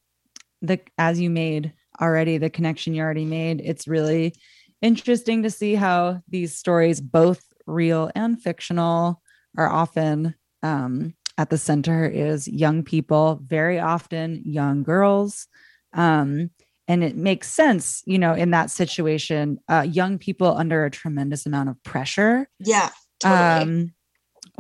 the 0.63 0.81
as 0.99 1.21
you 1.21 1.31
made 1.31 1.73
already 2.01 2.39
the 2.39 2.51
connection 2.51 2.95
you 2.95 3.03
already 3.03 3.25
made. 3.25 3.61
It's 3.65 3.89
really 3.89 4.35
interesting 4.83 5.43
to 5.43 5.51
see 5.51 5.75
how 5.75 6.23
these 6.29 6.55
stories, 6.57 7.01
both 7.01 7.43
real 7.67 8.11
and 8.15 8.41
fictional, 8.41 9.23
are 9.57 9.69
often 9.71 10.35
um 10.63 11.15
at 11.39 11.49
the 11.51 11.59
center 11.59 12.07
is 12.07 12.47
young 12.47 12.83
people, 12.83 13.41
very 13.45 13.79
often 13.79 14.43
young 14.45 14.83
girls. 14.83 15.47
Um 15.95 16.51
and 16.89 17.05
it 17.05 17.17
makes 17.17 17.49
sense, 17.49 18.03
you 18.05 18.19
know, 18.19 18.35
in 18.35 18.51
that 18.51 18.69
situation, 18.69 19.61
uh, 19.69 19.87
young 19.89 20.19
people 20.19 20.49
under 20.57 20.85
a 20.85 20.91
tremendous 20.91 21.47
amount 21.47 21.69
of 21.69 21.81
pressure 21.85 22.49
Yeah, 22.59 22.91
totally. 23.21 23.63
um, 23.63 23.93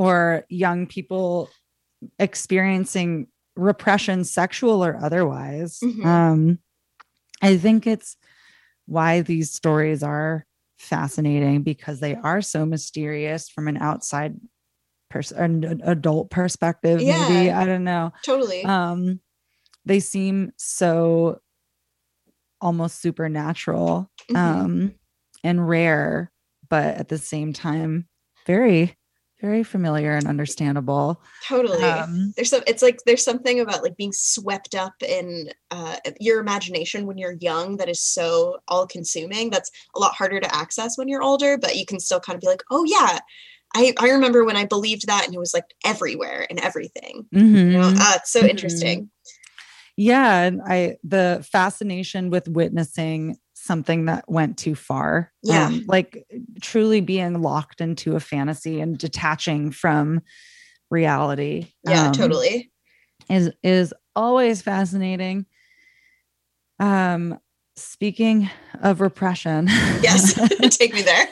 or 0.01 0.47
young 0.49 0.87
people 0.87 1.51
experiencing 2.19 3.27
repression, 3.55 4.25
sexual 4.25 4.83
or 4.83 4.97
otherwise. 4.97 5.79
Mhm. 5.83 6.07
Um, 6.07 6.59
I 7.43 7.59
think 7.59 7.87
it's 7.87 8.17
why 8.87 9.21
these 9.21 9.53
stories 9.53 10.03
are 10.03 10.47
fascinating 10.79 11.63
because 11.63 12.01
they 12.01 12.15
are 12.15 12.41
so 12.41 12.65
mysterious 12.65 13.51
from 13.51 13.69
an 13.69 13.77
outside 13.77 14.41
person, 15.11 15.65
an 15.65 15.83
adult 15.85 16.31
perspective. 16.31 17.01
Maybe 17.01 17.51
I 17.51 17.67
don't 17.67 17.85
know. 17.85 18.13
totally. 18.25 18.65
Um, 18.65 19.21
they 19.85 20.01
seem 20.01 20.53
so 20.57 21.41
almost 22.63 23.01
supernatural 23.03 24.11
Mhm. 24.31 24.37
um 24.37 24.95
and 25.43 25.67
rare 25.69 26.31
but 26.69 26.95
at 26.97 27.09
the 27.09 27.17
same 27.19 27.53
time 27.55 28.07
very 28.47 28.97
very 29.41 29.63
familiar 29.63 30.15
and 30.17 30.27
understandable 30.27 31.21
totally. 31.47 31.83
um 31.83 32.33
there's 32.37 32.51
some. 32.51 32.63
It's 32.67 32.83
like 32.83 32.99
there's 33.07 33.25
something 33.25 33.61
about 33.61 33.83
like 33.83 33.97
being 33.97 34.13
swept 34.13 34.75
up 34.75 34.95
in 35.03 35.51
uh, 35.71 35.97
your 36.21 36.41
imagination 36.41 37.07
when 37.07 37.19
you're 37.19 37.37
young 37.41 37.77
that 37.79 37.89
is 37.89 38.01
so 38.03 38.59
all 38.69 38.87
consuming. 38.87 39.51
That's 39.51 39.71
a 39.97 39.99
lot 39.99 40.15
harder 40.15 40.41
to 40.41 40.55
access 40.55 40.97
when 40.99 41.09
you're 41.09 41.23
older, 41.23 41.59
but 41.59 41.77
you 41.77 41.85
can 41.87 42.01
still 42.01 42.21
kind 42.21 42.37
of 42.37 42.41
be 42.41 42.47
like, 42.47 42.63
oh 42.71 42.85
yeah. 42.85 43.19
I, 43.75 43.95
I 44.01 44.11
remember 44.11 44.45
when 44.45 44.57
I 44.57 44.65
believed 44.65 45.07
that 45.07 45.25
and 45.27 45.33
it 45.35 45.39
was 45.39 45.55
like 45.55 45.67
everywhere 45.85 46.45
and 46.51 46.59
everything. 46.59 47.27
You 47.31 47.79
know, 47.79 47.93
uh, 47.97 48.15
it's 48.17 48.33
so 48.33 48.43
Mhm. 48.43 48.49
interesting. 48.51 49.11
yeah 49.97 50.43
and 50.43 50.61
i 50.67 50.97
the 51.05 51.47
fascination 51.53 52.31
with 52.31 52.49
witnessing 52.49 53.37
something 53.71 54.07
that 54.07 54.25
went 54.29 54.59
too 54.59 54.75
far 54.75 55.31
Yeah. 55.45 55.67
um, 55.67 55.85
like 55.87 56.27
truly 56.61 57.01
being 57.01 57.41
locked 57.41 57.81
into 57.81 58.17
a 58.17 58.21
fantasy 58.21 58.81
and 58.81 58.99
detaching 58.99 59.71
from 59.71 60.23
reality 60.91 61.69
Yeah, 61.85 62.07
um, 62.07 62.13
totally. 62.13 62.73
is 63.29 63.53
is 63.63 63.95
always 64.17 64.61
fascinating 64.61 65.47
um 66.81 67.39
speaking 67.77 68.51
of 68.83 69.01
repression 69.01 69.69
Yes, 70.03 70.35
take 70.77 70.93
me 70.93 71.03
there. 71.03 71.29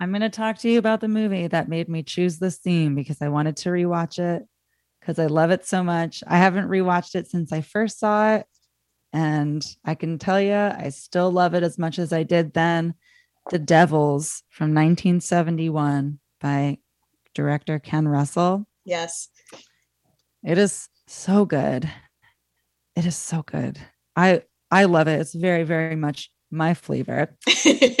I'm 0.00 0.10
going 0.12 0.22
to 0.22 0.30
talk 0.30 0.56
to 0.60 0.70
you 0.70 0.78
about 0.78 1.00
the 1.02 1.08
movie 1.08 1.46
that 1.46 1.68
made 1.68 1.88
me 1.90 2.02
choose 2.02 2.38
this 2.38 2.56
theme 2.56 2.94
because 2.94 3.20
I 3.20 3.28
wanted 3.28 3.56
to 3.58 3.68
rewatch 3.68 4.18
it 4.18 4.44
because 5.00 5.18
I 5.18 5.26
love 5.26 5.50
it 5.50 5.66
so 5.66 5.84
much. 5.84 6.24
I 6.26 6.38
haven't 6.38 6.68
rewatched 6.68 7.14
it 7.16 7.28
since 7.28 7.52
I 7.52 7.60
first 7.60 7.98
saw 8.00 8.36
it. 8.36 8.46
And 9.12 9.64
I 9.84 9.94
can 9.94 10.18
tell 10.18 10.40
you, 10.40 10.54
I 10.54 10.88
still 10.88 11.30
love 11.30 11.54
it 11.54 11.62
as 11.62 11.78
much 11.78 11.98
as 11.98 12.12
I 12.12 12.22
did 12.22 12.54
then. 12.54 12.94
The 13.50 13.58
Devils 13.58 14.42
from 14.50 14.66
1971 14.68 16.18
by 16.40 16.78
director 17.34 17.78
Ken 17.78 18.08
Russell. 18.08 18.66
Yes. 18.84 19.28
It 20.44 20.58
is 20.58 20.88
so 21.06 21.44
good. 21.44 21.90
It 22.96 23.06
is 23.06 23.16
so 23.16 23.42
good. 23.42 23.78
I 24.16 24.42
I 24.70 24.84
love 24.84 25.08
it. 25.08 25.20
It's 25.20 25.34
very 25.34 25.64
very 25.64 25.96
much 25.96 26.30
my 26.50 26.74
flavor. 26.74 27.36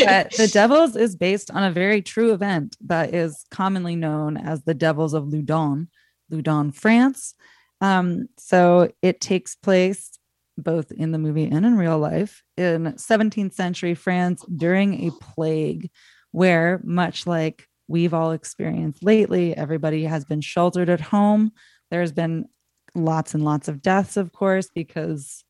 But 0.04 0.32
the 0.32 0.50
Devils 0.52 0.96
is 0.96 1.16
based 1.16 1.50
on 1.50 1.62
a 1.62 1.70
very 1.70 2.02
true 2.02 2.32
event 2.32 2.76
that 2.86 3.14
is 3.14 3.44
commonly 3.50 3.96
known 3.96 4.36
as 4.36 4.64
the 4.64 4.74
Devils 4.74 5.14
of 5.14 5.28
Loudun, 5.28 5.88
Loudun, 6.30 6.72
France. 6.72 7.34
Um, 7.80 8.28
so 8.36 8.90
it 9.00 9.20
takes 9.20 9.54
place 9.54 10.18
both 10.58 10.92
in 10.92 11.12
the 11.12 11.18
movie 11.18 11.46
and 11.46 11.64
in 11.64 11.76
real 11.76 11.98
life 11.98 12.42
in 12.56 12.92
17th 12.92 13.54
century 13.54 13.94
France 13.94 14.44
during 14.54 15.06
a 15.06 15.10
plague, 15.20 15.90
where 16.30 16.80
much 16.84 17.26
like 17.26 17.68
we've 17.88 18.14
all 18.14 18.32
experienced 18.32 19.02
lately, 19.02 19.56
everybody 19.56 20.04
has 20.04 20.24
been 20.24 20.40
sheltered 20.40 20.88
at 20.88 21.00
home. 21.00 21.52
There's 21.90 22.12
been 22.12 22.46
lots 22.94 23.34
and 23.34 23.44
lots 23.44 23.68
of 23.68 23.82
deaths, 23.82 24.16
of 24.16 24.32
course, 24.32 24.68
because 24.74 25.44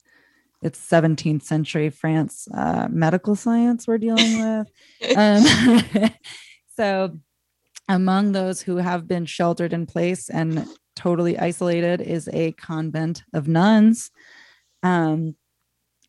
it's 0.62 0.78
17th 0.78 1.42
century 1.42 1.90
France 1.90 2.46
uh, 2.55 2.86
medical 2.90 3.34
science 3.34 3.86
we're 3.86 3.98
dealing 3.98 4.38
with. 5.03 5.16
Um, 5.16 6.11
so, 6.76 7.18
among 7.88 8.32
those 8.32 8.62
who 8.62 8.76
have 8.76 9.09
been 9.09 9.26
sheltered 9.26 9.72
in 9.72 9.86
place 9.86 10.30
and 10.30 10.66
totally 10.94 11.38
isolated 11.38 12.00
is 12.00 12.28
a 12.32 12.53
convent 12.53 13.24
of 13.34 13.48
nuns. 13.48 14.11
Um, 14.83 15.37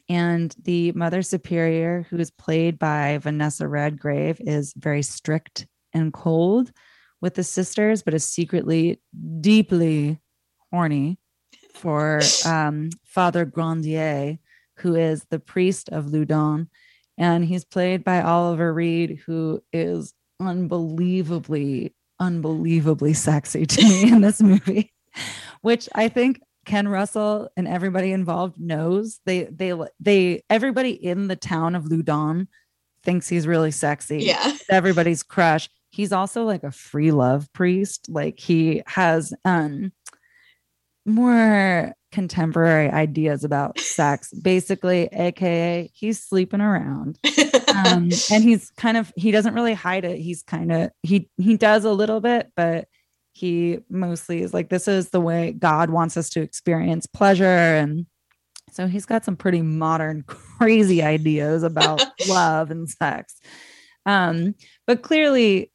and 0.10 0.54
the 0.62 0.92
Mother 0.94 1.22
Superior, 1.22 2.06
who 2.10 2.18
is 2.18 2.32
played 2.32 2.78
by 2.78 3.18
Vanessa 3.20 3.68
Redgrave, 3.68 4.38
is 4.42 4.74
very 4.76 5.02
strict 5.02 5.68
and 5.94 6.14
cold 6.14 6.72
with 7.22 7.36
the 7.36 7.44
sisters, 7.44 8.04
but 8.04 8.14
is 8.14 8.26
secretly 8.26 9.00
deeply 9.40 10.20
horny 10.72 11.18
for 11.74 12.20
um, 12.46 12.90
Father 13.06 13.46
Grandier, 13.46 14.38
who 14.78 14.96
is 14.96 15.26
the 15.30 15.40
priest 15.40 15.90
of 15.90 16.08
Loudun. 16.08 16.68
And 17.18 17.46
he's 17.46 17.64
played 17.64 18.04
by 18.04 18.22
Oliver 18.22 18.74
Reed, 18.74 19.22
who 19.26 19.64
is 19.72 20.14
unbelievably, 20.40 21.94
unbelievably 22.20 23.14
sexy 23.14 23.66
to 23.66 23.84
me 23.84 24.12
in 24.12 24.22
this 24.22 24.42
movie, 24.42 24.92
which 25.62 25.88
I 25.96 26.10
think 26.10 26.42
Ken 26.66 26.88
Russell 26.88 27.50
and 27.58 27.68
everybody 27.68 28.12
involved 28.12 28.60
knows. 28.60 29.20
They, 29.26 29.44
they, 29.46 29.74
they, 30.00 30.44
everybody 30.50 30.92
in 30.92 31.28
the 31.28 31.36
town 31.36 31.76
of 31.76 31.86
Loudun 31.86 32.48
thinks 33.04 33.28
he's 33.28 33.46
really 33.48 33.72
sexy 33.72 34.20
Yeah. 34.24 34.56
everybody's 34.70 35.24
crush. 35.24 35.70
He's 35.90 36.12
also 36.12 36.44
like 36.44 36.64
a 36.64 36.72
free 36.72 37.12
love 37.12 37.52
priest. 37.54 38.08
Like 38.10 38.40
he 38.40 38.82
has 38.88 39.34
um 39.46 39.92
more 41.06 41.94
contemporary 42.12 42.90
ideas 42.90 43.44
about 43.44 43.78
sex 43.80 44.32
basically 44.42 45.08
aka 45.12 45.90
he's 45.94 46.22
sleeping 46.24 46.62
around 46.62 47.20
um, 47.76 48.10
and 48.32 48.44
he's 48.44 48.72
kind 48.78 48.98
of 48.98 49.12
he 49.18 49.32
doesn't 49.32 49.56
really 49.56 49.74
hide 49.74 50.06
it 50.06 50.18
he's 50.20 50.44
kind 50.44 50.72
of 50.72 50.92
he 51.02 51.28
he 51.38 51.58
does 51.58 51.84
a 51.86 51.92
little 51.92 52.22
bit 52.22 52.52
but 52.56 52.88
he 53.34 53.80
mostly 53.90 54.42
is 54.42 54.54
like 54.54 54.70
this 54.70 54.88
is 54.88 55.10
the 55.10 55.20
way 55.20 55.52
god 55.52 55.90
wants 55.90 56.16
us 56.16 56.30
to 56.30 56.42
experience 56.42 57.06
pleasure. 57.08 57.46
And 57.46 58.06
so 58.72 58.88
he's 58.88 59.06
got 59.06 59.26
some 59.26 59.36
pretty 59.36 59.62
modern 59.62 60.24
crazy 60.28 61.04
ideas 61.04 61.64
about 61.64 62.02
love 62.28 62.72
and 62.72 62.90
sex. 62.90 63.36
Um 64.06 64.56
but 64.88 65.02
clearly 65.02 65.72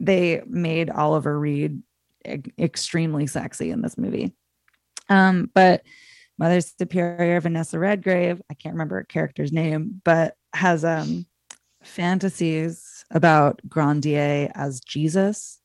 they 0.00 0.42
made 0.46 0.90
oliver 0.90 1.38
reed 1.38 1.82
e- 2.26 2.42
extremely 2.58 3.26
sexy 3.26 3.70
in 3.70 3.82
this 3.82 3.98
movie. 3.98 4.34
Um 5.08 5.50
but 5.54 5.82
mother 6.38 6.60
superior 6.60 7.40
vanessa 7.40 7.78
redgrave 7.78 8.42
i 8.50 8.54
can't 8.54 8.74
remember 8.74 8.96
her 8.96 9.04
character's 9.04 9.52
name 9.52 10.00
but 10.04 10.34
has 10.52 10.84
um 10.84 11.24
fantasies 11.84 13.04
about 13.12 13.60
grandier 13.68 14.50
as 14.54 14.80
jesus 14.80 15.60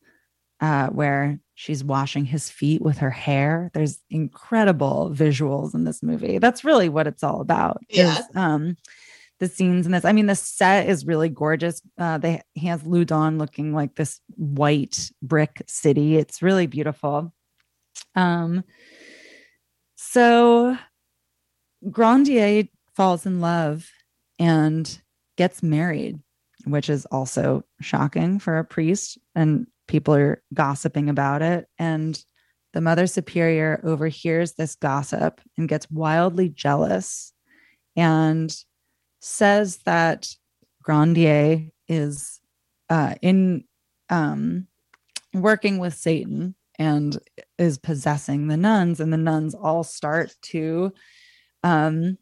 uh, 0.62 0.88
where 0.88 1.40
she's 1.56 1.84
washing 1.84 2.26
his 2.26 2.50
feet 2.50 2.82
with 2.82 2.98
her 3.00 3.10
hair. 3.10 3.72
There's 3.74 4.00
incredible 4.10 5.12
visuals 5.14 5.74
in 5.74 5.84
this 5.84 6.04
movie. 6.04 6.38
That's 6.38 6.64
really 6.64 6.90
what 6.90 7.08
it's 7.08 7.24
all 7.24 7.42
about. 7.42 7.82
Yeah. 7.90 8.20
Is, 8.20 8.26
um, 8.36 8.78
the 9.40 9.48
scenes 9.48 9.86
in 9.86 9.94
this. 9.94 10.06
I 10.06 10.12
mean, 10.12 10.26
the 10.26 10.36
set 10.36 10.90
is 10.90 11.06
really 11.06 11.30
gorgeous. 11.30 11.82
Uh, 11.98 12.18
they 12.18 12.42
he 12.54 12.68
has 12.68 12.84
Loudun 12.84 13.38
looking 13.38 13.74
like 13.74 13.96
this 13.96 14.20
white 14.36 15.12
brick 15.22 15.62
city. 15.68 16.18
It's 16.18 16.42
really 16.42 16.68
beautiful. 16.68 17.34
Um, 18.16 18.64
so 19.96 20.78
Grandier 21.90 22.68
falls 22.96 23.26
in 23.26 23.40
love 23.40 23.90
and 24.38 25.02
gets 25.38 25.64
married, 25.64 26.20
which 26.66 26.90
is 26.90 27.06
also 27.06 27.64
shocking 27.80 28.40
for 28.40 28.58
a 28.58 28.66
priest. 28.66 29.18
And 29.36 29.68
people 29.90 30.16
are 30.16 30.42
gossiping 30.54 31.10
about 31.10 31.42
it. 31.42 31.68
And 31.78 32.24
the 32.72 32.80
mother 32.80 33.08
superior 33.08 33.82
overhears 33.84 34.54
this 34.54 34.76
gossip 34.76 35.42
and 35.58 35.68
gets 35.68 35.90
wildly 35.90 36.48
jealous 36.48 37.34
and 37.96 38.56
says 39.20 39.78
that 39.86 40.30
Grandier 40.84 41.68
is 41.88 42.40
uh, 42.90 43.16
in 43.22 43.66
um, 44.10 44.68
working 45.34 45.80
with 45.80 45.96
Satan 45.96 46.56
and 46.78 47.18
is 47.58 47.78
possessing 47.78 48.48
the 48.48 48.58
nuns, 48.58 49.00
and 49.00 49.12
the 49.12 49.18
nuns 49.18 49.54
all 49.54 49.84
start 49.84 50.34
to, 50.42 50.94
um, 51.64 52.18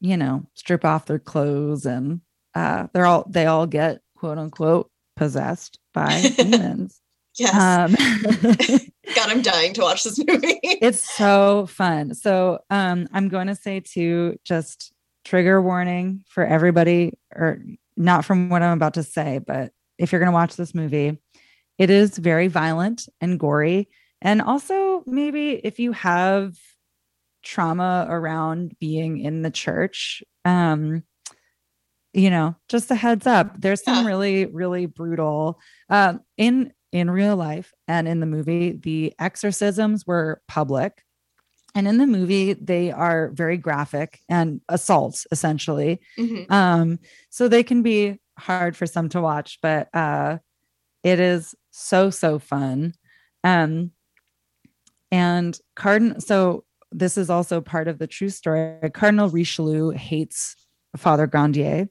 you 0.00 0.16
know, 0.16 0.44
strip 0.54 0.84
off 0.84 1.06
their 1.06 1.20
clothes, 1.20 1.86
and 1.86 2.20
uh, 2.54 2.88
they're 2.92 3.06
all 3.06 3.24
they 3.28 3.46
all 3.46 3.66
get 3.66 4.00
quote 4.16 4.36
unquote 4.36 4.90
possessed 5.16 5.78
by 6.06 6.28
demons. 6.36 7.00
yes. 7.38 7.54
Um, 7.54 7.94
God, 9.14 9.30
I'm 9.30 9.42
dying 9.42 9.72
to 9.74 9.82
watch 9.82 10.04
this 10.04 10.18
movie. 10.18 10.58
it's 10.62 11.16
so 11.16 11.66
fun. 11.66 12.14
So 12.14 12.60
um, 12.70 13.08
I'm 13.12 13.28
going 13.28 13.46
to 13.46 13.54
say 13.54 13.80
to 13.94 14.38
just 14.44 14.92
trigger 15.24 15.60
warning 15.60 16.24
for 16.28 16.44
everybody, 16.44 17.12
or 17.34 17.62
not 17.96 18.24
from 18.24 18.48
what 18.48 18.62
I'm 18.62 18.76
about 18.76 18.94
to 18.94 19.02
say, 19.02 19.40
but 19.44 19.72
if 19.98 20.12
you're 20.12 20.20
going 20.20 20.30
to 20.30 20.34
watch 20.34 20.56
this 20.56 20.74
movie, 20.74 21.18
it 21.78 21.90
is 21.90 22.18
very 22.18 22.48
violent 22.48 23.08
and 23.20 23.38
gory. 23.38 23.88
And 24.20 24.42
also, 24.42 25.02
maybe 25.06 25.52
if 25.52 25.78
you 25.78 25.92
have 25.92 26.56
trauma 27.44 28.06
around 28.08 28.76
being 28.80 29.18
in 29.18 29.42
the 29.42 29.50
church, 29.50 30.22
um, 30.44 31.04
you 32.14 32.30
know, 32.30 32.56
just 32.68 32.90
a 32.90 32.94
heads 32.94 33.26
up. 33.26 33.60
There's 33.60 33.82
some 33.84 34.04
Yeah. 34.04 34.06
really, 34.08 34.46
really 34.46 34.86
brutal 34.86 35.60
um, 35.90 36.20
in 36.36 36.72
in 36.92 37.10
real 37.10 37.36
life 37.36 37.72
and 37.86 38.08
in 38.08 38.20
the 38.20 38.26
movie. 38.26 38.72
The 38.72 39.12
exorcisms 39.18 40.06
were 40.06 40.40
public, 40.48 41.04
and 41.74 41.86
in 41.86 41.98
the 41.98 42.06
movie 42.06 42.54
they 42.54 42.90
are 42.90 43.30
very 43.34 43.58
graphic 43.58 44.20
and 44.28 44.60
assaults 44.68 45.26
essentially. 45.30 46.00
Mhm. 46.18 46.50
Um, 46.50 46.98
so 47.30 47.46
they 47.48 47.62
can 47.62 47.82
be 47.82 48.18
hard 48.38 48.76
for 48.76 48.86
some 48.86 49.08
to 49.10 49.20
watch, 49.20 49.58
but 49.62 49.88
uh, 49.94 50.38
it 51.04 51.20
is 51.20 51.54
so 51.70 52.10
so 52.10 52.38
fun. 52.38 52.94
Um, 53.44 53.92
and 55.10 55.58
Cardinal. 55.76 56.20
So 56.20 56.64
this 56.90 57.18
is 57.18 57.30
also 57.30 57.60
part 57.60 57.88
of 57.88 57.98
the 57.98 58.06
true 58.06 58.30
story. 58.30 58.76
Cardinal 58.94 59.28
Richelieu 59.28 59.90
hates 59.90 60.56
Father 60.96 61.26
Grandier, 61.26 61.88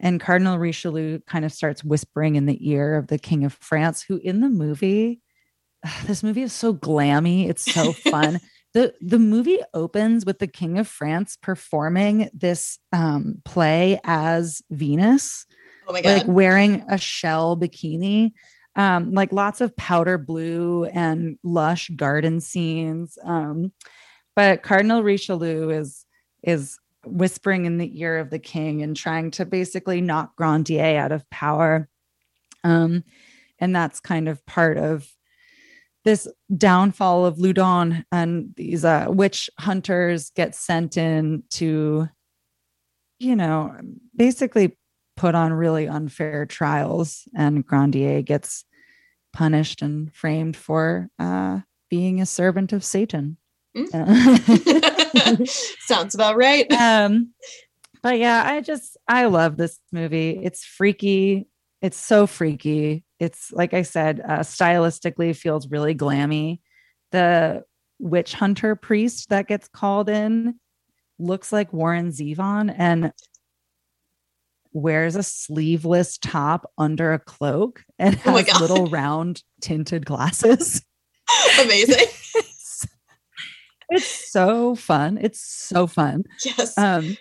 and 0.00 0.20
Cardinal 0.20 0.58
Richelieu 0.58 1.20
kind 1.26 1.44
of 1.44 1.52
starts 1.52 1.84
whispering 1.84 2.36
in 2.36 2.46
the 2.46 2.68
ear 2.70 2.96
of 2.96 3.06
the 3.06 3.18
King 3.18 3.44
of 3.44 3.52
France, 3.54 4.02
who 4.02 4.16
in 4.18 4.40
the 4.40 4.48
movie, 4.48 5.20
this 6.06 6.22
movie 6.22 6.42
is 6.42 6.52
so 6.52 6.74
glammy. 6.74 7.48
It's 7.48 7.64
so 7.72 7.92
fun. 8.10 8.40
the 8.72 8.92
The 9.00 9.18
movie 9.18 9.58
opens 9.72 10.24
with 10.26 10.38
the 10.40 10.46
King 10.48 10.78
of 10.78 10.88
France 10.88 11.36
performing 11.40 12.28
this 12.34 12.78
um, 12.92 13.40
play 13.44 14.00
as 14.04 14.62
Venus 14.70 15.46
Oh 15.86 15.92
my 15.92 16.00
god. 16.00 16.18
like 16.18 16.26
wearing 16.26 16.82
a 16.88 16.96
shell 16.96 17.56
bikini 17.58 18.32
um 18.74 19.12
like 19.12 19.32
lots 19.32 19.60
of 19.60 19.76
powder 19.76 20.16
blue 20.16 20.84
and 20.86 21.38
lush 21.44 21.90
garden 21.90 22.40
scenes 22.40 23.18
um 23.22 23.70
but 24.34 24.62
cardinal 24.62 25.02
richelieu 25.02 25.68
is 25.68 26.06
is 26.42 26.78
whispering 27.06 27.64
in 27.64 27.78
the 27.78 28.00
ear 28.00 28.18
of 28.18 28.30
the 28.30 28.38
king 28.38 28.82
and 28.82 28.96
trying 28.96 29.30
to 29.30 29.44
basically 29.44 30.00
knock 30.00 30.36
grandier 30.36 30.98
out 30.98 31.12
of 31.12 31.28
power 31.30 31.88
um 32.64 33.04
and 33.58 33.74
that's 33.74 34.00
kind 34.00 34.28
of 34.28 34.44
part 34.46 34.76
of 34.76 35.08
this 36.04 36.28
downfall 36.54 37.24
of 37.24 37.38
Loudun 37.38 38.04
and 38.12 38.52
these 38.56 38.84
uh, 38.84 39.06
witch 39.08 39.48
hunters 39.58 40.30
get 40.30 40.54
sent 40.54 40.96
in 40.96 41.42
to, 41.50 42.08
you 43.18 43.36
know, 43.36 43.74
basically 44.14 44.76
put 45.16 45.34
on 45.34 45.52
really 45.52 45.88
unfair 45.88 46.44
trials, 46.44 47.26
and 47.34 47.64
Grandier 47.66 48.22
gets 48.22 48.64
punished 49.32 49.80
and 49.80 50.12
framed 50.14 50.56
for 50.56 51.08
uh, 51.18 51.60
being 51.88 52.20
a 52.20 52.26
servant 52.26 52.72
of 52.72 52.84
Satan. 52.84 53.38
Uh, 53.76 55.36
Sounds 55.80 56.14
about 56.14 56.36
right. 56.36 56.70
um, 56.80 57.32
but 58.02 58.18
yeah, 58.18 58.42
I 58.46 58.60
just 58.60 58.96
I 59.08 59.26
love 59.26 59.56
this 59.56 59.78
movie. 59.92 60.38
It's 60.42 60.64
freaky. 60.64 61.48
It's 61.82 61.96
so 61.96 62.26
freaky. 62.26 63.04
It's 63.18 63.52
like 63.52 63.74
I 63.74 63.82
said, 63.82 64.20
uh, 64.20 64.40
stylistically 64.40 65.34
feels 65.36 65.68
really 65.68 65.94
glammy. 65.94 66.60
The 67.12 67.64
witch 67.98 68.34
hunter 68.34 68.74
priest 68.76 69.28
that 69.30 69.48
gets 69.48 69.68
called 69.68 70.08
in 70.08 70.56
looks 71.18 71.52
like 71.52 71.72
Warren 71.72 72.10
Zevon 72.10 72.74
and 72.76 73.12
wears 74.72 75.14
a 75.14 75.22
sleeveless 75.22 76.18
top 76.18 76.68
under 76.76 77.12
a 77.12 77.18
cloak 77.18 77.84
and 77.98 78.18
Oh 78.26 78.36
has 78.36 78.46
God. 78.46 78.60
little 78.60 78.86
round 78.86 79.42
tinted 79.60 80.04
glasses. 80.04 80.82
Amazing. 81.62 82.06
It's, 83.90 84.32
so 84.32 84.74
fun. 84.74 85.18
It's 85.20 85.40
so 85.40 85.86
fun. 85.86 86.24
Yes. 86.44 86.76
Um, 86.78 87.16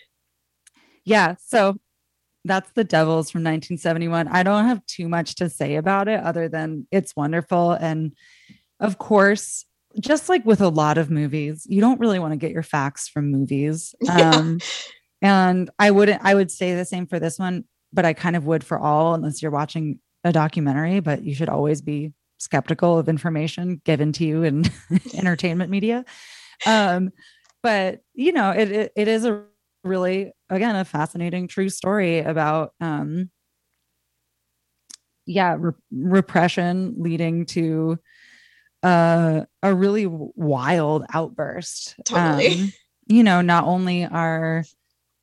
yeah, 1.05 1.35
so 1.45 1.77
that's 2.45 2.71
The 2.71 2.83
Devils 2.83 3.29
from 3.29 3.39
1971. 3.39 4.27
I 4.27 4.43
don't 4.43 4.65
have 4.65 4.85
too 4.85 5.07
much 5.07 5.35
to 5.35 5.49
say 5.49 5.75
about 5.75 6.07
it 6.07 6.19
other 6.19 6.47
than 6.49 6.87
it's 6.91 7.15
wonderful. 7.15 7.71
And 7.71 8.13
of 8.79 8.97
course, 8.97 9.65
just 9.99 10.29
like 10.29 10.45
with 10.45 10.61
a 10.61 10.69
lot 10.69 10.97
of 10.97 11.09
movies, 11.09 11.65
you 11.69 11.81
don't 11.81 11.99
really 11.99 12.19
want 12.19 12.33
to 12.33 12.37
get 12.37 12.51
your 12.51 12.63
facts 12.63 13.07
from 13.07 13.31
movies. 13.31 13.95
Yeah. 14.01 14.31
Um, 14.31 14.59
and 15.21 15.69
I 15.79 15.91
wouldn't, 15.91 16.21
I 16.21 16.35
would 16.35 16.51
say 16.51 16.75
the 16.75 16.83
same 16.83 17.07
for 17.07 17.17
this 17.17 17.39
one, 17.39 17.63
but 17.93 18.03
I 18.03 18.11
kind 18.11 18.35
of 18.35 18.45
would 18.45 18.61
for 18.61 18.77
all, 18.77 19.13
unless 19.13 19.41
you're 19.41 19.51
watching 19.51 19.99
a 20.25 20.33
documentary, 20.33 20.99
but 20.99 21.23
you 21.23 21.33
should 21.33 21.47
always 21.47 21.81
be 21.81 22.11
skeptical 22.39 22.97
of 22.97 23.07
information 23.07 23.81
given 23.85 24.11
to 24.13 24.25
you 24.25 24.43
in 24.43 24.65
entertainment 25.13 25.71
media. 25.71 26.03
Um, 26.65 27.11
but 27.61 28.01
you 28.13 28.31
know, 28.31 28.51
it, 28.51 28.71
it, 28.71 28.91
it 28.95 29.07
is 29.07 29.25
a 29.25 29.43
really, 29.83 30.31
again, 30.49 30.75
a 30.75 30.85
fascinating 30.85 31.47
true 31.47 31.69
story 31.69 32.19
about, 32.19 32.73
um, 32.79 33.29
yeah, 35.25 35.55
re- 35.57 35.73
repression 35.91 36.95
leading 36.97 37.45
to 37.47 37.97
uh, 38.83 39.41
a 39.61 39.73
really 39.73 40.05
wild 40.07 41.05
outburst. 41.13 41.95
Totally. 42.05 42.61
Um, 42.61 42.73
you 43.07 43.23
know, 43.23 43.41
not 43.41 43.65
only 43.65 44.05
are 44.05 44.63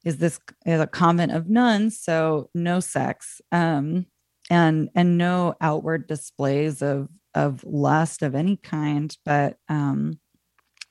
is 0.05 0.16
this 0.16 0.41
is 0.64 0.80
a 0.80 0.86
convent 0.86 1.32
of 1.32 1.49
nuns, 1.49 1.99
so 2.01 2.49
no 2.55 2.80
sex, 2.80 3.41
um, 3.53 4.07
and 4.49 4.88
and 4.95 5.18
no 5.18 5.55
outward 5.61 6.07
displays 6.07 6.82
of 6.82 7.09
of 7.34 7.62
lust 7.64 8.22
of 8.22 8.34
any 8.34 8.57
kind, 8.57 9.16
but 9.24 9.57
um, 9.68 10.18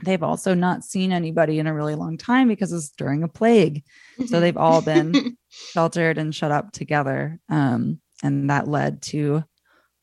they've 0.03 0.23
also 0.23 0.53
not 0.53 0.83
seen 0.83 1.11
anybody 1.11 1.59
in 1.59 1.67
a 1.67 1.73
really 1.73 1.95
long 1.95 2.17
time 2.17 2.47
because 2.47 2.71
it's 2.71 2.89
during 2.89 3.23
a 3.23 3.27
plague. 3.27 3.83
So 4.27 4.39
they've 4.39 4.57
all 4.57 4.81
been 4.81 5.37
sheltered 5.49 6.17
and 6.17 6.33
shut 6.33 6.51
up 6.51 6.71
together. 6.71 7.39
Um, 7.49 7.99
and 8.23 8.49
that 8.49 8.67
led 8.67 9.01
to 9.03 9.43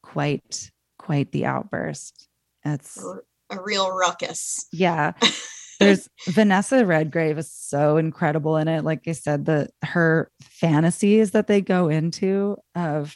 quite 0.02 0.70
quite 0.98 1.32
the 1.32 1.46
outburst. 1.46 2.28
It's 2.64 3.02
a 3.50 3.62
real 3.62 3.90
ruckus. 3.90 4.66
Yeah. 4.72 5.12
There's 5.78 6.08
Vanessa 6.28 6.86
Redgrave 6.86 7.36
is 7.36 7.52
so 7.52 7.98
incredible 7.98 8.56
in 8.56 8.66
it. 8.66 8.82
Like 8.82 9.06
I 9.06 9.12
said, 9.12 9.44
the 9.44 9.68
her 9.82 10.30
fantasies 10.40 11.32
that 11.32 11.48
they 11.48 11.60
go 11.60 11.88
into 11.88 12.56
of 12.74 13.14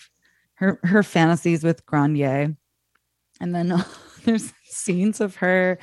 her 0.54 0.78
her 0.84 1.02
fantasies 1.02 1.64
with 1.64 1.86
Grenier. 1.86 2.54
And 3.40 3.54
then 3.54 3.82
there's 4.24 4.52
scenes 4.66 5.22
of 5.22 5.36
her 5.36 5.78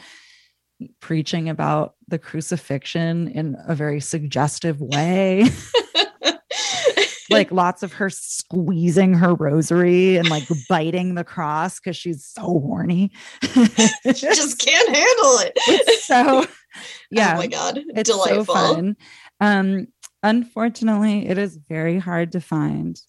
preaching 0.99 1.49
about 1.49 1.95
the 2.07 2.19
crucifixion 2.19 3.27
in 3.29 3.55
a 3.67 3.75
very 3.75 3.99
suggestive 3.99 4.79
way. 4.81 5.45
like 7.29 7.51
lots 7.51 7.83
of 7.83 7.93
her 7.93 8.09
squeezing 8.09 9.13
her 9.13 9.33
rosary 9.35 10.17
and 10.17 10.29
like 10.29 10.47
biting 10.69 11.15
the 11.15 11.23
cross 11.23 11.79
because 11.79 11.97
she's 11.97 12.25
so 12.25 12.41
horny. 12.41 13.11
She 13.43 14.13
just 14.13 14.59
can't 14.65 14.89
handle 14.89 15.39
it. 15.39 15.99
so 16.01 16.45
yeah. 17.11 17.33
Oh 17.35 17.37
my 17.37 17.47
god. 17.47 17.83
It's 17.95 18.09
Delightful. 18.09 18.45
so 18.45 18.53
fun. 18.53 18.95
Um 19.41 19.87
unfortunately 20.23 21.27
it 21.27 21.37
is 21.37 21.57
very 21.57 21.99
hard 21.99 22.31
to 22.31 22.41
find. 22.41 22.99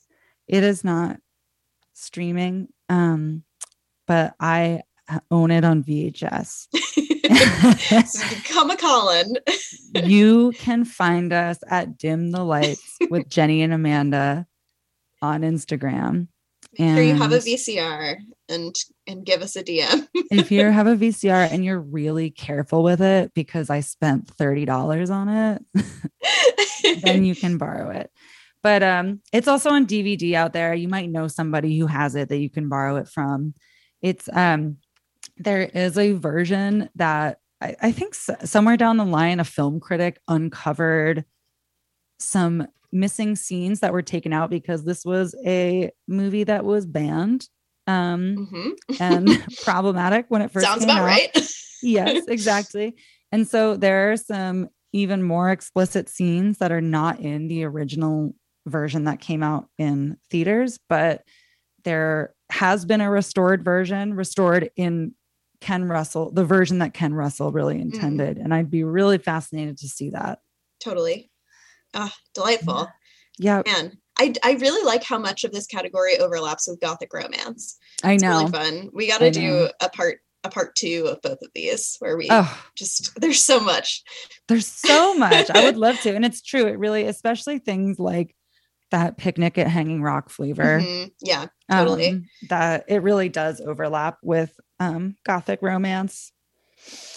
It 0.47 0.65
is 0.65 0.83
not 0.83 1.19
streaming. 1.95 2.69
Um, 2.89 3.45
but 4.07 4.35
I 4.41 4.83
own 5.31 5.51
it 5.51 5.65
on 5.65 5.83
VHS. 5.83 6.69
Come 8.49 8.71
a 8.71 8.77
Colin. 8.77 9.35
you 9.95 10.53
can 10.57 10.85
find 10.85 11.33
us 11.33 11.59
at 11.69 11.99
Dim 11.99 12.31
the 12.31 12.45
Lights 12.45 12.97
with 13.11 13.29
Jenny 13.29 13.63
and 13.63 13.73
Amanda 13.73 14.47
on 15.21 15.43
Instagram. 15.43 16.29
And 16.79 16.97
Here 16.99 17.07
you 17.07 17.15
have 17.15 17.33
a 17.33 17.39
VCR 17.39 18.17
and 18.49 18.75
and 19.07 19.25
give 19.25 19.43
us 19.43 19.57
a 19.57 19.65
DM. 19.65 20.07
if 20.31 20.51
you 20.51 20.65
have 20.71 20.87
a 20.87 20.97
VCR 20.97 21.51
and 21.51 21.65
you're 21.65 21.81
really 21.81 22.31
careful 22.31 22.83
with 22.83 23.01
it 23.01 23.33
because 23.35 23.71
I 23.71 23.81
spent 23.81 24.37
$30 24.37 25.11
on 25.11 25.29
it, 25.29 27.03
then 27.03 27.25
you 27.25 27.35
can 27.35 27.59
borrow 27.59 27.91
it. 27.91 28.11
But 28.63 28.83
um 28.83 29.21
it's 29.33 29.49
also 29.49 29.71
on 29.71 29.87
DVD 29.87 30.35
out 30.35 30.53
there. 30.53 30.75
You 30.75 30.89
might 30.89 31.11
know 31.11 31.27
somebody 31.29 31.79
who 31.79 31.87
has 31.87 32.15
it 32.15 32.29
that 32.29 32.39
you 32.39 32.51
can 32.51 32.69
borrow 32.69 32.97
it 32.97 33.09
from. 33.09 33.55
It's 34.03 34.29
um 34.33 34.77
there 35.37 35.63
is 35.63 35.99
a 35.99 36.13
version 36.13 36.89
that 36.97 37.39
I, 37.61 37.77
I 37.83 37.93
think 37.93 38.15
somewhere 38.15 38.77
down 38.77 38.97
the 38.97 39.05
line 39.05 39.41
a 39.41 39.45
film 39.45 39.81
critic 39.81 40.19
uncovered 40.29 41.25
some 42.19 42.67
missing 42.93 43.37
scenes 43.37 43.81
that 43.81 43.93
were 43.93 44.03
taken 44.03 44.33
out 44.33 44.51
because 44.51 44.85
this 44.85 45.05
was 45.05 45.35
a 45.47 45.91
movie 46.07 46.45
that 46.45 46.65
was 46.65 46.87
banned 46.87 47.47
um 47.87 48.49
Mhm. 48.51 48.73
and 49.01 49.29
problematic 49.63 50.27
when 50.29 50.43
it 50.43 50.51
first 50.51 50.67
Sounds 50.67 50.85
about 50.85 51.01
out. 51.01 51.05
right. 51.05 51.51
yes, 51.83 52.25
exactly. 52.29 52.97
And 53.31 53.47
so 53.47 53.77
there 53.77 54.11
are 54.13 54.17
some 54.17 54.69
even 54.93 55.23
more 55.23 55.51
explicit 55.51 56.09
scenes 56.09 56.59
that 56.59 56.73
are 56.73 56.81
not 56.81 57.21
in 57.21 57.47
the 57.49 57.65
original 57.65 58.35
version 58.67 59.05
that 59.05 59.21
came 59.21 59.43
out 59.43 59.69
in 59.79 60.17
theaters, 60.31 60.79
but 60.89 61.25
there 61.85 62.35
has 62.51 62.85
been 62.87 63.01
a 63.03 63.11
restored 63.11 63.63
version, 63.63 64.15
restored 64.15 64.71
in 64.77 65.15
Ken 65.61 65.85
Russell, 65.85 66.31
the 66.33 66.45
version 66.45 66.79
that 66.79 66.95
Ken 66.95 67.13
Russell 67.15 67.53
really 67.53 67.81
intended. 67.81 68.39
And 68.39 68.55
I'd 68.55 68.71
be 68.71 68.85
really 68.85 69.19
fascinated 69.19 69.79
to 69.79 69.89
see 69.89 70.11
that. 70.11 70.41
totally. 70.81 71.31
Ah, 71.95 72.15
delightful. 72.35 72.89
Yeah, 73.39 73.63
Man, 73.67 73.99
I, 74.19 74.35
I 74.45 74.53
really 74.55 74.85
like 74.85 75.03
how 75.05 75.19
much 75.19 75.45
of 75.45 75.53
this 75.53 75.67
category 75.67 76.19
overlaps 76.19 76.69
with 76.69 76.81
gothic 76.81 77.13
romance. 77.15 77.79
I 78.03 78.13
It's 78.15 78.23
know. 78.23 78.31
really 78.41 78.51
fun. 78.53 78.91
We 78.93 79.07
got 79.09 79.19
to 79.19 79.31
do 79.31 79.69
a 79.81 79.89
part 79.89 80.19
a 80.45 80.49
part 80.51 80.77
two 80.77 81.05
of 81.09 81.21
both 81.23 81.39
of 81.43 81.51
these 81.55 81.97
where 81.99 82.17
we 82.17 82.29
Oh, 82.31 82.65
just 82.77 83.19
there's 83.21 83.43
so 83.43 83.59
much. 83.59 84.03
There's 84.49 84.67
so 84.67 85.15
much. 85.15 85.51
I 85.51 85.65
would 85.65 85.77
love 85.79 86.01
to. 86.03 86.15
And 86.15 86.25
it's 86.25 86.43
true. 86.43 86.67
It 86.67 86.79
really, 86.79 87.05
especially 87.05 87.59
things 87.59 87.99
like 87.99 88.35
that 88.91 89.19
picnic 89.19 89.59
at 89.59 89.67
Hanging 89.69 90.03
Rock 90.03 90.31
flavor. 90.31 90.81
Mhm. 90.81 91.11
Yeah, 91.21 91.47
totally. 91.71 92.09
um, 92.11 92.25
that 92.49 92.85
it 92.89 93.03
really 93.03 93.29
does 93.29 93.61
overlap 93.61 94.19
with 94.23 94.53
um, 94.81 95.17
Gothic 95.25 95.61
romance. 95.63 96.33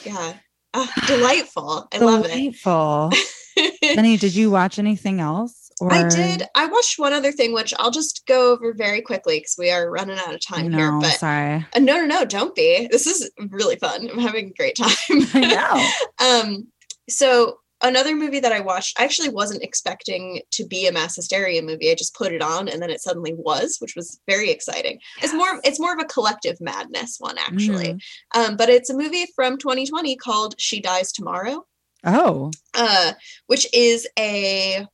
yeah. 0.04 0.34
Ah, 0.74 0.90
delightful. 1.06 1.88
I 1.92 1.98
love 1.98 2.26
it. 2.26 2.30
Delightful. 2.30 3.12
Penny, 3.82 4.18
did 4.18 4.34
you 4.34 4.50
watch 4.50 4.80
anything 4.80 5.20
else? 5.20 5.70
Or 5.82 5.92
I 5.92 6.08
did. 6.08 6.44
I 6.56 6.68
watched 6.68 7.00
one 7.00 7.12
other 7.12 7.32
thing, 7.32 7.54
which 7.54 7.74
I'll 7.80 7.92
just 7.92 8.26
go 8.28 8.52
over 8.52 8.74
very 8.74 9.02
quickly 9.02 9.40
because 9.40 9.56
we 9.58 9.72
are 9.72 9.90
running 9.90 10.20
out 10.20 10.34
of 10.34 10.46
time 10.46 10.70
know, 10.70 10.78
here. 10.78 11.00
But 11.00 11.14
sorry. 11.14 11.66
uh, 11.76 11.80
no, 11.80 11.98
no, 11.98 12.06
no, 12.06 12.26
don't 12.26 12.56
be. 12.56 12.88
This 12.92 13.08
is 13.08 13.30
really 13.50 13.78
fun. 13.78 14.10
I'm 14.10 14.20
having 14.20 14.50
a 14.50 14.54
great 14.54 14.76
time. 14.78 14.90
I 15.34 15.90
know. 16.20 16.24
um, 16.26 16.68
so 17.10 17.58
another 17.82 18.16
movie 18.16 18.40
that 18.40 18.52
I 18.52 18.60
watched, 18.60 19.00
I 19.00 19.04
actually 19.04 19.30
wasn't 19.30 19.64
expecting 19.64 20.42
to 20.52 20.66
be 20.66 20.88
a 20.88 20.92
mass 20.92 21.16
hysteria 21.16 21.62
movie. 21.62 21.92
I 21.92 21.96
just 21.96 22.16
put 22.16 22.34
it 22.34 22.42
on 22.42 22.68
and 22.68 22.82
then 22.82 22.90
it 22.90 23.02
suddenly 23.02 23.34
was, 23.34 23.78
which 23.80 23.96
was 23.96 24.20
very 24.28 24.50
exciting. 24.50 25.00
It's 25.22 25.34
more 25.34 25.60
it's 25.64 25.80
more 25.80 25.94
of 25.94 26.00
a 26.00 26.06
collective 26.06 26.60
madness 26.62 27.18
one 27.20 27.38
actually. 27.38 27.94
Mhm. 27.94 28.02
Um, 28.36 28.58
but 28.58 28.70
it's 28.70 28.90
a 28.90 28.98
movie 28.98 29.28
from 29.36 29.58
2020 29.58 30.16
called 30.16 30.56
She 30.58 30.80
Dies 30.80 31.12
Tomorrow, 31.12 31.66
Oh, 32.04 32.52
uh, 32.74 33.14
which 33.48 33.68
is 33.74 34.08
a 34.18 34.88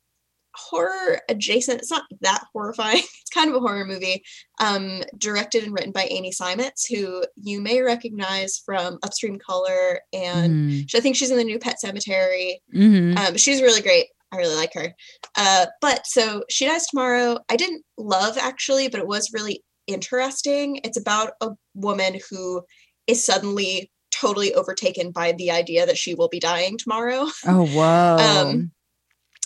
horror 0.58 1.20
adjacent. 1.30 1.80
It's 1.82 1.92
not 1.92 2.04
that 2.22 2.44
horrifying. 2.54 3.04
It's 3.22 3.30
kind 3.34 3.50
of 3.50 3.56
a 3.56 3.60
horror 3.60 3.86
movie, 3.86 4.24
um, 4.60 5.04
directed 5.18 5.64
and 5.64 5.74
written 5.74 5.92
by 5.92 6.04
Amy 6.10 6.32
Seimetz, 6.32 6.88
who 6.90 7.24
you 7.36 7.60
may 7.62 7.82
recognize 7.82 8.58
from 8.66 8.98
Upstream 9.04 9.38
Color, 9.38 10.00
and 10.14 10.54
Mm, 10.72 10.96
I 10.96 11.00
think 11.02 11.16
she's 11.18 11.30
in 11.32 11.38
the 11.38 11.44
new 11.44 11.60
Pet 11.60 11.76
Sematary. 11.84 12.56
mhm. 12.74 13.18
Um, 13.18 13.38
she's 13.38 13.62
really 13.62 13.82
great. 13.82 14.08
I 14.32 14.38
really 14.38 14.56
like 14.56 14.74
her. 14.74 14.94
Uh, 15.38 15.68
but 15.82 16.08
so 16.08 16.44
she 16.50 16.66
dies 16.66 16.88
tomorrow. 16.88 17.40
I 17.50 17.56
didn't 17.58 17.84
love 17.98 18.38
actually, 18.38 18.88
but 18.88 19.00
it 19.00 19.08
was 19.08 19.32
really 19.34 19.64
interesting. 19.88 20.80
It's 20.84 20.98
about 20.98 21.34
a 21.42 21.52
woman 21.76 22.20
who 22.30 22.64
is 23.08 23.24
suddenly 23.26 23.92
totally 24.12 24.54
overtaken 24.54 25.12
by 25.12 25.34
the 25.34 25.52
idea 25.52 25.86
that 25.86 25.98
she 25.98 26.14
will 26.16 26.28
be 26.30 26.40
dying 26.40 26.78
tomorrow. 26.78 27.28
oh, 27.46 27.66
whoa. 27.68 28.18
Um, 28.50 28.72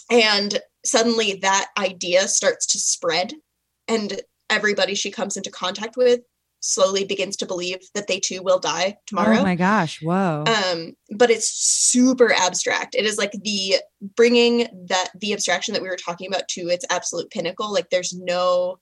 and 0.09 0.59
suddenly 0.85 1.39
that 1.41 1.67
idea 1.77 2.27
starts 2.27 2.65
to 2.67 2.79
spread 2.79 3.33
and 3.87 4.21
everybody 4.49 4.95
she 4.95 5.11
comes 5.11 5.37
into 5.37 5.51
contact 5.51 5.95
with 5.97 6.21
slowly 6.61 7.03
begins 7.03 7.35
to 7.37 7.45
believe 7.45 7.79
that 7.95 8.07
they 8.07 8.19
too 8.19 8.41
will 8.43 8.59
die 8.59 8.95
tomorrow 9.07 9.39
oh 9.39 9.43
my 9.43 9.55
gosh. 9.55 10.01
Whoa. 10.01 10.43
um 10.45 10.93
but 11.15 11.31
it's 11.31 11.49
super 11.49 12.31
abstract 12.33 12.95
it 12.95 13.05
is 13.05 13.17
like 13.17 13.31
the 13.43 13.75
bringing 14.15 14.67
that 14.87 15.09
the 15.19 15.33
abstraction 15.33 15.73
that 15.73 15.81
we 15.81 15.89
were 15.89 15.95
talking 15.95 16.27
about 16.27 16.47
to 16.49 16.61
its 16.69 16.85
absolute 16.89 17.31
pinnacle 17.31 17.73
like 17.73 17.89
there's 17.89 18.13
no 18.13 18.77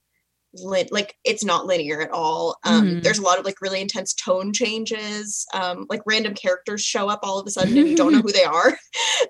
like 0.90 1.16
it's 1.24 1.44
not 1.46 1.66
linear 1.68 2.02
at 2.02 2.12
all. 2.12 2.58
Um 2.66 2.86
Mhm. 2.86 3.04
there's 3.04 3.20
a 3.20 3.24
lot 3.24 3.38
of 3.40 3.46
like 3.46 3.62
really 3.62 3.82
intense 3.82 4.14
tone 4.16 4.52
changes 4.52 5.46
um 5.54 5.86
like 5.90 6.02
random 6.08 6.34
characters 6.34 6.82
show 6.84 7.08
up 7.08 7.20
all 7.24 7.38
of 7.40 7.46
a 7.46 7.52
sudden 7.52 7.78
and 7.78 7.88
you 7.88 7.96
don't 7.96 8.12
know 8.12 8.22
who 8.26 8.32
they 8.32 8.44
are. 8.44 8.78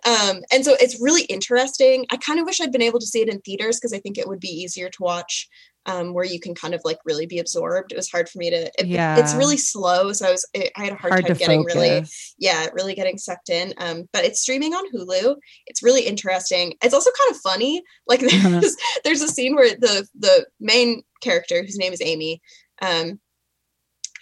Um 0.06 0.42
and 0.52 0.64
so 0.64 0.76
it's 0.80 1.02
really 1.02 1.24
interesting. 1.24 2.06
I 2.12 2.18
kind 2.18 2.40
of 2.40 2.46
wish 2.46 2.62
i'd 2.62 2.72
been 2.72 2.82
able 2.82 3.00
to 3.00 3.06
see 3.06 3.22
it 3.22 3.30
in 3.30 3.42
theaters 3.42 3.78
because 3.78 3.94
i 3.94 4.00
think 4.00 4.18
it 4.18 4.28
would 4.28 4.40
be 4.40 4.48
easier 4.48 4.90
to 4.90 5.04
watch 5.04 5.48
um 5.86 6.14
where 6.14 6.26
you 6.26 6.40
can 6.40 6.54
kind 6.54 6.74
of 6.74 6.82
like 6.84 6.98
really 7.06 7.26
be 7.26 7.40
absorbed 7.40 7.92
it 7.92 7.96
was 7.96 8.10
hard 8.10 8.28
for 8.28 8.38
me 8.38 8.50
to 8.50 8.66
it, 8.78 8.88
it's 9.18 9.34
really 9.36 9.58
slow 9.58 10.12
so 10.12 10.28
i 10.28 10.32
was 10.32 10.46
i 10.56 10.70
I 10.76 10.84
had 10.86 10.94
a 10.94 10.96
hard, 10.96 11.14
Hard 11.14 11.26
time 11.26 11.36
to 11.36 11.40
getting 11.40 11.64
really 11.64 12.04
yeah, 12.38 12.68
really 12.74 12.96
getting 12.96 13.18
sucked 13.18 13.50
in. 13.50 13.74
Um, 13.78 14.08
but 14.14 14.26
it's 14.26 14.42
streaming 14.42 14.74
on 14.74 14.92
Hulu. 14.92 15.36
It's 15.68 15.84
really 15.84 16.02
interesting. 16.04 16.74
It's 16.84 16.94
also 16.94 17.12
kind 17.20 17.36
of 17.36 17.42
funny. 17.42 17.84
Like 18.08 18.24
Uh-huh. 18.30 18.60
there's 18.60 18.76
there's 19.04 19.22
a 19.22 19.28
scene 19.28 19.56
where 19.56 19.72
the 19.72 20.08
the 20.18 20.46
main 20.60 21.04
character, 21.22 21.62
whose 21.62 21.78
name 21.78 21.94
is 21.94 22.02
Amy, 22.02 22.42
um, 22.82 23.20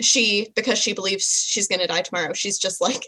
she 0.01 0.51
because 0.55 0.79
she 0.79 0.93
believes 0.93 1.45
she's 1.47 1.67
gonna 1.67 1.87
die 1.87 2.01
tomorrow, 2.01 2.33
she's 2.33 2.57
just 2.57 2.81
like 2.81 3.03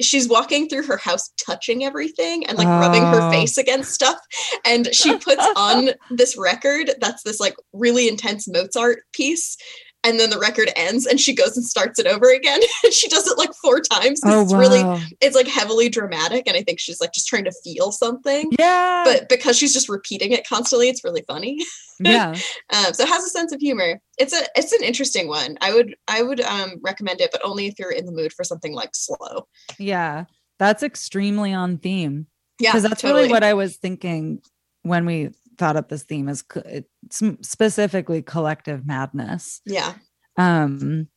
she's 0.00 0.28
walking 0.28 0.68
through 0.68 0.84
her 0.86 0.96
house 0.96 1.30
touching 1.44 1.84
everything 1.84 2.46
and 2.46 2.56
like 2.58 2.68
rubbing 2.68 3.02
her 3.02 3.20
Oh. 3.20 3.30
face 3.30 3.58
against 3.58 3.92
stuff 3.92 4.18
and 4.64 4.94
she 4.94 5.16
puts 5.18 5.44
on 5.56 5.90
this 6.10 6.36
record 6.36 6.90
that's 7.00 7.22
this 7.24 7.40
like 7.40 7.56
really 7.72 8.08
intense 8.08 8.46
mozart 8.48 9.00
piece 9.12 9.56
and 10.04 10.18
then 10.20 10.30
the 10.30 10.38
record 10.38 10.70
ends 10.76 11.06
and 11.06 11.18
she 11.20 11.34
goes 11.34 11.56
and 11.56 11.66
starts 11.66 11.98
it 11.98 12.06
over 12.06 12.30
again 12.32 12.60
she 12.90 13.08
does 13.08 13.26
it 13.26 13.36
like 13.38 13.50
four 13.62 13.80
times 13.80 14.20
Oh 14.24 14.42
it's 14.42 14.52
wow. 14.52 14.58
really 14.58 15.02
it's 15.20 15.34
like 15.36 15.48
heavily 15.48 15.88
dramatic 15.88 16.44
and 16.46 16.56
i 16.56 16.62
think 16.62 16.78
she's 16.80 17.00
like 17.00 17.12
just 17.12 17.26
trying 17.26 17.44
to 17.44 17.52
feel 17.64 17.92
something 17.92 18.50
yeah. 18.58 19.02
but 19.04 19.28
because 19.28 19.56
she's 19.58 19.72
just 19.72 19.88
repeating 19.88 20.32
it 20.32 20.46
constantly 20.46 20.88
it's 20.88 21.02
really 21.04 21.24
funny 21.26 21.58
yeah. 22.00 22.30
um, 22.72 22.92
so 22.92 23.02
it 23.02 23.08
has 23.08 23.24
a 23.24 23.28
sense 23.28 23.52
of 23.52 23.60
humor 23.60 24.00
it's 24.18 24.32
a 24.32 24.42
it's 24.54 24.72
an 24.72 24.82
interesting 24.84 25.28
one 25.28 25.58
i 25.60 25.72
would 25.74 25.94
i 26.06 26.22
would 26.22 26.40
um 26.42 26.74
recommend 26.82 27.20
it 27.20 27.30
but 27.32 27.44
only 27.44 27.66
if 27.66 27.74
you're 27.78 27.90
in 27.92 28.06
the 28.06 28.12
mood 28.12 28.32
for 28.32 28.44
something 28.44 28.72
like 28.72 28.90
slow 28.94 29.46
Yeah. 29.78 30.24
That's 30.58 30.82
extremely 30.82 31.52
on 31.52 31.78
theme. 31.78 32.26
yeah 32.58 32.70
because 32.70 32.82
that's 32.82 33.02
totally. 33.02 33.22
really 33.22 33.32
what 33.32 33.44
I 33.44 33.54
was 33.54 33.76
thinking 33.76 34.42
when 34.82 35.06
we 35.06 35.30
thought 35.58 35.76
up 35.76 35.88
this 35.88 36.04
theme 36.04 36.28
is 36.28 36.42
co- 36.42 36.62
specifically 37.10 38.22
collective 38.22 38.86
madness. 38.86 39.60
yeah 39.66 39.94
Um, 40.36 41.08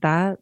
that 0.00 0.38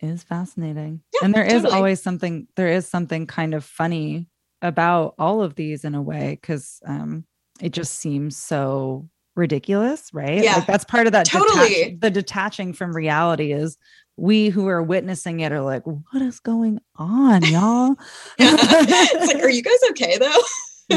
is 0.00 0.22
fascinating, 0.24 1.00
Yeah, 1.14 1.20
and 1.26 1.34
there 1.34 1.44
is 1.44 1.62
totally. 1.62 1.74
always 1.76 2.02
something. 2.02 2.48
There 2.56 2.68
is 2.68 2.88
something 2.88 3.26
kind 3.26 3.54
of 3.54 3.64
funny 3.64 4.26
about 4.60 5.14
all 5.18 5.42
of 5.42 5.54
these 5.54 5.84
in 5.84 5.94
a 5.94 6.02
way 6.02 6.36
because 6.40 6.80
um, 6.86 7.24
it 7.60 7.72
just 7.72 7.94
seems 8.00 8.36
so 8.36 9.08
ridiculous, 9.36 10.10
right? 10.12 10.42
Yeah, 10.42 10.56
like 10.56 10.66
that's 10.66 10.84
part 10.84 11.06
of 11.06 11.12
that. 11.12 11.26
detach- 11.26 11.40
totally. 11.46 11.96
the 12.00 12.10
detaching 12.10 12.72
from 12.72 12.94
reality 12.94 13.52
is 13.52 13.78
we 14.16 14.48
who 14.50 14.66
are 14.68 14.82
witnessing 14.82 15.40
it 15.40 15.52
are 15.52 15.62
like, 15.62 15.84
what 15.86 16.20
is 16.20 16.40
going 16.40 16.80
on, 16.96 17.42
y'all? 17.44 17.94
it's 18.38 19.32
like 19.32 19.42
are 19.42 19.48
you 19.50 19.62
guys 19.62 19.78
okay 19.90 20.18
though 20.18 20.36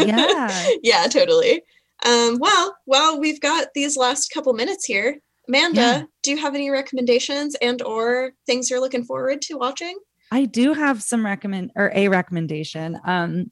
yeah. 0.04 0.70
yeah 0.84 1.08
totally 1.08 1.62
um 2.06 2.38
well 2.39 2.76
well 2.86 3.20
we've 3.20 3.41
got 3.41 3.68
these 3.74 3.96
last 3.98 4.30
couple 4.32 4.54
minutes 4.54 4.86
here 4.86 5.20
amanda 5.48 5.80
Yeah. 5.80 6.04
do 6.24 6.32
you 6.32 6.38
have 6.38 6.56
any 6.56 6.70
recommendations 6.70 7.56
and 7.62 7.82
or 7.82 8.34
things 8.46 8.70
you're 8.70 8.82
looking 8.82 9.04
forward 9.06 9.41
to 9.43 9.58
watching 9.58 9.98
I 10.32 10.46
do 10.46 10.74
have 10.74 11.04
some 11.04 11.26
recommend 11.26 11.72
or 11.76 11.91
a 11.93 12.08
recommendation. 12.10 13.00
Um, 13.06 13.52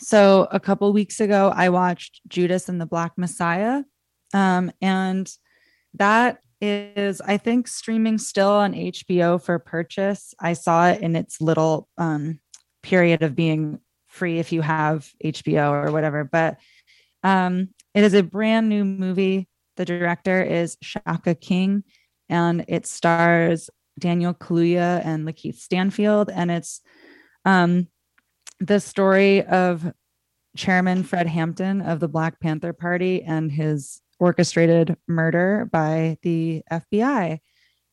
so 0.00 0.48
a 0.50 0.60
couple 0.60 0.92
weeks 0.92 1.18
ago, 1.20 1.52
I 1.54 1.70
watched 1.70 2.20
Judas 2.28 2.68
and 2.68 2.80
the 2.80 2.86
Black 2.86 3.12
Messiah, 3.16 3.82
um, 4.32 4.70
and 4.82 5.30
that 5.94 6.40
is, 6.60 7.20
I 7.20 7.36
think, 7.36 7.68
streaming 7.68 8.18
still 8.18 8.50
on 8.50 8.74
HBO 8.74 9.42
for 9.42 9.58
purchase. 9.58 10.34
I 10.40 10.52
saw 10.52 10.88
it 10.88 11.00
in 11.00 11.16
its 11.16 11.40
little 11.40 11.88
um, 11.96 12.40
period 12.82 13.22
of 13.22 13.34
being 13.34 13.80
free 14.14 14.38
if 14.38 14.52
you 14.52 14.62
have 14.62 15.10
HBO 15.22 15.70
or 15.70 15.92
whatever, 15.92 16.24
but 16.24 16.58
um, 17.22 17.70
it 17.94 18.04
is 18.04 18.14
a 18.14 18.22
brand 18.22 18.68
new 18.68 18.84
movie. 18.84 19.48
The 19.76 19.84
director 19.84 20.42
is 20.42 20.76
Shaka 20.82 21.34
King, 21.34 21.84
and 22.28 22.64
it 22.68 22.86
stars 22.86 23.70
Daniel 23.98 24.34
Kaluuya 24.34 25.04
and 25.04 25.26
Lakeith 25.26 25.56
Stanfield, 25.56 26.30
and 26.30 26.50
it's 26.50 26.80
um, 27.44 27.88
the 28.60 28.80
story 28.80 29.42
of 29.42 29.92
Chairman 30.56 31.02
Fred 31.02 31.26
Hampton 31.26 31.80
of 31.80 32.00
the 32.00 32.08
Black 32.08 32.40
Panther 32.40 32.72
Party 32.72 33.22
and 33.22 33.50
his 33.50 34.00
orchestrated 34.20 34.96
murder 35.08 35.68
by 35.70 36.18
the 36.22 36.62
FBI. 36.70 37.40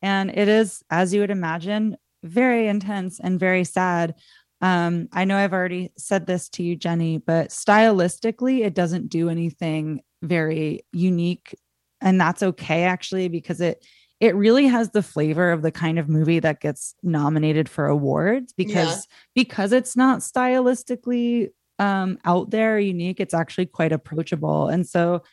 And 0.02 0.30
it 0.30 0.48
is, 0.48 0.84
as 0.90 1.14
you 1.14 1.22
would 1.22 1.32
imagine, 1.32 1.98
very 2.24 2.68
intense 2.68 3.20
and 3.20 3.40
very 3.40 3.64
sad. 3.64 4.16
Um, 4.62 5.10
I 5.12 5.26
know 5.26 5.38
I've 5.38 5.54
already 5.54 5.92
said 5.98 6.28
this 6.28 6.48
to 6.50 6.64
you, 6.64 6.76
Jenny, 6.76 7.18
but 7.18 7.50
stylistically, 7.50 8.64
it 8.64 8.76
doesn't 8.76 9.10
do 9.10 9.30
anything 9.30 10.02
very 10.22 10.82
unique. 10.92 11.56
And 12.00 12.22
that's 12.22 12.44
okay, 12.44 12.84
actually, 12.84 13.28
because 13.28 13.62
it 13.62 13.84
it 14.22 14.36
really 14.36 14.68
has 14.68 14.92
the 14.92 15.02
flavor 15.02 15.52
of 15.52 15.64
the 15.64 15.72
kind 15.72 15.98
of 15.98 16.08
movie 16.08 16.40
that 16.40 16.62
gets 16.62 16.94
nominated 17.02 17.68
for 17.68 17.88
awards 17.88 18.54
because 18.54 19.08
because 19.34 19.74
it's 19.74 19.98
not 19.98 20.20
stylistically 20.20 21.50
um 21.80 22.20
out 22.24 22.52
there 22.52 22.80
unique 22.80 23.20
it's 23.20 23.34
actually 23.34 23.66
quite 23.66 23.92
approachable 23.92 24.68
and 24.70 24.88
so 24.88 25.24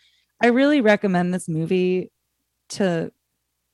i 0.42 0.46
really 0.46 0.80
recommend 0.80 1.32
this 1.32 1.48
movie 1.48 2.10
to 2.70 3.12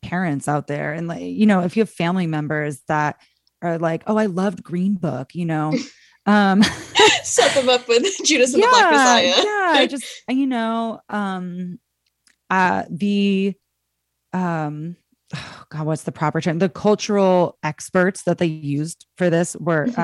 parents 0.03 0.49
out 0.49 0.67
there 0.67 0.93
and 0.93 1.07
like 1.07 1.23
you 1.23 1.47
know 1.47 1.61
if 1.61 1.77
you 1.77 1.81
have 1.83 1.91
family 1.91 2.27
members 2.27 2.81
that 2.89 3.17
are 3.65 3.79
like 3.79 4.03
oh 4.07 4.17
i 4.17 4.27
loved 4.27 4.63
green 4.63 4.95
book 4.95 5.35
you 5.35 5.45
know 5.45 5.73
um 6.27 6.63
set 7.23 7.55
them 7.55 7.69
up 7.69 7.89
with 7.89 8.05
judas 8.25 8.55
and 8.55 8.63
the 8.63 8.69
black 8.69 8.91
messiah 8.93 9.25
yeah, 9.45 9.73
I 9.75 9.87
just 9.87 10.05
you 10.29 10.47
know, 10.47 11.01
um 11.09 11.79
uh 12.51 12.85
the 12.91 13.55
um 14.33 14.97
oh 15.35 15.65
God, 15.71 15.87
what's 15.87 16.05
the 16.05 16.13
proper 16.13 16.41
term? 16.41 16.59
The 16.59 16.69
cultural 16.69 17.59
experts 17.63 18.23
that 18.25 18.39
they 18.39 18.47
used 18.47 19.07
for 19.19 19.31
this 19.31 19.57
were 19.57 19.87
Mhm. 19.87 19.99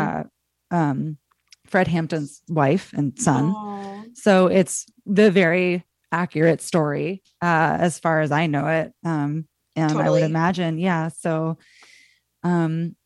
uh 0.73 0.75
um 0.75 1.19
Fred 1.67 1.87
Hampton's 1.89 2.43
wife 2.49 2.93
and 2.95 3.17
son. 3.19 3.55
Aw. 3.55 4.05
So 4.15 4.47
it's 4.49 4.87
the 5.07 5.31
very 5.31 5.85
accurate 6.11 6.61
story, 6.61 7.23
uh, 7.41 7.77
as 7.79 8.01
far 8.01 8.21
as 8.23 8.33
I 8.33 8.47
know 8.47 8.67
it. 8.67 8.93
Um, 9.05 9.47
and 9.77 10.01
I 10.01 10.11
would 10.11 10.25
imagine, 10.25 10.79
yeah. 10.79 11.09
So 11.09 11.59
um 12.43 12.97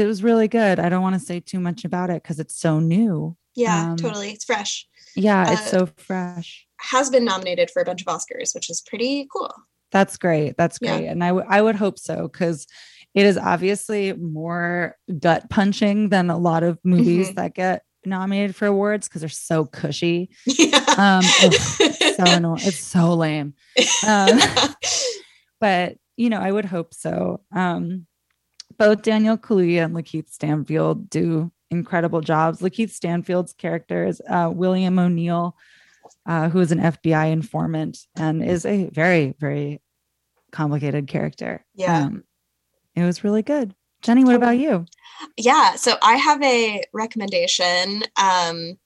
it 0.00 0.06
was 0.06 0.22
really 0.22 0.48
good. 0.48 0.78
I 0.78 0.88
don't 0.88 1.02
want 1.02 1.14
to 1.14 1.20
say 1.20 1.40
too 1.40 1.60
much 1.60 1.84
about 1.84 2.10
it 2.10 2.22
because 2.22 2.38
it's 2.40 2.56
so 2.56 2.80
new. 2.80 3.36
yeah 3.54 3.90
Um, 3.90 3.96
totally 3.96 4.30
it's 4.32 4.44
fresh 4.44 4.86
Yeah, 5.14 5.52
it's 5.52 5.66
Uh, 5.68 5.70
so 5.70 5.88
fresh. 5.96 6.66
has 6.80 7.08
been 7.10 7.24
nominated 7.24 7.70
for 7.70 7.80
a 7.82 7.84
bunch 7.84 8.02
of 8.02 8.06
oscars 8.06 8.54
which 8.54 8.68
is 8.70 8.82
pretty 8.86 9.26
cool 9.32 9.52
That's 9.92 10.16
great. 10.18 10.56
That's 10.58 10.78
Yeah. 10.80 10.96
great. 10.96 11.06
And 11.08 11.22
I, 11.24 11.28
w- 11.28 11.46
I 11.48 11.62
would 11.62 11.76
hope 11.76 11.98
so 11.98 12.28
because 12.28 12.66
it 13.14 13.24
is 13.24 13.38
obviously 13.38 14.12
more 14.12 14.96
gut 15.20 15.48
punching 15.48 16.08
than 16.10 16.28
a 16.28 16.36
lot 16.36 16.62
of 16.64 16.78
movies 16.84 17.30
Mhm. 17.30 17.34
that 17.36 17.54
get 17.54 17.82
nominated 18.04 18.54
for 18.54 18.66
awards 18.66 19.08
because 19.08 19.20
they're 19.22 19.28
so 19.30 19.64
cushy. 19.64 20.28
yeah 20.44 20.84
Um, 20.98 21.24
ugh, 21.44 21.52
so 22.16 22.24
annoying. 22.36 22.60
It's 22.66 22.84
so 22.84 23.14
lame. 23.14 23.54
Um, 24.06 24.38
but 25.60 25.96
you 26.16 26.30
know, 26.30 26.40
I 26.40 26.50
would 26.50 26.64
hope 26.64 26.94
so. 26.94 27.40
Um, 27.52 28.06
both 28.78 29.02
Daniel 29.02 29.36
Kaluuya 29.36 29.84
and 29.84 29.94
Lakeith 29.94 30.30
Stanfield 30.30 31.10
do 31.10 31.50
incredible 31.70 32.20
jobs. 32.20 32.60
Lakeith 32.60 32.90
Stanfield's 32.90 33.52
character 33.52 34.06
is 34.06 34.22
uh, 34.28 34.50
William 34.52 34.98
O'Neill, 34.98 35.56
uh, 36.26 36.48
who 36.48 36.60
is 36.60 36.72
an 36.72 36.80
FBI 36.80 37.32
informant 37.32 37.98
and 38.16 38.44
is 38.44 38.64
a 38.64 38.88
very, 38.90 39.34
very 39.38 39.80
complicated 40.52 41.06
character. 41.06 41.64
Yeah. 41.74 42.04
Um, 42.04 42.24
it 42.94 43.02
was 43.02 43.24
really 43.24 43.42
good. 43.42 43.74
Jenny, 44.02 44.24
what 44.24 44.36
about 44.36 44.58
you? 44.58 44.86
yeah 45.36 45.74
so 45.74 45.94
i 46.02 46.16
have 46.16 46.42
a 46.42 46.82
recommendation 46.92 48.02
um 48.20 48.78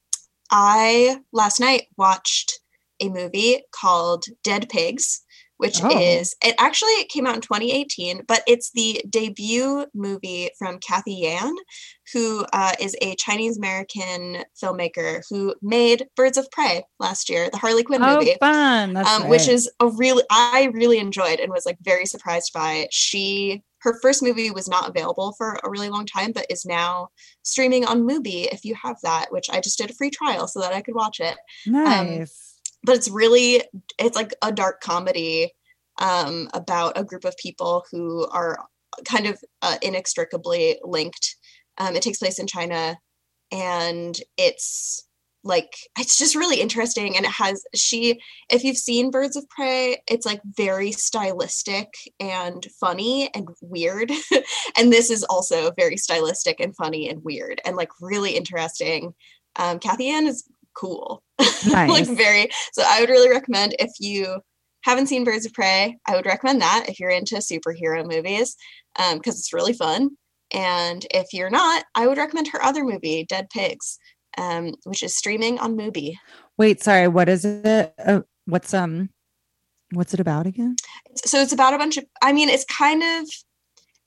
i 0.51 1.17
last 1.33 1.61
night 1.61 1.87
watched 1.97 2.61
a 3.01 3.09
movie 3.09 3.63
called 3.73 4.25
dead 4.45 4.69
pigs 4.69 5.23
which 5.61 5.83
Oh. 5.83 5.91
is 6.01 6.35
it 6.45 6.55
actually 6.59 6.93
it 7.03 7.09
came 7.09 7.27
out 7.27 7.35
in 7.35 7.41
2018 7.41 8.23
but 8.27 8.43
it's 8.47 8.71
the 8.73 9.03
debut 9.09 9.87
movie 9.95 10.51
from 10.59 10.79
Cathy 10.79 11.15
Yan 11.15 11.55
who 12.13 12.45
uh, 12.53 12.73
is 12.81 12.97
a 13.03 13.15
chinese 13.17 13.57
american 13.57 14.43
filmmaker 14.61 15.23
who 15.31 15.55
made 15.63 16.07
birds 16.17 16.37
of 16.39 16.51
prey 16.51 16.83
last 16.99 17.29
year 17.29 17.49
the 17.51 17.59
harley 17.59 17.85
quinn 17.85 18.03
Oh, 18.03 18.19
movie 18.19 18.37
fun. 18.41 18.95
That's 18.95 19.09
um, 19.11 19.29
which 19.29 19.47
is 19.49 19.71
a 19.81 19.89
really 19.89 20.25
I 20.31 20.71
really 20.73 20.99
enjoyed 20.99 21.39
and 21.41 21.53
was 21.53 21.67
like 21.67 21.79
very 21.83 22.07
surprised 22.07 22.53
by. 22.55 22.89
She 22.91 23.63
her 23.83 23.99
first 24.03 24.23
movie 24.23 24.51
was 24.51 24.69
not 24.69 24.89
available 24.91 25.33
for 25.39 25.59
a 25.65 25.71
really 25.71 25.89
long 25.89 26.05
time, 26.05 26.33
but 26.33 26.45
is 26.51 26.67
now 26.67 27.09
streaming 27.43 27.85
on 27.87 28.03
Mubi 28.09 28.47
if 28.53 28.65
you 28.65 28.75
have 28.75 28.97
that, 29.03 29.27
which 29.31 29.49
I 29.51 29.61
just 29.61 29.79
did 29.79 29.91
a 29.91 29.95
free 29.95 30.11
trial 30.11 30.47
so 30.49 30.61
that 30.61 30.73
I 30.75 30.83
could 30.83 30.95
watch 30.95 31.19
it. 31.21 31.37
nice. 31.67 32.50
But 32.83 32.97
it's 32.97 33.11
really 33.11 33.63
it's 33.99 34.17
like 34.17 34.35
a 34.43 34.53
dark 34.53 34.81
comedy 34.81 35.53
um, 35.99 36.49
about 36.55 36.99
a 36.99 37.05
group 37.05 37.25
of 37.25 37.37
people 37.37 37.85
who 37.91 38.27
are 38.29 38.59
kind 39.05 39.27
of 39.27 39.39
uh, 39.63 39.77
inextricably 39.83 40.79
linked. 40.83 41.37
Um, 41.79 41.97
it 41.97 42.03
takes 42.03 42.19
place 42.19 42.39
in 42.39 42.47
China, 42.47 42.99
and 43.53 44.17
it's 44.37 45.07
like 45.43 45.75
it's 45.99 46.19
just 46.19 46.35
really 46.35 46.61
interesting 46.61 47.17
and 47.17 47.25
it 47.25 47.33
has 47.33 47.65
she 47.75 48.21
if 48.51 48.63
you've 48.63 48.77
seen 48.77 49.11
birds 49.11 49.37
of 49.37 49.49
prey 49.49 49.97
it's 50.07 50.27
like 50.27 50.41
very 50.57 50.93
stylistic 50.93 51.89
and 52.19 52.67
funny 52.79 53.31
and 53.35 53.49
weird 53.63 54.13
and 54.77 54.93
this 54.93 55.11
is 55.11 55.25
also 55.25 55.71
very 55.79 55.97
stylistic 55.97 56.61
and 56.61 56.77
funny 56.77 57.09
and 57.09 57.25
weird 57.25 57.61
and 57.65 57.75
like 57.75 57.89
really 58.03 58.37
interesting 58.37 59.15
um 59.57 59.79
Cathy 59.79 60.05
Yan 60.07 60.27
is 60.27 60.45
cool 60.77 61.23
like 61.71 61.89
Nice. 61.89 62.11
very 62.11 62.49
so 62.73 62.83
i 62.87 63.01
would 63.01 63.11
really 63.11 63.31
recommend 63.31 63.75
if 63.79 63.91
you 63.99 64.41
haven't 64.85 65.09
seen 65.09 65.25
birds 65.25 65.47
of 65.47 65.53
prey 65.53 65.97
i 66.07 66.17
would 66.17 66.27
recommend 66.27 66.61
that 66.61 66.87
if 66.89 66.99
you're 66.99 67.11
into 67.11 67.37
superhero 67.37 68.07
movies 68.07 68.57
um 68.99 69.19
because 69.19 69.39
it's 69.39 69.53
really 69.53 69.73
fun 69.73 70.11
and 70.53 71.07
if 71.11 71.33
you're 71.33 71.51
not 71.51 71.85
i 71.95 72.07
would 72.07 72.19
recommend 72.19 72.49
her 72.49 72.63
other 72.63 72.85
movie 72.85 73.25
dead 73.29 73.49
pigs 73.51 73.99
um, 74.39 74.75
which 74.85 75.03
is 75.03 75.17
streaming 75.17 75.59
on 75.59 75.77
Mubi. 75.77 76.15
Wait, 76.57 76.81
sorry. 76.81 77.09
What 77.09 77.29
is 77.29 77.45
it? 77.45 77.93
Uh, 77.99 78.21
what's 78.47 78.73
um? 78.73 79.11
What's 79.93 80.15
it 80.15 80.21
about 80.21 80.47
again? 80.47 80.77
so 81.17 81.41
it's 81.41 81.53
about 81.53 81.75
a 81.75 81.79
bunch 81.79 81.97
of 81.97 82.05
i 82.23 82.33
mean 82.33 82.49
it's 82.49 82.65
kind 82.65 83.03
of 83.03 83.29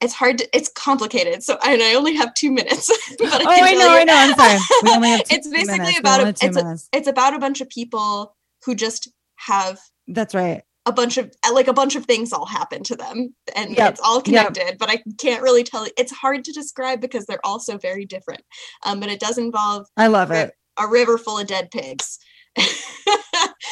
it's 0.03 0.13
hard 0.13 0.37
to 0.37 0.47
it's 0.57 0.69
complicated 0.69 1.41
so 1.41 1.57
and 1.65 1.81
i 1.81 1.93
only 1.95 2.13
have 2.15 2.33
two 2.33 2.51
minutes 2.51 2.87
but 3.19 3.27
oh, 3.33 3.37
can 3.39 3.63
I 3.63 3.71
know, 3.73 3.89
I 3.97 4.03
know. 4.03 4.13
I'm 4.15 4.35
sorry. 4.35 4.59
We 4.83 4.89
only 4.91 5.09
have 5.09 5.23
two 5.23 5.35
it's 5.35 5.47
basically 5.47 5.77
minutes. 5.79 5.99
About 5.99 6.19
a, 6.21 6.27
it's, 6.29 6.57
a, 6.57 6.97
it's 6.97 7.07
about 7.07 7.33
a 7.33 7.39
bunch 7.39 7.61
of 7.61 7.69
people 7.69 8.35
who 8.65 8.75
just 8.75 9.09
have 9.37 9.79
That's 10.07 10.35
right. 10.35 10.61
a 10.85 10.91
bunch 10.91 11.17
of 11.17 11.31
like 11.51 11.67
a 11.67 11.73
bunch 11.73 11.95
of 11.95 12.05
things 12.05 12.33
all 12.33 12.45
happen 12.45 12.83
to 12.83 12.95
them 12.95 13.33
and 13.55 13.75
Yep, 13.77 13.91
it's 13.93 14.01
all 14.01 14.21
yep. 14.25 14.25
connected 14.53 14.77
but 14.77 14.89
i 14.89 15.01
can't 15.17 15.41
really 15.41 15.63
tell 15.63 15.87
it's 15.97 16.11
hard 16.11 16.43
to 16.45 16.51
describe 16.51 16.99
because 17.01 17.25
they're 17.25 17.45
all 17.45 17.59
so 17.59 17.77
very 17.77 18.05
different 18.05 18.41
um, 18.85 18.99
but 18.99 19.09
it 19.09 19.19
does 19.19 19.37
involve 19.37 19.87
I 19.97 20.07
love 20.07 20.29
Right. 20.29 20.49
it. 20.49 20.53
a 20.77 20.87
river 20.87 21.17
full 21.17 21.39
of 21.39 21.47
dead 21.47 21.71
pigs 21.71 22.19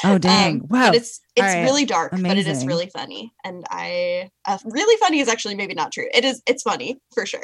Oh, 0.03 0.17
dang. 0.17 0.61
Um, 0.61 0.67
wow. 0.69 0.87
But 0.87 0.95
it's 0.95 1.19
it's 1.35 1.43
right. 1.43 1.63
really 1.63 1.85
dark, 1.85 2.11
but 2.11 2.37
it 2.37 2.47
is 2.47 2.65
really 2.65 2.87
funny. 2.87 3.33
And 3.43 3.63
I 3.69 4.29
uh, 4.47 4.57
really 4.65 4.97
funny 4.99 5.19
is 5.19 5.27
actually 5.29 5.55
maybe 5.55 5.73
not 5.73 5.91
true. 5.91 6.07
It 6.13 6.25
is 6.25 6.41
it's 6.47 6.63
funny 6.63 6.99
for 7.13 7.25
sure. 7.25 7.43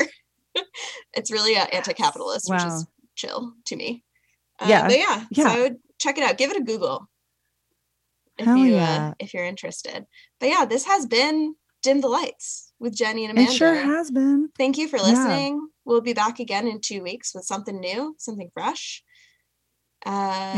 it's 1.14 1.32
really 1.32 1.56
uh, 1.56 1.66
anti-capitalist, 1.72 2.50
which 2.50 2.64
is 2.64 2.86
chill 3.16 3.54
to 3.66 3.76
me. 3.76 4.04
Uh, 4.60 4.66
Yeah. 4.70 4.88
but 4.88 4.98
yeah, 4.98 5.24
Yeah. 5.32 5.44
So 5.46 5.50
I 5.50 5.62
would 5.62 5.78
check 6.00 6.18
it 6.18 6.24
out. 6.24 6.38
Give 6.38 6.52
it 6.52 6.58
a 6.58 6.64
Google 6.64 7.08
if 8.38 8.46
Hell 8.46 8.58
you 8.58 8.76
yeah. 8.76 9.10
uh, 9.10 9.14
if 9.20 9.34
you're 9.34 9.46
interested. 9.46 10.06
But 10.40 10.50
yeah, 10.50 10.66
this 10.66 10.86
has 10.86 11.06
been 11.06 11.56
dim 11.84 12.02
the 12.02 12.08
lights 12.08 12.74
with 12.80 12.96
Jenny 12.96 13.26
and 13.26 13.32
It 13.38 13.42
Amanda. 13.42 13.56
sure 13.58 13.76
has 13.76 14.10
been. 14.12 14.50
Thank 14.58 14.78
you 14.78 14.88
for 14.88 14.98
Yeah. 14.98 15.04
listening. 15.04 15.70
We'll 15.86 16.02
be 16.02 16.14
back 16.14 16.40
again 16.40 16.68
in 16.68 16.82
two 16.82 17.02
weeks 17.02 17.34
with 17.34 17.46
something 17.46 17.80
new, 17.80 18.16
something 18.20 18.50
fresh. 18.54 19.04
Uh, 20.06 20.54